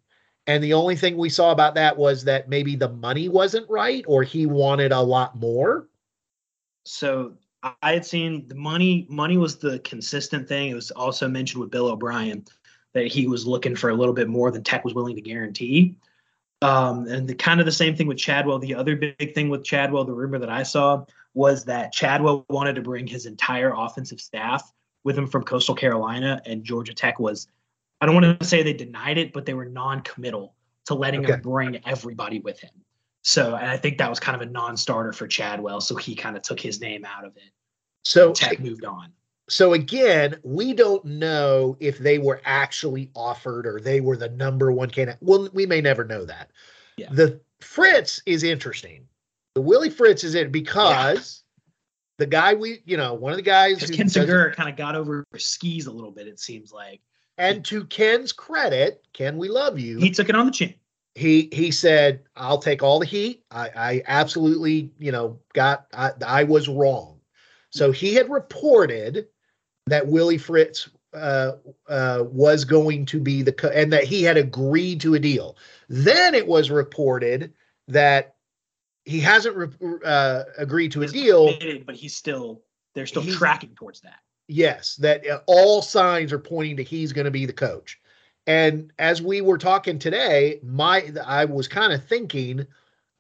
And 0.47 0.63
the 0.63 0.73
only 0.73 0.95
thing 0.95 1.17
we 1.17 1.29
saw 1.29 1.51
about 1.51 1.75
that 1.75 1.97
was 1.97 2.25
that 2.25 2.49
maybe 2.49 2.75
the 2.75 2.89
money 2.89 3.29
wasn't 3.29 3.69
right 3.69 4.03
or 4.08 4.23
he 4.23 4.45
wanted 4.45 4.91
a 4.91 4.99
lot 4.99 5.38
more. 5.38 5.88
So 6.86 7.34
I 7.82 7.93
had 7.93 8.06
seen 8.06 8.47
the 8.49 8.56
money. 8.56 9.08
Money 9.10 9.38
was 9.38 9.58
the 9.58 9.79
consistent 9.79 10.47
thing. 10.47 10.69
It 10.69 10.75
was 10.75 10.91
also 10.91 11.29
mentioned 11.29 11.62
with 11.62 11.71
Bill 11.71 11.88
O'Brien 11.88 12.43
that 12.93 13.08
he 13.08 13.25
was 13.25 13.47
looking 13.47 13.75
for 13.75 13.89
a 13.89 13.95
little 13.95 14.13
bit 14.13 14.27
more 14.27 14.51
than 14.51 14.63
Tech 14.63 14.84
was 14.84 14.93
willing 14.93 15.15
to 15.15 15.21
guarantee. 15.21 15.95
Um, 16.62 17.08
and 17.08 17.27
the 17.27 17.36
kind 17.36 17.60
of 17.60 17.65
the 17.65 17.71
same 17.71 17.95
thing 17.95 18.08
with 18.08 18.17
Chadwell. 18.17 18.60
The 18.60 18.75
other 18.75 18.95
big 18.95 19.34
thing 19.34 19.49
with 19.49 19.63
Chadwell, 19.63 20.06
the 20.06 20.13
rumor 20.13 20.39
that 20.39 20.49
I 20.49 20.63
saw 20.63 21.06
was 21.34 21.65
that 21.65 21.91
Chadwell 21.91 22.45
wanted 22.49 22.75
to 22.75 22.82
bring 22.82 23.08
his 23.08 23.25
entire 23.25 23.73
offensive 23.75 24.21
staff 24.21 24.71
with 25.03 25.17
him 25.17 25.27
from 25.27 25.43
Coastal 25.43 25.75
Carolina, 25.75 26.41
and 26.45 26.63
Georgia 26.63 26.93
Tech 26.93 27.19
was. 27.19 27.47
I 28.03 28.05
don't 28.05 28.15
want 28.15 28.37
to 28.37 28.45
say 28.45 28.63
they 28.63 28.73
denied 28.73 29.17
it, 29.17 29.31
but 29.31 29.45
they 29.45 29.53
were 29.53 29.63
non-committal 29.63 30.53
to 30.87 30.93
letting 30.93 31.21
Okay. 31.21 31.35
him 31.35 31.41
bring 31.41 31.79
everybody 31.85 32.39
with 32.39 32.59
him. 32.59 32.71
So, 33.21 33.55
and 33.55 33.69
I 33.69 33.77
think 33.77 33.97
that 33.99 34.09
was 34.09 34.19
kind 34.19 34.35
of 34.35 34.45
a 34.45 34.51
non-starter 34.51 35.13
for 35.13 35.25
Chadwell, 35.25 35.79
so 35.79 35.95
he 35.95 36.13
kind 36.13 36.35
of 36.35 36.41
took 36.41 36.59
his 36.59 36.81
name 36.81 37.05
out 37.05 37.23
of 37.23 37.37
it. 37.37 37.53
So 38.03 38.33
Tech 38.33 38.59
moved 38.59 38.83
on. 38.83 39.13
So 39.47 39.71
again, 39.71 40.37
we 40.43 40.73
don't 40.73 41.05
know 41.05 41.77
if 41.79 41.97
they 41.97 42.19
were 42.19 42.41
actually 42.43 43.09
offered 43.15 43.65
or 43.65 43.79
they 43.79 44.01
were 44.01 44.17
the 44.17 44.27
number 44.31 44.73
one 44.73 44.89
candidate. 44.89 45.21
Well, 45.21 45.47
we 45.53 45.65
may 45.65 45.79
never 45.79 46.03
know 46.03 46.25
that. 46.25 46.51
Yeah. 46.97 47.07
The 47.09 47.39
Fritz 47.61 48.21
is 48.25 48.43
interesting. 48.43 49.07
The 49.55 49.61
Willie 49.61 49.89
Fritz 49.89 50.25
is 50.25 50.35
it 50.35 50.51
because 50.51 51.45
the 52.17 52.27
guy 52.27 52.53
we, 52.53 52.81
you 52.83 52.97
know, 52.97 53.13
one 53.13 53.31
of 53.31 53.37
the 53.37 53.43
guys 53.43 53.89
Ken 53.89 54.09
kind 54.09 54.69
of 54.69 54.75
got 54.75 54.95
over 54.95 55.23
his 55.31 55.45
skis 55.45 55.85
a 55.85 55.91
little 55.91 56.11
bit, 56.11 56.27
it 56.27 56.41
seems 56.41 56.73
like. 56.73 56.99
And 57.38 57.63
to 57.65 57.86
Ken's 57.86 58.32
credit, 58.32 59.04
Ken, 59.13 59.38
we 59.38 59.50
love 59.50 59.80
you. 59.80 59.98
He 60.00 60.12
took 60.12 60.30
it 60.30 60.36
on 60.36 60.46
the 60.46 60.52
chin. 60.52 60.74
he 61.15 61.50
he 61.52 61.72
said, 61.72 62.22
"I'll 62.36 62.58
take 62.60 62.84
all 62.84 63.00
the 63.00 63.06
heat. 63.06 63.43
I, 63.52 63.69
I 63.76 64.04
absolutely, 64.08 64.91
you 65.00 65.12
know, 65.12 65.39
got 65.54 65.88
I, 65.93 66.12
I 66.26 66.43
was 66.43 66.67
wrong." 66.67 67.19
So 67.72 67.91
he 67.91 68.13
had 68.13 68.30
reported 68.30 69.28
that 69.88 70.08
Willie 70.08 70.38
Fritz 70.38 70.89
uh, 71.13 71.54
uh, 71.89 72.24
was 72.32 72.65
going 72.65 73.06
to 73.08 73.19
be 73.19 73.41
the 73.41 73.52
co- 73.54 73.69
and 73.69 73.91
that 73.93 74.04
he 74.04 74.24
had 74.24 74.38
agreed 74.38 75.02
to 75.02 75.13
a 75.15 75.19
deal. 75.19 75.58
Then 75.89 76.34
it 76.36 76.48
was 76.48 76.72
reported 76.72 77.54
that 77.88 78.36
he 79.06 79.19
hasn't 79.19 79.56
re- 79.56 79.98
uh, 80.06 80.43
agreed 80.58 80.91
to 80.93 81.02
a 81.04 81.08
deal. 81.08 81.54
committed, 81.58 81.86
but 81.86 81.96
he's 81.96 82.15
still 82.15 82.62
they're 82.96 83.06
still 83.08 83.22
He's- 83.24 83.36
tracking 83.38 83.76
towards 83.76 84.02
that. 84.02 84.19
Yes, 84.47 84.95
that 84.97 85.27
uh, 85.27 85.39
all 85.47 85.82
signs 85.82 86.34
are 86.34 86.39
pointing 86.39 86.77
to 86.77 86.84
he's 86.84 87.13
going 87.13 87.25
to 87.25 87.32
be 87.32 87.45
the 87.45 87.53
coach. 87.53 87.99
And 88.45 88.91
as 88.99 89.21
we 89.21 89.41
were 89.41 89.58
talking 89.58 89.99
today, 89.99 90.60
my 90.63 91.12
I 91.25 91.45
was 91.45 91.67
kind 91.67 91.93
of 91.93 92.03
thinking, 92.03 92.67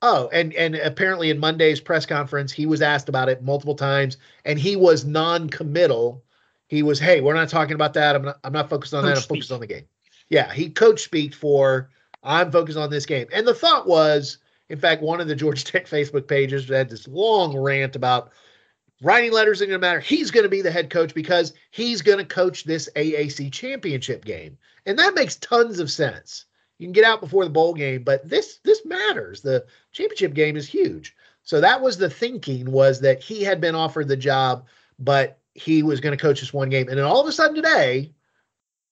oh, 0.01 0.29
and 0.33 0.53
and 0.53 0.75
apparently 0.75 1.29
in 1.29 1.39
Monday's 1.39 1.79
press 1.79 2.05
conference, 2.05 2.51
he 2.51 2.65
was 2.65 2.81
asked 2.81 3.07
about 3.07 3.29
it 3.29 3.41
multiple 3.41 3.75
times, 3.75 4.17
and 4.43 4.59
he 4.59 4.75
was 4.75 5.05
non-committal. 5.05 6.23
He 6.67 6.83
was, 6.83 6.99
hey, 6.99 7.21
we're 7.21 7.35
not 7.35 7.49
talking 7.49 7.75
about 7.75 7.93
that. 7.93 8.15
I'm 8.15 8.23
not. 8.23 8.39
I'm 8.43 8.53
not 8.53 8.69
focused 8.69 8.93
on 8.93 9.05
that. 9.05 9.11
I'm 9.11 9.15
Coach 9.15 9.27
focused 9.27 9.51
on 9.51 9.61
the 9.61 9.67
game. 9.67 9.85
Yeah, 10.29 10.51
he 10.51 10.69
coach 10.69 11.01
speak 11.01 11.33
for. 11.33 11.89
I'm 12.23 12.51
focused 12.51 12.77
on 12.77 12.89
this 12.89 13.05
game. 13.05 13.27
And 13.33 13.45
the 13.45 13.53
thought 13.53 13.87
was, 13.87 14.37
in 14.69 14.79
fact, 14.79 15.01
one 15.01 15.21
of 15.21 15.27
the 15.27 15.35
Georgia 15.35 15.63
Tech 15.63 15.87
Facebook 15.89 16.27
pages 16.27 16.67
had 16.67 16.89
this 16.89 17.07
long 17.07 17.55
rant 17.55 17.95
about 17.95 18.31
writing 19.03 19.31
letters 19.31 19.57
isn't 19.57 19.69
going 19.69 19.79
to 19.79 19.85
matter. 19.85 19.99
He's 19.99 20.31
going 20.31 20.43
to 20.43 20.49
be 20.49 20.61
the 20.61 20.71
head 20.71 20.89
coach 20.89 21.13
because 21.13 21.53
he's 21.71 22.01
going 22.01 22.17
to 22.17 22.25
coach 22.25 22.63
this 22.63 22.89
AAC 22.95 23.51
championship 23.51 24.25
game, 24.25 24.57
and 24.85 24.97
that 24.97 25.13
makes 25.13 25.35
tons 25.37 25.79
of 25.79 25.91
sense. 25.91 26.45
You 26.79 26.87
can 26.87 26.93
get 26.93 27.05
out 27.05 27.21
before 27.21 27.43
the 27.43 27.51
bowl 27.51 27.73
game, 27.73 28.03
but 28.03 28.27
this 28.27 28.59
this 28.63 28.85
matters. 28.85 29.41
The 29.41 29.65
championship 29.91 30.33
game 30.33 30.57
is 30.57 30.67
huge. 30.67 31.15
So 31.43 31.61
that 31.61 31.81
was 31.81 31.97
the 31.97 32.09
thinking 32.09 32.71
was 32.71 32.99
that 33.01 33.21
he 33.21 33.43
had 33.43 33.61
been 33.61 33.75
offered 33.75 34.07
the 34.07 34.17
job, 34.17 34.65
but 34.97 35.39
he 35.53 35.83
was 35.83 35.99
going 35.99 36.17
to 36.17 36.21
coach 36.21 36.39
this 36.39 36.53
one 36.53 36.69
game, 36.69 36.87
and 36.87 36.97
then 36.97 37.05
all 37.05 37.21
of 37.21 37.27
a 37.27 37.31
sudden 37.31 37.55
today, 37.55 38.13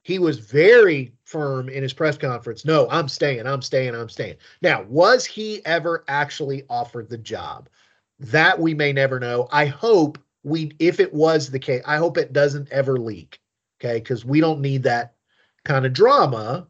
he 0.03 0.19
was 0.19 0.39
very 0.39 1.13
firm 1.23 1.69
in 1.69 1.83
his 1.83 1.93
press 1.93 2.17
conference. 2.17 2.65
No, 2.65 2.89
I'm 2.89 3.07
staying. 3.07 3.47
I'm 3.47 3.61
staying. 3.61 3.95
I'm 3.95 4.09
staying. 4.09 4.35
Now, 4.61 4.83
was 4.83 5.25
he 5.25 5.65
ever 5.65 6.03
actually 6.07 6.63
offered 6.69 7.09
the 7.09 7.17
job? 7.17 7.69
That 8.21 8.59
we 8.59 8.73
may 8.73 8.93
never 8.93 9.19
know. 9.19 9.49
I 9.51 9.65
hope 9.65 10.19
we, 10.43 10.71
if 10.79 10.99
it 10.99 11.13
was 11.13 11.49
the 11.49 11.59
case, 11.59 11.81
I 11.85 11.97
hope 11.97 12.17
it 12.17 12.33
doesn't 12.33 12.71
ever 12.71 12.97
leak. 12.97 13.39
Okay. 13.79 13.99
Because 13.99 14.23
we 14.23 14.39
don't 14.39 14.61
need 14.61 14.83
that 14.83 15.15
kind 15.65 15.85
of 15.85 15.93
drama. 15.93 16.67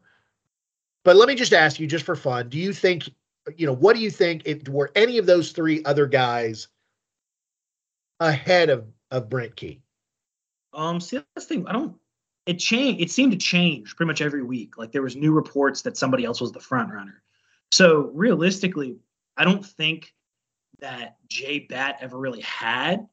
But 1.04 1.16
let 1.16 1.28
me 1.28 1.34
just 1.34 1.52
ask 1.52 1.78
you, 1.78 1.86
just 1.86 2.06
for 2.06 2.16
fun, 2.16 2.48
do 2.48 2.58
you 2.58 2.72
think, 2.72 3.08
you 3.56 3.66
know, 3.66 3.74
what 3.74 3.96
do 3.96 4.02
you 4.02 4.10
think 4.10 4.42
if 4.44 4.66
were 4.68 4.90
any 4.94 5.18
of 5.18 5.26
those 5.26 5.52
three 5.52 5.84
other 5.84 6.06
guys 6.06 6.68
ahead 8.20 8.70
of, 8.70 8.86
of 9.10 9.28
Brent 9.28 9.54
Key? 9.56 9.82
Um, 10.72 11.00
see 11.00 11.20
that's 11.34 11.46
thing. 11.46 11.66
I 11.66 11.72
don't. 11.72 11.96
It 12.46 12.58
changed. 12.58 13.02
It 13.02 13.10
seemed 13.10 13.32
to 13.32 13.38
change 13.38 13.94
pretty 13.94 14.08
much 14.08 14.22
every 14.22 14.42
week. 14.42 14.78
Like 14.78 14.90
there 14.90 15.02
was 15.02 15.16
new 15.16 15.32
reports 15.32 15.82
that 15.82 15.96
somebody 15.96 16.24
else 16.24 16.40
was 16.40 16.52
the 16.52 16.60
front 16.60 16.92
runner. 16.92 17.22
So 17.72 18.10
realistically, 18.14 18.96
I 19.36 19.44
don't 19.44 19.64
think 19.64 20.14
that 20.80 21.16
J 21.28 21.60
Batt 21.60 21.98
ever 22.00 22.18
really 22.18 22.40
had 22.40 23.06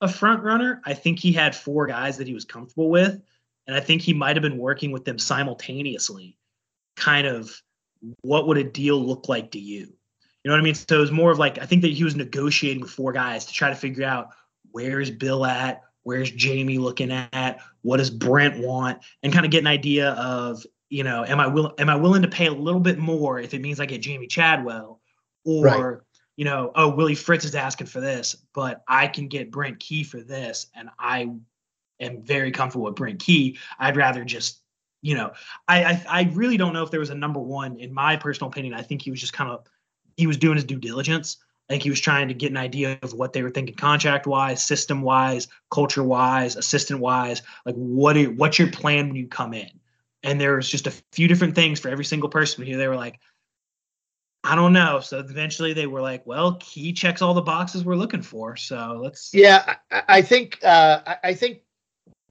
a 0.00 0.08
front 0.08 0.42
runner. 0.42 0.80
I 0.84 0.94
think 0.94 1.18
he 1.18 1.32
had 1.32 1.54
four 1.54 1.86
guys 1.86 2.18
that 2.18 2.26
he 2.26 2.34
was 2.34 2.44
comfortable 2.44 2.90
with, 2.90 3.20
and 3.66 3.76
I 3.76 3.80
think 3.80 4.02
he 4.02 4.12
might 4.12 4.36
have 4.36 4.42
been 4.42 4.58
working 4.58 4.92
with 4.92 5.04
them 5.04 5.18
simultaneously. 5.18 6.36
Kind 6.96 7.26
of, 7.26 7.50
what 8.22 8.46
would 8.46 8.58
a 8.58 8.64
deal 8.64 9.04
look 9.04 9.28
like 9.28 9.50
to 9.52 9.58
you? 9.58 9.80
You 10.44 10.50
know 10.50 10.52
what 10.52 10.60
I 10.60 10.64
mean? 10.64 10.74
So 10.74 10.96
it 10.96 11.00
was 11.00 11.10
more 11.10 11.30
of 11.30 11.38
like 11.38 11.58
I 11.58 11.66
think 11.66 11.82
that 11.82 11.92
he 11.92 12.04
was 12.04 12.14
negotiating 12.14 12.82
with 12.82 12.90
four 12.90 13.12
guys 13.12 13.46
to 13.46 13.52
try 13.52 13.70
to 13.70 13.74
figure 13.74 14.04
out 14.04 14.28
where's 14.72 15.10
Bill 15.10 15.46
at, 15.46 15.82
where's 16.02 16.30
Jamey 16.30 16.78
looking 16.78 17.10
at, 17.10 17.60
what 17.82 17.96
does 17.96 18.10
Brent 18.10 18.58
want, 18.58 18.98
and 19.22 19.32
kind 19.32 19.46
of 19.46 19.50
get 19.50 19.60
an 19.60 19.66
idea 19.66 20.10
of, 20.10 20.64
you 20.90 21.02
know, 21.02 21.24
am 21.24 21.40
I 21.40 21.46
will 21.46 21.74
am 21.78 21.88
I 21.88 21.96
willing 21.96 22.22
to 22.22 22.28
pay 22.28 22.46
a 22.46 22.52
little 22.52 22.80
bit 22.80 22.98
more 22.98 23.40
if 23.40 23.54
it 23.54 23.62
means 23.62 23.80
I 23.80 23.86
get 23.86 24.02
Jamey 24.02 24.28
Chadwell, 24.28 25.00
or 25.44 25.64
Right. 25.64 26.00
You 26.36 26.44
know, 26.44 26.72
oh 26.74 26.88
Willie 26.88 27.14
Fritz 27.14 27.44
is 27.44 27.54
asking 27.54 27.86
for 27.86 28.00
this, 28.00 28.36
but 28.54 28.82
I 28.88 29.06
can 29.06 29.28
get 29.28 29.50
Brent 29.50 29.78
Key 29.78 30.04
for 30.04 30.20
this, 30.20 30.66
and 30.74 30.88
I 30.98 31.30
am 32.00 32.22
very 32.22 32.50
comfortable 32.50 32.86
with 32.86 32.96
Brent 32.96 33.20
Key. 33.20 33.58
I'd 33.78 33.96
rather 33.96 34.24
just, 34.24 34.60
you 35.02 35.14
know, 35.14 35.32
I 35.68 35.84
I, 35.84 36.04
I 36.08 36.22
really 36.32 36.56
don't 36.56 36.72
know 36.72 36.82
if 36.82 36.90
there 36.90 37.00
was 37.00 37.10
a 37.10 37.14
number 37.14 37.40
one 37.40 37.78
in 37.78 37.92
my 37.92 38.16
personal 38.16 38.50
opinion. 38.50 38.74
I 38.74 38.82
think 38.82 39.02
he 39.02 39.10
was 39.10 39.20
just 39.20 39.32
kind 39.32 39.50
of 39.50 39.64
he 40.16 40.26
was 40.26 40.36
doing 40.36 40.56
his 40.56 40.64
due 40.64 40.78
diligence. 40.78 41.38
I 41.68 41.72
think 41.72 41.82
he 41.82 41.90
was 41.90 42.00
trying 42.00 42.28
to 42.28 42.34
get 42.34 42.50
an 42.50 42.58
idea 42.58 42.98
of 43.02 43.14
what 43.14 43.32
they 43.32 43.42
were 43.42 43.50
thinking 43.50 43.74
contract 43.74 44.26
wise, 44.26 44.62
system 44.62 45.00
wise, 45.00 45.48
culture 45.70 46.04
wise, 46.04 46.56
assistant 46.56 47.00
wise. 47.00 47.42
Like 47.64 47.74
what 47.76 48.16
are, 48.18 48.24
what's 48.24 48.58
your 48.58 48.70
plan 48.70 49.06
when 49.06 49.16
you 49.16 49.28
come 49.28 49.54
in? 49.54 49.70
And 50.22 50.38
there 50.38 50.56
was 50.56 50.68
just 50.68 50.86
a 50.86 50.92
few 51.12 51.26
different 51.26 51.54
things 51.54 51.80
for 51.80 51.88
every 51.88 52.04
single 52.04 52.28
person 52.28 52.64
here. 52.64 52.76
They 52.76 52.88
were 52.88 52.96
like, 52.96 53.18
I 54.44 54.54
don't 54.54 54.74
know. 54.74 55.00
So 55.00 55.18
eventually 55.18 55.72
they 55.72 55.86
were 55.86 56.02
like, 56.02 56.26
well, 56.26 56.60
he 56.62 56.92
checks 56.92 57.22
all 57.22 57.32
the 57.32 57.40
boxes 57.40 57.82
we're 57.82 57.96
looking 57.96 58.20
for. 58.20 58.56
So 58.56 59.00
let's 59.02 59.32
Yeah, 59.32 59.76
I, 59.90 60.02
I 60.08 60.22
think 60.22 60.58
uh, 60.62 61.16
I, 61.24 61.32
think 61.32 61.62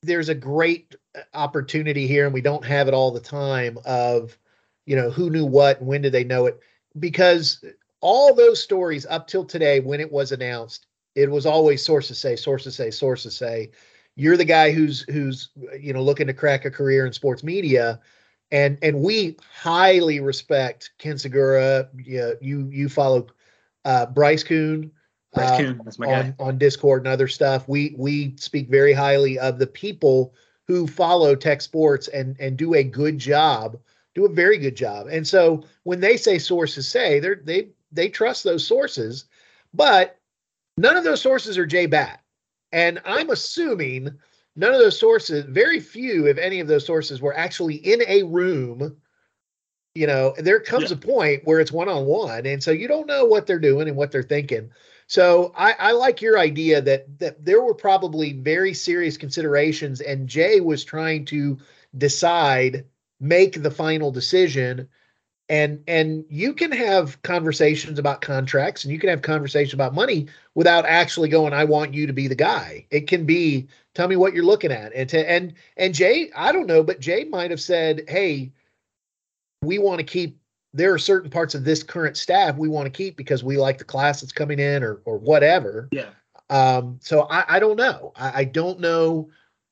there's 0.04 0.30
a 0.30 0.36
great 0.36 0.96
opportunity 1.34 2.06
here, 2.06 2.26
and 2.26 2.34
we 2.34 2.42
don't 2.42 2.64
have 2.64 2.88
it 2.88 2.94
all 2.94 3.12
the 3.12 3.20
time. 3.20 3.80
Of 3.86 4.38
you 4.86 4.96
know 4.96 5.10
who 5.10 5.32
knew 5.32 5.46
what 5.46 5.80
and 5.80 5.88
when 5.88 6.04
did 6.04 6.14
they 6.14 6.24
know 6.24 6.46
it? 6.46 6.60
Because 7.00 7.64
all 8.00 8.36
those 8.36 8.62
stories 8.62 9.08
up 9.08 9.28
till 9.28 9.44
today, 9.44 9.80
when 9.80 10.00
it 10.00 10.12
was 10.12 10.32
announced, 10.32 10.86
it 11.16 11.32
was 11.32 11.48
always 11.48 11.84
sources 11.84 12.20
say, 12.20 12.36
sources 12.36 12.76
say, 12.76 12.92
sources 12.92 13.36
say. 13.36 13.72
You're 14.16 14.38
the 14.38 14.46
guy 14.46 14.72
who's 14.72 15.02
who's 15.10 15.50
you 15.80 15.94
know 15.94 16.04
looking 16.04 16.28
to 16.28 16.34
crack 16.34 16.66
a 16.66 16.72
career 16.72 17.08
in 17.08 17.14
sports 17.14 17.44
media, 17.44 18.00
and 18.54 18.78
and 18.84 19.02
we 19.02 19.36
highly 19.52 20.20
respect 20.20 20.92
Ken 21.00 21.16
Sugiura. 21.16 21.90
You 21.96 22.38
you, 22.40 22.70
you 22.72 22.88
follow 22.88 23.28
uh, 23.84 24.06
Bryce 24.06 24.44
Coon. 24.44 24.92
Bryce 25.34 25.50
uh, 25.50 25.58
Kuhn, 25.58 25.82
that's 25.84 26.00
my 26.00 26.06
guy. 26.06 26.20
on, 26.20 26.36
on 26.40 26.58
Discord 26.60 27.02
and 27.02 27.08
other 27.08 27.28
stuff. 27.28 27.68
We 27.68 27.96
we 27.98 28.36
speak 28.38 28.70
very 28.70 28.94
highly 28.94 29.40
of 29.40 29.58
the 29.58 29.68
people 29.68 30.36
who 30.68 30.88
follow 30.88 31.36
tech 31.36 31.62
sports 31.62 32.08
and 32.10 32.38
and 32.40 32.56
do 32.56 32.76
a 32.76 32.84
good 32.84 33.18
job, 33.18 33.78
do 34.14 34.26
a 34.26 34.30
very 34.30 34.60
good 34.60 34.78
job. 34.78 35.08
And 35.08 35.28
so 35.28 35.64
when 35.82 36.00
they 36.00 36.16
say 36.16 36.38
sources 36.38 36.88
say, 36.88 37.20
they 37.20 37.34
they 37.44 37.70
they 37.92 38.08
trust 38.08 38.44
those 38.44 38.66
sources, 38.66 39.26
but 39.74 40.20
none 40.78 40.96
of 40.96 41.04
those 41.04 41.22
sources 41.22 41.58
are 41.58 41.66
J 41.66 41.88
Batt. 41.88 42.22
And 42.72 43.02
I'm 43.04 43.32
assuming 43.32 44.12
none 44.56 44.74
of 44.74 44.80
those 44.80 45.00
sources, 45.00 45.46
very 45.46 45.80
few, 45.80 46.28
if 46.28 46.38
any 46.38 46.60
of 46.60 46.68
those 46.68 46.86
sources, 46.86 47.22
were 47.22 47.36
actually 47.36 47.76
in 47.76 48.02
a 48.08 48.24
room. 48.24 48.98
You 49.96 50.08
know, 50.08 50.34
there 50.38 50.60
comes 50.60 50.90
Yeah. 50.90 50.98
a 50.98 51.00
point 51.00 51.42
where 51.46 51.60
it's 51.60 51.72
one 51.72 51.88
on 51.90 52.06
one, 52.06 52.46
and 52.48 52.64
so 52.64 52.72
you 52.72 52.88
don't 52.88 53.08
know 53.08 53.26
what 53.26 53.46
they're 53.46 53.60
doing 53.60 53.88
and 53.88 53.96
what 53.96 54.12
they're 54.12 54.24
thinking. 54.24 54.72
So 55.06 55.54
I, 55.56 55.76
I 55.78 55.92
like 55.92 56.22
your 56.22 56.40
idea 56.40 56.82
that 56.82 57.20
that 57.20 57.46
there 57.46 57.62
were 57.62 57.76
probably 57.76 58.34
very 58.34 58.74
serious 58.74 59.18
considerations, 59.18 60.02
and 60.02 60.28
Jay 60.28 60.62
was 60.62 60.84
trying 60.84 61.26
to 61.26 61.60
decide, 61.98 62.86
make 63.20 63.62
the 63.62 63.70
final 63.70 64.12
decision, 64.12 64.88
and 65.50 65.84
and 65.88 66.26
you 66.30 66.54
can 66.54 66.72
have 66.72 67.22
conversations 67.22 68.00
about 68.00 68.22
contracts, 68.22 68.84
and 68.84 68.94
you 68.94 68.98
can 69.00 69.10
have 69.10 69.22
conversations 69.22 69.74
about 69.76 69.94
money 69.94 70.28
without 70.56 70.86
actually 70.86 71.30
going, 71.30 71.54
"I 71.54 71.66
want 71.66 71.94
you 71.94 72.08
to 72.08 72.14
be 72.14 72.28
the 72.28 72.34
guy." 72.36 72.88
It 72.90 73.08
can 73.08 73.26
be, 73.26 73.68
"Tell 73.96 74.08
me 74.08 74.16
what 74.16 74.34
you're 74.34 74.44
looking 74.44 74.72
at," 74.72 74.94
and 74.94 75.10
to 75.10 75.30
and 75.30 75.54
and 75.78 75.94
Jay, 75.94 76.32
I 76.36 76.52
don't 76.52 76.68
know, 76.68 76.84
but 76.84 77.00
Jay 77.00 77.24
might 77.24 77.52
have 77.52 77.62
said, 77.62 78.04
"Hey, 78.08 78.52
we 79.62 79.80
want 79.80 80.00
to 80.00 80.04
keep 80.04 80.38
there 80.74 80.94
are 80.94 81.00
certain 81.00 81.30
parts 81.30 81.54
of 81.54 81.64
this 81.64 81.84
current 81.84 82.18
staff 82.18 82.58
we 82.58 82.68
want 82.68 82.86
to 82.86 82.90
keep 82.90 83.16
because 83.16 83.44
we 83.44 83.58
like 83.58 83.78
the 83.78 83.84
class 83.84 84.22
that's 84.22 84.34
coming 84.34 84.60
in 84.60 84.84
or 84.84 85.02
or 85.06 85.18
whatever. 85.18 85.88
Yeah. 85.92 86.10
Um, 86.50 87.00
so 87.02 87.22
I, 87.30 87.56
I 87.56 87.60
don't 87.60 87.78
know. 87.78 88.12
I, 88.16 88.42
I 88.42 88.44
don't 88.44 88.80
know 88.80 89.30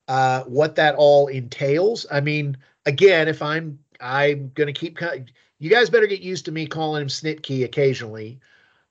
uh, 0.07 0.43
what 0.43 0.75
that 0.75 0.95
all 0.95 1.27
entails. 1.27 2.05
I 2.11 2.21
mean, 2.21 2.57
again, 2.85 3.27
if 3.27 3.41
I'm 3.41 3.79
I'm 3.99 4.51
gonna 4.55 4.73
keep 4.73 4.99
you 5.59 5.69
guys 5.69 5.89
better 5.89 6.07
get 6.07 6.21
used 6.21 6.45
to 6.45 6.51
me 6.51 6.65
calling 6.65 7.01
him 7.01 7.07
Snitky 7.07 7.63
occasionally. 7.63 8.39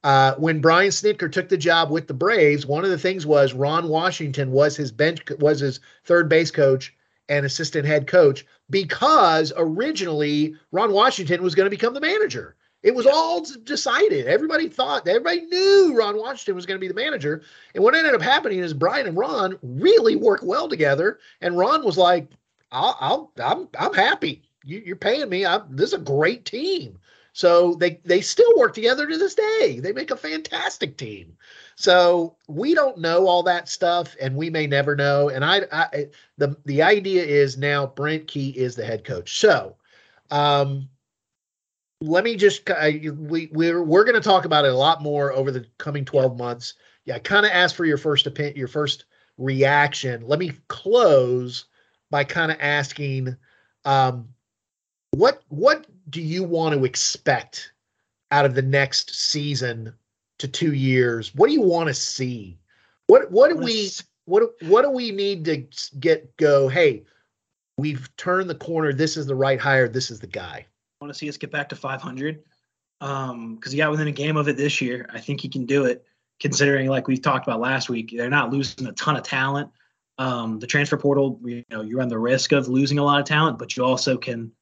Uh, 0.02 0.34
when 0.36 0.60
Brian 0.60 0.90
Snitker 0.90 1.30
took 1.30 1.48
the 1.48 1.58
job 1.58 1.90
with 1.90 2.06
the 2.06 2.14
Braves, 2.14 2.64
one 2.64 2.84
of 2.84 2.90
the 2.90 2.98
things 2.98 3.26
was 3.26 3.52
Ron 3.52 3.88
Washington 3.88 4.50
was 4.50 4.76
his 4.76 4.90
bench 4.90 5.20
was 5.38 5.60
his 5.60 5.80
third 6.04 6.28
base 6.28 6.50
coach 6.50 6.94
and 7.28 7.44
assistant 7.44 7.86
head 7.86 8.06
coach 8.06 8.46
because 8.70 9.52
originally 9.56 10.54
Ron 10.72 10.92
Washington 10.92 11.42
was 11.42 11.54
going 11.54 11.66
to 11.66 11.70
become 11.70 11.94
the 11.94 12.00
manager. 12.00 12.56
It 12.82 12.94
was 12.94 13.06
all 13.06 13.44
decided. 13.64 14.26
Everybody 14.26 14.68
thought, 14.68 15.06
everybody 15.06 15.42
knew 15.42 15.94
Ron 15.94 16.16
Washington 16.16 16.54
was 16.54 16.64
going 16.64 16.78
to 16.78 16.80
be 16.80 16.88
the 16.88 16.94
manager. 16.94 17.42
And 17.74 17.84
what 17.84 17.94
ended 17.94 18.14
up 18.14 18.22
happening 18.22 18.60
is 18.60 18.72
Brian 18.72 19.06
and 19.06 19.18
Ron 19.18 19.58
really 19.62 20.16
work 20.16 20.40
well 20.42 20.66
together. 20.66 21.18
And 21.42 21.58
Ron 21.58 21.84
was 21.84 21.98
like, 21.98 22.28
I'll, 22.72 22.96
I'll 23.00 23.32
I'm, 23.44 23.68
I'm 23.78 23.92
happy. 23.92 24.42
You, 24.64 24.94
are 24.94 24.96
paying 24.96 25.28
me. 25.28 25.44
I'm, 25.44 25.64
this 25.68 25.88
is 25.88 25.94
a 25.94 25.98
great 25.98 26.46
team. 26.46 26.98
So 27.32 27.74
they 27.74 28.00
they 28.04 28.20
still 28.20 28.52
work 28.56 28.74
together 28.74 29.06
to 29.06 29.18
this 29.18 29.34
day. 29.34 29.80
They 29.80 29.92
make 29.92 30.10
a 30.10 30.16
fantastic 30.16 30.96
team. 30.96 31.36
So 31.76 32.36
we 32.48 32.74
don't 32.74 32.98
know 32.98 33.26
all 33.26 33.42
that 33.44 33.68
stuff, 33.68 34.16
and 34.20 34.36
we 34.36 34.50
may 34.50 34.66
never 34.66 34.96
know. 34.96 35.28
And 35.28 35.44
I, 35.44 35.62
I 35.72 36.08
the 36.38 36.56
the 36.64 36.82
idea 36.82 37.24
is 37.24 37.56
now 37.56 37.86
Brent 37.86 38.26
Key 38.26 38.50
is 38.50 38.74
the 38.74 38.84
head 38.84 39.04
coach. 39.04 39.38
So 39.38 39.76
um, 40.30 40.88
let 42.00 42.24
me 42.24 42.36
just 42.36 42.68
we 42.68 43.48
we're 43.52 43.82
we're 43.82 44.04
going 44.04 44.14
to 44.14 44.20
talk 44.20 44.44
about 44.44 44.64
it 44.64 44.72
a 44.72 44.76
lot 44.76 45.02
more 45.02 45.32
over 45.32 45.50
the 45.50 45.66
coming 45.78 46.04
12 46.04 46.36
months. 46.36 46.74
Yeah, 47.04 47.16
I 47.16 47.18
kind 47.18 47.46
of 47.46 47.52
asked 47.52 47.76
for 47.76 47.84
your 47.84 47.98
first 47.98 48.26
opinion, 48.26 48.56
your 48.56 48.68
first 48.68 49.04
reaction. 49.38 50.26
Let 50.26 50.38
me 50.38 50.52
close 50.68 51.66
by 52.10 52.24
kind 52.24 52.50
of 52.52 52.58
asking 52.60 53.36
um, 53.84 54.28
what 55.12 55.42
what 55.48 55.86
do 56.10 56.20
you 56.20 56.42
want 56.42 56.74
to 56.74 56.84
expect 56.84 57.72
out 58.30 58.44
of 58.44 58.54
the 58.54 58.62
next 58.62 59.14
season 59.14 59.92
to 60.38 60.48
2 60.48 60.72
years? 60.72 61.34
What 61.34 61.48
do 61.48 61.52
you 61.52 61.62
want 61.62 61.88
to 61.88 61.94
see? 61.94 62.58
What 63.06 63.30
what 63.30 63.50
do 63.50 63.56
we 63.56 63.90
what 64.26 64.44
what 64.62 64.82
do 64.82 64.90
we 64.90 65.10
need 65.10 65.44
to 65.46 65.64
get 65.98 66.36
go, 66.36 66.68
hey, 66.68 67.04
we've 67.76 68.08
turned 68.16 68.48
the 68.48 68.54
corner, 68.54 68.92
this 68.92 69.16
is 69.16 69.26
the 69.26 69.34
right 69.34 69.60
hire, 69.60 69.88
this 69.88 70.10
is 70.10 70.20
the 70.20 70.26
guy 70.26 70.66
I 71.00 71.04
want 71.04 71.14
to 71.14 71.18
see 71.18 71.28
us 71.28 71.38
get 71.38 71.50
back 71.50 71.70
to 71.70 71.76
500 71.76 72.42
because 72.98 73.30
um, 73.30 73.58
he 73.64 73.78
got 73.78 73.90
within 73.90 74.08
a 74.08 74.12
game 74.12 74.36
of 74.36 74.48
it 74.48 74.58
this 74.58 74.82
year. 74.82 75.08
I 75.14 75.18
think 75.18 75.40
he 75.40 75.48
can 75.48 75.64
do 75.64 75.86
it, 75.86 76.04
considering 76.40 76.88
like 76.88 77.08
we 77.08 77.16
talked 77.16 77.48
about 77.48 77.58
last 77.58 77.88
week, 77.88 78.12
they're 78.14 78.28
not 78.28 78.52
losing 78.52 78.86
a 78.86 78.92
ton 78.92 79.16
of 79.16 79.22
talent. 79.22 79.70
Um, 80.18 80.58
the 80.58 80.66
transfer 80.66 80.98
portal, 80.98 81.40
you 81.42 81.64
know, 81.70 81.80
you 81.80 81.96
run 81.96 82.08
the 82.08 82.18
risk 82.18 82.52
of 82.52 82.68
losing 82.68 82.98
a 82.98 83.02
lot 83.02 83.18
of 83.18 83.24
talent, 83.24 83.58
but 83.58 83.74
you 83.74 83.82
also 83.82 84.18
can, 84.18 84.52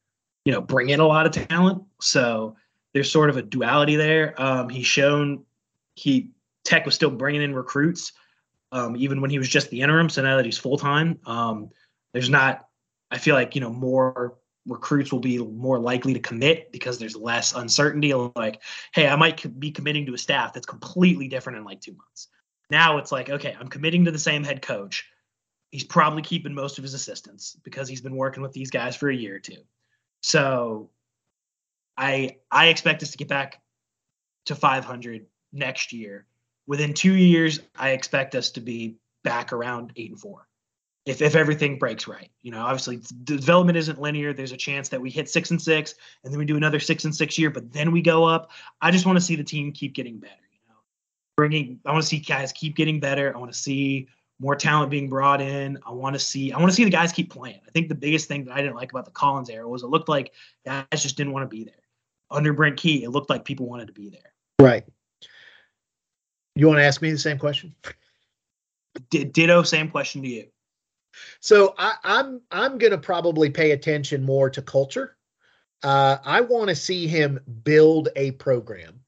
you 0.45 0.51
know, 0.51 0.61
bring 0.61 0.89
in 0.89 0.99
a 0.99 1.07
lot 1.07 1.25
of 1.25 1.47
talent. 1.47 1.83
So 2.01 2.55
there's 2.93 3.11
sort 3.11 3.29
of 3.29 3.37
a 3.37 3.41
duality 3.41 3.95
there. 3.95 4.39
Um, 4.41 4.69
he's 4.69 4.87
shown 4.87 5.45
he 5.95 6.31
Tech 6.65 6.85
was 6.85 6.95
still 6.95 7.11
bringing 7.11 7.41
in 7.41 7.55
recruits, 7.55 8.13
um, 8.71 8.95
even 8.95 9.21
when 9.21 9.29
he 9.29 9.39
was 9.39 9.49
just 9.49 9.69
the 9.69 9.81
interim. 9.81 10.09
So 10.09 10.21
now 10.21 10.37
that 10.37 10.45
he's 10.45 10.57
full 10.57 10.77
time, 10.77 11.19
um, 11.25 11.69
there's 12.13 12.29
not. 12.29 12.65
I 13.11 13.17
feel 13.17 13.35
like 13.35 13.55
you 13.55 13.61
know 13.61 13.71
more 13.71 14.37
recruits 14.67 15.11
will 15.11 15.19
be 15.19 15.39
more 15.39 15.79
likely 15.79 16.13
to 16.13 16.19
commit 16.19 16.71
because 16.71 16.99
there's 16.99 17.15
less 17.15 17.53
uncertainty. 17.53 18.13
Like, 18.13 18.61
hey, 18.93 19.07
I 19.07 19.15
might 19.15 19.59
be 19.59 19.71
committing 19.71 20.05
to 20.05 20.13
a 20.13 20.17
staff 20.17 20.53
that's 20.53 20.65
completely 20.65 21.27
different 21.27 21.57
in 21.57 21.65
like 21.65 21.81
two 21.81 21.93
months. 21.93 22.27
Now 22.69 22.97
it's 22.97 23.11
like, 23.11 23.29
okay, 23.29 23.55
I'm 23.59 23.67
committing 23.67 24.05
to 24.05 24.11
the 24.11 24.19
same 24.19 24.43
head 24.43 24.61
coach. 24.61 25.05
He's 25.71 25.83
probably 25.83 26.21
keeping 26.21 26.53
most 26.53 26.77
of 26.77 26.83
his 26.83 26.93
assistants 26.93 27.57
because 27.63 27.87
he's 27.87 28.01
been 28.01 28.15
working 28.15 28.43
with 28.43 28.53
these 28.53 28.69
guys 28.69 28.95
for 28.95 29.09
a 29.09 29.15
year 29.15 29.35
or 29.35 29.39
two. 29.39 29.63
So 30.21 30.89
I 31.97 32.37
I 32.51 32.67
expect 32.67 33.03
us 33.03 33.11
to 33.11 33.17
get 33.17 33.27
back 33.27 33.61
to 34.45 34.55
500 34.55 35.25
next 35.51 35.93
year. 35.93 36.25
Within 36.67 36.93
two 36.93 37.13
years, 37.13 37.59
I 37.75 37.91
expect 37.91 38.35
us 38.35 38.51
to 38.51 38.61
be 38.61 38.95
back 39.23 39.51
around 39.53 39.91
eight 39.95 40.11
and 40.11 40.19
four 40.19 40.47
if, 41.05 41.21
if 41.21 41.35
everything 41.35 41.79
breaks 41.79 42.07
right. 42.07 42.29
You 42.41 42.51
know, 42.51 42.61
obviously 42.61 43.01
development 43.23 43.77
isn't 43.77 43.99
linear. 43.99 44.33
There's 44.33 44.51
a 44.51 44.57
chance 44.57 44.89
that 44.89 45.01
we 45.01 45.09
hit 45.09 45.29
six 45.29 45.51
and 45.51 45.61
six 45.61 45.95
and 46.23 46.31
then 46.31 46.37
we 46.37 46.45
do 46.45 46.57
another 46.57 46.79
six 46.79 47.05
and 47.05 47.15
six 47.15 47.37
year, 47.37 47.49
but 47.49 47.71
then 47.73 47.91
we 47.91 48.01
go 48.01 48.25
up. 48.25 48.51
I 48.81 48.91
just 48.91 49.05
want 49.05 49.17
to 49.17 49.23
see 49.23 49.35
the 49.35 49.43
team 49.43 49.71
keep 49.71 49.93
getting 49.93 50.19
better. 50.19 50.33
You 50.51 50.59
know, 50.69 50.75
bringing. 51.35 51.79
I 51.85 51.91
want 51.91 52.03
to 52.03 52.07
see 52.07 52.19
guys 52.19 52.51
keep 52.51 52.75
getting 52.75 52.99
better. 52.99 53.35
I 53.35 53.39
want 53.39 53.51
to 53.51 53.57
see 53.57 54.07
more 54.39 54.55
talent 54.55 54.89
being 54.89 55.09
brought 55.09 55.41
in. 55.41 55.77
I 55.85 55.91
want 55.91 56.13
to 56.13 56.19
see. 56.19 56.51
I 56.51 56.57
want 56.57 56.71
to 56.71 56.75
see 56.75 56.85
the 56.85 56.89
guys 56.89 57.11
keep 57.11 57.31
playing. 57.31 57.59
I 57.67 57.71
think 57.71 57.89
the 57.89 57.95
biggest 57.95 58.27
thing 58.27 58.45
that 58.45 58.53
I 58.53 58.61
didn't 58.61 58.75
like 58.75 58.91
about 58.91 59.05
the 59.05 59.11
Collins 59.11 59.49
era 59.49 59.67
was 59.67 59.83
it 59.83 59.87
looked 59.87 60.09
like 60.09 60.33
guys 60.65 60.85
just 60.95 61.17
didn't 61.17 61.33
want 61.33 61.43
to 61.43 61.55
be 61.55 61.65
there. 61.65 61.73
Under 62.31 62.53
Brent 62.53 62.77
Key, 62.77 63.03
it 63.03 63.09
looked 63.09 63.29
like 63.29 63.43
people 63.43 63.67
wanted 63.67 63.87
to 63.87 63.93
be 63.93 64.09
there. 64.09 64.33
Right. 64.59 64.85
You 66.55 66.67
want 66.67 66.79
to 66.79 66.83
ask 66.83 67.01
me 67.01 67.11
the 67.11 67.17
same 67.17 67.37
question? 67.37 67.75
D- 69.09 69.23
ditto, 69.25 69.63
same 69.63 69.89
question 69.89 70.21
to 70.21 70.27
you. 70.27 70.47
So 71.39 71.73
I, 71.77 71.95
I'm 72.03 72.41
I'm 72.51 72.77
going 72.77 72.91
to 72.91 72.97
probably 72.97 73.49
pay 73.49 73.71
attention 73.71 74.23
more 74.23 74.49
to 74.49 74.61
culture. 74.61 75.17
Uh, 75.83 76.17
I 76.23 76.41
want 76.41 76.69
to 76.69 76.75
see 76.75 77.07
him 77.07 77.39
build 77.63 78.09
a 78.15 78.31
program 78.31 78.98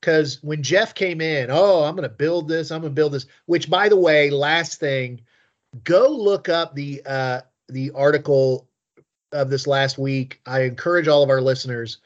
because 0.00 0.38
when 0.42 0.62
Geoff 0.62 0.94
came 0.94 1.20
in, 1.20 1.50
oh, 1.50 1.84
I'm 1.84 1.94
going 1.94 2.08
to 2.08 2.14
build 2.14 2.48
this. 2.48 2.70
I'm 2.70 2.80
going 2.80 2.92
to 2.92 2.94
build 2.94 3.12
this. 3.12 3.26
Which, 3.46 3.68
by 3.68 3.88
the 3.88 3.96
way, 3.96 4.30
last 4.30 4.80
thing, 4.80 5.20
go 5.84 6.08
look 6.08 6.48
up 6.48 6.74
the 6.74 7.02
uh, 7.04 7.40
the 7.68 7.90
article 7.92 8.68
of 9.32 9.50
this 9.50 9.66
last 9.66 9.98
week. 9.98 10.40
I 10.46 10.62
encourage 10.62 11.08
all 11.08 11.22
of 11.22 11.30
our 11.30 11.40
listeners. 11.40 11.98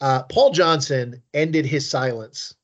Uh, 0.00 0.24
Paul 0.24 0.52
Johnson 0.52 1.22
ended 1.34 1.66
his 1.66 1.88
silence, 1.88 2.54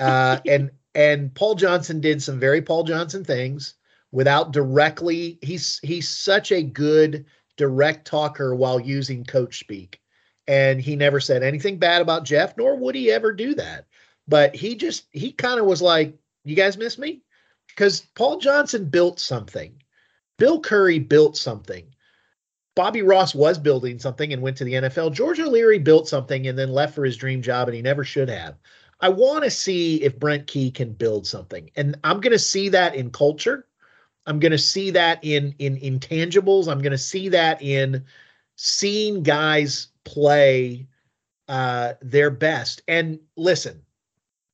uh, 0.00 0.38
and 0.48 0.70
and 0.94 1.34
Paul 1.34 1.56
Johnson 1.56 2.00
did 2.00 2.22
some 2.22 2.38
very 2.38 2.62
Paul 2.62 2.84
Johnson 2.84 3.24
things 3.24 3.74
without 4.14 4.52
directly 4.52 5.38
he's 5.42 5.80
he's 5.82 6.08
such 6.08 6.52
a 6.52 6.62
good 6.62 7.26
direct 7.56 8.06
talker 8.06 8.54
while 8.54 8.78
using 8.78 9.24
coach 9.24 9.58
speak 9.58 10.00
and 10.46 10.80
he 10.80 10.94
never 10.94 11.18
said 11.18 11.42
anything 11.42 11.78
bad 11.78 12.00
about 12.00 12.24
geoff 12.24 12.56
nor 12.56 12.76
would 12.76 12.94
he 12.94 13.10
ever 13.10 13.32
do 13.32 13.54
that 13.54 13.86
but 14.28 14.54
he 14.54 14.74
just 14.74 15.06
he 15.10 15.32
kind 15.32 15.60
of 15.60 15.66
was 15.66 15.82
like 15.82 16.16
you 16.44 16.56
guys 16.56 16.76
miss 16.76 16.98
me? 16.98 17.22
Because 17.68 18.00
paul 18.14 18.38
johnson 18.38 18.88
built 18.88 19.20
something. 19.20 19.74
Bill 20.38 20.60
curry 20.60 20.98
built 20.98 21.36
something. 21.36 21.86
Bobby 22.76 23.02
ross 23.02 23.34
was 23.34 23.58
building 23.58 23.98
something 23.98 24.32
and 24.32 24.42
went 24.42 24.56
to 24.58 24.64
the 24.64 24.74
nfl 24.74 25.12
george 25.12 25.40
o'leary 25.40 25.78
built 25.78 26.08
something 26.08 26.46
and 26.46 26.58
then 26.58 26.72
left 26.72 26.94
for 26.94 27.04
his 27.04 27.16
dream 27.16 27.42
job 27.42 27.68
and 27.68 27.74
he 27.76 27.82
never 27.82 28.04
should 28.04 28.28
have. 28.28 28.56
I 29.00 29.08
want 29.08 29.44
to 29.44 29.50
see 29.50 30.02
if 30.02 30.18
brent 30.18 30.46
key 30.46 30.70
can 30.70 30.92
build 30.92 31.26
something 31.26 31.70
and 31.76 31.96
i'm 32.04 32.20
going 32.20 32.32
to 32.32 32.38
see 32.38 32.68
that 32.70 32.94
in 32.94 33.10
culture. 33.10 33.66
I'm 34.26 34.40
going 34.40 34.52
to 34.52 34.58
see 34.58 34.90
that 34.92 35.22
in 35.22 35.54
in 35.58 35.76
intangibles. 35.76 36.68
I'm 36.68 36.80
going 36.80 36.92
to 36.92 36.98
see 36.98 37.28
that 37.30 37.60
in 37.60 38.04
seeing 38.56 39.22
guys 39.22 39.88
play 40.04 40.86
uh, 41.48 41.94
their 42.00 42.30
best. 42.30 42.82
And 42.88 43.20
listen, 43.36 43.82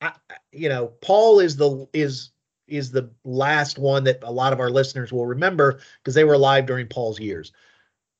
I, 0.01 0.12
you 0.53 0.68
know, 0.68 0.88
Paul 1.01 1.40
is 1.40 1.57
the 1.57 1.86
is 1.92 2.30
is 2.66 2.90
the 2.90 3.11
last 3.24 3.78
one 3.78 4.05
that 4.05 4.20
a 4.22 4.30
lot 4.30 4.53
of 4.53 4.61
our 4.61 4.70
listeners 4.70 5.12
will 5.12 5.26
remember 5.26 5.80
because 5.98 6.14
they 6.14 6.24
were 6.24 6.34
alive 6.34 6.66
during 6.66 6.86
Paul's 6.86 7.18
years. 7.18 7.53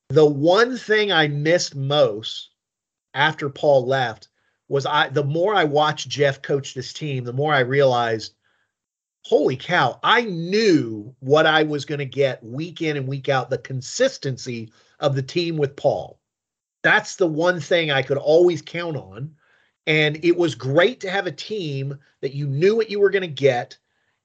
The 0.09 0.25
one 0.25 0.77
thing 0.77 1.11
I 1.11 1.27
missed 1.27 1.75
most 1.75 2.49
after 3.13 3.49
Paul 3.49 3.85
left 3.85 4.27
was 4.67 4.85
I 4.85 5.09
the 5.09 5.23
more 5.23 5.55
I 5.55 5.63
watched 5.63 6.09
Geoff 6.09 6.41
coach 6.41 6.73
this 6.73 6.93
team, 6.93 7.23
the 7.23 7.33
more 7.33 7.53
I 7.53 7.59
realized 7.59 8.33
holy 9.23 9.55
cow, 9.55 9.99
I 10.03 10.21
knew 10.21 11.15
what 11.19 11.45
I 11.45 11.63
was 11.63 11.85
going 11.85 11.99
to 11.99 12.05
get 12.05 12.43
week 12.43 12.81
in 12.81 12.97
and 12.97 13.07
week 13.07 13.29
out 13.29 13.49
the 13.49 13.59
consistency 13.59 14.71
of 14.99 15.15
the 15.15 15.21
team 15.21 15.57
with 15.57 15.75
Paul. 15.75 16.19
That's 16.83 17.15
the 17.15 17.27
one 17.27 17.59
thing 17.59 17.91
I 17.91 18.01
could 18.01 18.17
always 18.17 18.61
count 18.61 18.97
on. 18.97 19.35
And 19.87 20.23
it 20.23 20.37
was 20.37 20.55
great 20.55 20.99
to 21.01 21.09
have 21.09 21.27
a 21.27 21.31
team 21.31 21.97
that 22.21 22.33
you 22.33 22.47
knew 22.47 22.75
what 22.75 22.89
you 22.89 22.99
were 22.99 23.09
going 23.09 23.21
to 23.21 23.27
get. 23.27 23.77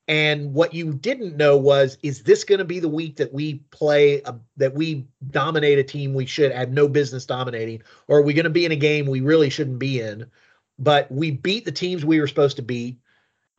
And 0.09 0.55
what 0.55 0.73
you 0.73 0.93
didn't 0.93 1.37
know 1.37 1.57
was, 1.57 1.99
is 2.03 2.23
this 2.23 2.45
going 2.45 2.61
to 2.61 2.65
be 2.65 2.79
the 2.79 2.89
week 2.89 3.17
that 3.17 3.33
we 3.33 3.55
play, 3.71 4.21
a, 4.23 4.37
that 4.57 4.75
we 4.75 5.07
dominate 5.31 5.79
a 5.79 5.83
team 5.83 6.15
we 6.15 6.27
should 6.27 6.53
have 6.53 6.71
no 6.71 6.87
business 6.87 7.27
dominating? 7.27 7.83
Or 8.07 8.19
are 8.19 8.23
we 8.23 8.35
going 8.35 8.45
to 8.45 8.51
be 8.51 8.65
in 8.65 8.73
a 8.73 8.77
game 8.77 9.07
we 9.07 9.21
really 9.21 9.51
shouldn't 9.51 9.81
be 9.81 10.01
in? 10.01 10.27
But 10.79 11.11
we 11.11 11.33
beat 11.33 11.65
the 11.65 11.73
teams 11.73 12.05
we 12.05 12.21
were 12.21 12.29
supposed 12.29 12.57
to 12.57 12.63
beat 12.63 12.99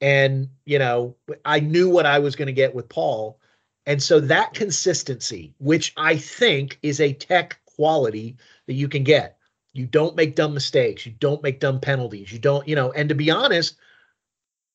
and, 0.01 0.49
you 0.65 0.79
know, 0.79 1.15
I 1.45 1.59
knew 1.59 1.89
what 1.89 2.05
I 2.05 2.19
was 2.19 2.35
going 2.35 2.47
to 2.47 2.53
get 2.53 2.75
with 2.75 2.89
Paul. 2.89 3.39
And 3.85 4.01
so 4.01 4.19
that 4.19 4.53
consistency, 4.53 5.53
which 5.59 5.93
I 5.97 6.17
think 6.17 6.77
is 6.83 6.99
a 6.99 7.13
tech 7.13 7.59
quality 7.65 8.35
that 8.67 8.73
you 8.73 8.87
can 8.87 9.03
get. 9.03 9.36
You 9.77 9.85
don't 9.85 10.15
make 10.15 10.35
dumb 10.35 10.53
mistakes. 10.53 11.05
You 11.05 11.13
don't 11.19 11.43
make 11.43 11.59
dumb 11.59 11.79
penalties. 11.79 12.31
You 12.31 12.39
don't, 12.39 12.67
you 12.67 12.75
know, 12.75 12.91
and 12.93 13.07
to 13.09 13.15
be 13.15 13.29
honest, 13.29 13.77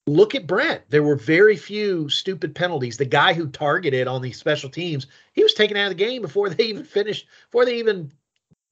look 0.06 0.34
at 0.34 0.46
Brent. 0.46 0.82
There 0.90 1.02
were 1.02 1.16
very 1.16 1.56
few 1.56 2.08
stupid 2.08 2.54
penalties. 2.54 2.96
The 2.96 3.04
guy 3.04 3.32
who 3.32 3.48
targeted 3.48 4.06
on 4.06 4.22
these 4.22 4.38
special 4.38 4.70
teams, 4.70 5.06
he 5.32 5.42
was 5.42 5.54
taken 5.54 5.76
out 5.76 5.90
of 5.90 5.96
the 5.96 6.04
game 6.04 6.22
before 6.22 6.48
they 6.48 6.64
even 6.64 6.84
finished, 6.84 7.26
before 7.46 7.64
they 7.64 7.78
even 7.78 8.12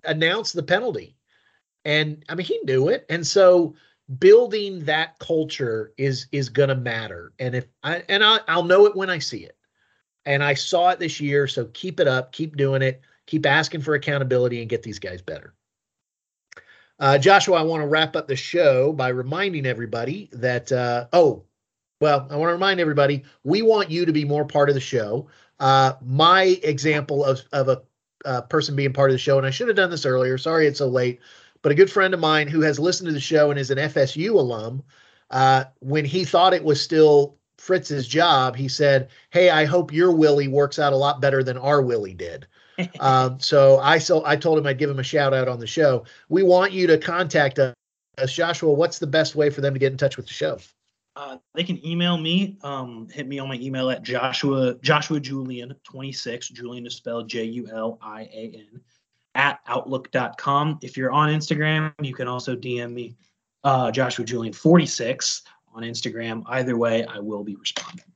announced 0.04 0.54
the 0.54 0.62
penalty. 0.62 1.16
And 1.84 2.24
I 2.28 2.34
mean, 2.34 2.46
he 2.46 2.60
knew 2.64 2.88
it. 2.88 3.06
And 3.08 3.26
so 3.26 3.74
building 4.18 4.84
that 4.84 5.18
culture 5.18 5.92
is 5.96 6.26
is 6.32 6.48
gonna 6.48 6.74
matter. 6.74 7.32
And 7.38 7.54
if 7.54 7.66
I 7.82 8.04
and 8.08 8.24
I, 8.24 8.40
I'll 8.48 8.64
know 8.64 8.86
it 8.86 8.96
when 8.96 9.10
I 9.10 9.18
see 9.18 9.44
it. 9.44 9.56
And 10.26 10.44
I 10.44 10.54
saw 10.54 10.90
it 10.90 10.98
this 10.98 11.20
year, 11.20 11.46
so 11.46 11.64
keep 11.72 11.98
it 11.98 12.06
up, 12.06 12.32
keep 12.32 12.56
doing 12.56 12.82
it, 12.82 13.00
keep 13.26 13.46
asking 13.46 13.80
for 13.80 13.94
accountability, 13.94 14.60
and 14.60 14.68
get 14.68 14.82
these 14.82 14.98
guys 14.98 15.22
better. 15.22 15.54
Uh, 17.01 17.16
Joshua, 17.16 17.57
I 17.57 17.62
want 17.62 17.82
to 17.82 17.86
wrap 17.86 18.14
up 18.14 18.28
the 18.28 18.36
show 18.36 18.92
by 18.92 19.09
reminding 19.09 19.64
everybody 19.64 20.28
that, 20.32 20.70
uh, 20.70 21.07
oh, 21.14 21.44
well, 21.98 22.28
I 22.30 22.36
want 22.36 22.51
to 22.51 22.53
remind 22.53 22.78
everybody 22.78 23.24
we 23.42 23.62
want 23.62 23.90
you 23.90 24.05
to 24.05 24.12
be 24.12 24.26
more 24.26 24.44
part 24.44 24.68
of 24.68 24.74
the 24.74 24.80
show. 24.80 25.26
Uh, 25.59 25.94
my 26.03 26.61
example 26.62 27.24
of, 27.24 27.40
of 27.53 27.68
a, 27.68 27.82
a 28.26 28.42
person 28.42 28.76
being 28.76 28.92
part 28.92 29.11
of 29.11 29.14
the 29.14 29.18
show, 29.18 29.38
and 29.38 29.46
I 29.46 29.51
should 29.51 29.68
have 29.68 29.78
done 29.78 29.90
this 29.90 30.05
earlier. 30.05 30.36
Sorry 30.36 30.66
it's 30.66 30.78
so 30.78 30.88
late, 30.88 31.20
but 31.62 31.72
a 31.72 31.74
good 31.74 31.90
friend 31.90 32.12
of 32.12 32.20
mine 32.20 32.48
who 32.48 32.61
has 32.61 32.78
listened 32.78 33.07
to 33.07 33.14
the 33.14 33.20
show 33.20 33.51
and 33.51 33.59
is 33.59 33.70
an 33.70 33.78
FSU 33.78 34.34
alum, 34.34 34.82
uh, 35.30 35.64
when 35.78 36.05
he 36.05 36.24
thought 36.26 36.53
it 36.53 36.64
was 36.64 36.82
still 36.82 37.38
Fritz's 37.57 38.07
job, 38.07 38.57
he 38.57 38.68
said, 38.68 39.09
Hey, 39.30 39.48
I 39.48 39.64
hope 39.64 39.92
your 39.92 40.12
Willie 40.12 40.48
works 40.48 40.78
out 40.78 40.92
a 40.92 40.96
lot 40.96 41.20
better 41.20 41.42
than 41.42 41.57
our 41.57 41.80
Willie 41.80 42.14
did 42.14 42.46
um, 43.00 43.40
so 43.40 43.78
I 43.78 43.98
so 43.98 44.24
I 44.24 44.36
told 44.36 44.58
him 44.58 44.66
I'd 44.66 44.78
give 44.78 44.90
him 44.90 44.98
a 44.98 45.04
shout 45.04 45.34
out 45.34 45.48
on 45.48 45.58
the 45.58 45.66
show. 45.66 46.04
We 46.28 46.42
want 46.42 46.72
you 46.72 46.86
to 46.86 46.98
contact 46.98 47.58
us, 47.58 47.74
Joshua. 48.28 48.72
What's 48.72 48.98
the 48.98 49.06
best 49.06 49.34
way 49.34 49.50
for 49.50 49.60
them 49.60 49.74
to 49.74 49.80
get 49.80 49.92
in 49.92 49.98
touch 49.98 50.16
with 50.16 50.26
the 50.26 50.32
show? 50.32 50.58
Uh, 51.16 51.36
they 51.54 51.64
can 51.64 51.84
email 51.86 52.16
me. 52.16 52.56
Um, 52.62 53.08
hit 53.12 53.26
me 53.26 53.38
on 53.38 53.48
my 53.48 53.56
email 53.56 53.90
at 53.90 54.02
Joshua 54.02 54.74
Joshua 54.82 55.20
Julian 55.20 55.74
26. 55.84 56.48
Julian 56.50 56.86
is 56.86 56.94
spelled 56.94 57.28
J 57.28 57.44
U 57.44 57.68
L 57.72 57.98
I 58.00 58.22
A 58.32 58.52
N 58.54 58.80
at 59.34 59.60
outlook.com. 59.66 60.78
If 60.82 60.96
you're 60.96 61.12
on 61.12 61.28
Instagram, 61.28 61.92
you 62.02 62.14
can 62.14 62.28
also 62.28 62.56
DM 62.56 62.92
me 62.92 63.16
uh, 63.64 63.90
Joshua 63.90 64.24
Julian 64.24 64.52
46 64.52 65.42
on 65.74 65.82
Instagram. 65.82 66.42
Either 66.46 66.76
way, 66.76 67.04
I 67.04 67.18
will 67.18 67.44
be 67.44 67.56
responding. 67.56 68.09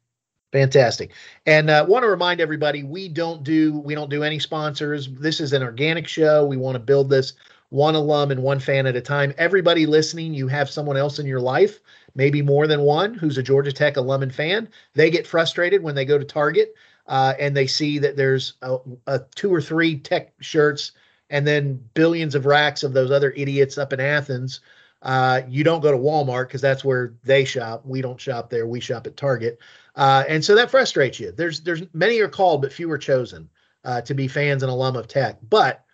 Fantastic. 0.55 1.11
And 1.47 1.69
uh, 1.69 1.85
want 1.89 2.05
to 2.05 2.09
remind 2.09 2.41
everybody, 2.41 2.85
we 2.85 3.09
don't 3.09 3.43
do 3.43 3.81
we 3.81 3.97
don't 3.97 4.09
do 4.09 4.23
any 4.23 4.39
sponsors. 4.39 5.09
This 5.09 5.41
is 5.41 5.53
an 5.53 5.65
organic 5.65 6.07
show. 6.07 6.47
We 6.47 6.57
want 6.57 6.77
to 6.77 6.79
build 6.79 7.11
this 7.11 7.33
one 7.71 7.97
alum 7.97 8.31
and 8.31 8.41
one 8.41 8.61
fan 8.61 8.87
at 8.87 8.95
a 8.95 9.01
time. 9.01 9.35
Everybody 9.37 9.85
listening, 9.85 10.33
you 10.33 10.47
have 10.47 10.71
someone 10.71 10.97
else 10.97 11.19
in 11.19 11.27
your 11.27 11.41
life, 11.41 11.81
maybe 12.15 12.41
more 12.41 12.69
than 12.69 12.83
one, 12.83 13.15
who's 13.15 13.37
a 13.37 13.43
Georgia 13.43 13.73
Tech 13.73 13.97
alum 13.97 14.23
and 14.23 14.33
fan. 14.33 14.69
They 14.95 15.11
get 15.11 15.27
frustrated 15.27 15.83
when 15.83 15.97
they 15.97 16.05
go 16.05 16.19
to 16.19 16.25
Target 16.25 16.77
uh, 17.09 17.35
and 17.37 17.57
they 17.57 17.67
see 17.67 17.99
that 17.99 18.17
there's 18.17 18.53
a, 18.63 18.79
a 19.09 19.23
two 19.35 19.53
or 19.53 19.61
three 19.61 19.99
Tech 19.99 20.35
shirts 20.39 20.93
and 21.31 21.45
then 21.45 21.83
billions 21.95 22.37
of 22.37 22.47
racks 22.47 22.85
of 22.85 22.93
those 22.93 23.11
other 23.11 23.33
idiots 23.33 23.77
up 23.77 23.93
in 23.93 23.99
Athens. 23.99 24.61
Uh, 25.03 25.43
you 25.49 25.65
don't 25.65 25.83
go 25.83 25.91
to 25.91 25.99
Walmart 25.99 26.47
because 26.47 26.63
that's 26.63 26.85
where 26.85 27.13
they 27.25 27.45
shop. 27.45 27.85
We 27.85 28.01
don't 28.01 28.21
shop 28.21 28.49
there. 28.51 28.67
We 28.67 28.81
shop 28.81 29.07
at 29.07 29.17
Target. 29.17 29.59
Uh, 29.97 30.25
and 30.29 30.45
so 30.45 30.55
that 30.55 30.71
frustrates 30.71 31.21
you. 31.21 31.33
There's 31.33 31.61
there's 31.61 31.83
many 31.93 32.19
are 32.21 32.29
called, 32.29 32.63
but 32.63 32.73
few 32.73 32.91
are 32.91 32.99
chosen 32.99 33.49
uh, 33.85 34.01
to 34.03 34.15
be 34.15 34.29
fans 34.29 34.63
and 34.63 34.71
alum 34.71 34.97
of 34.97 35.09
Tech. 35.09 35.39
But 35.49 35.85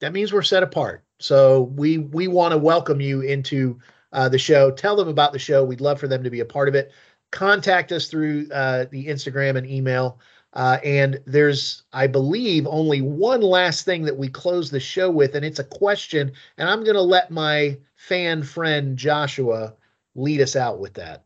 that 0.00 0.12
means 0.12 0.32
we're 0.32 0.42
set 0.42 0.62
apart. 0.62 1.04
So 1.18 1.62
we 1.62 1.98
we 1.98 2.28
want 2.28 2.52
to 2.52 2.58
welcome 2.58 3.00
you 3.00 3.20
into 3.20 3.78
uh, 4.12 4.28
the 4.28 4.38
show. 4.38 4.70
Tell 4.70 4.96
them 4.96 5.08
about 5.08 5.32
the 5.32 5.38
show. 5.38 5.64
We'd 5.64 5.80
love 5.80 6.00
for 6.00 6.08
them 6.08 6.24
to 6.24 6.30
be 6.30 6.40
a 6.40 6.44
part 6.44 6.68
of 6.68 6.74
it. 6.74 6.92
Contact 7.30 7.92
us 7.92 8.08
through 8.08 8.48
uh, 8.52 8.86
the 8.90 9.06
Instagram 9.06 9.56
and 9.56 9.68
email. 9.68 10.18
Uh, 10.52 10.78
and 10.84 11.20
there's, 11.26 11.84
I 11.92 12.08
believe, 12.08 12.66
only 12.66 13.02
one 13.02 13.40
last 13.40 13.84
thing 13.84 14.02
that 14.02 14.16
we 14.16 14.28
close 14.28 14.68
the 14.68 14.80
show 14.80 15.08
with, 15.08 15.36
and 15.36 15.44
it's 15.44 15.60
a 15.60 15.64
question. 15.64 16.32
And 16.58 16.68
I'm 16.68 16.82
going 16.82 16.96
to 16.96 17.02
let 17.02 17.30
my 17.30 17.78
fan 17.94 18.42
friend 18.42 18.96
Joshua 18.96 19.74
lead 20.16 20.40
us 20.40 20.56
out 20.56 20.80
with 20.80 20.94
that. 20.94 21.24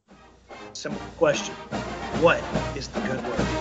Simple 0.74 1.12
question 1.16 1.58
What 2.12 2.46
is 2.74 2.90
the 2.90 3.00
good 3.00 3.22
word? 3.22 3.54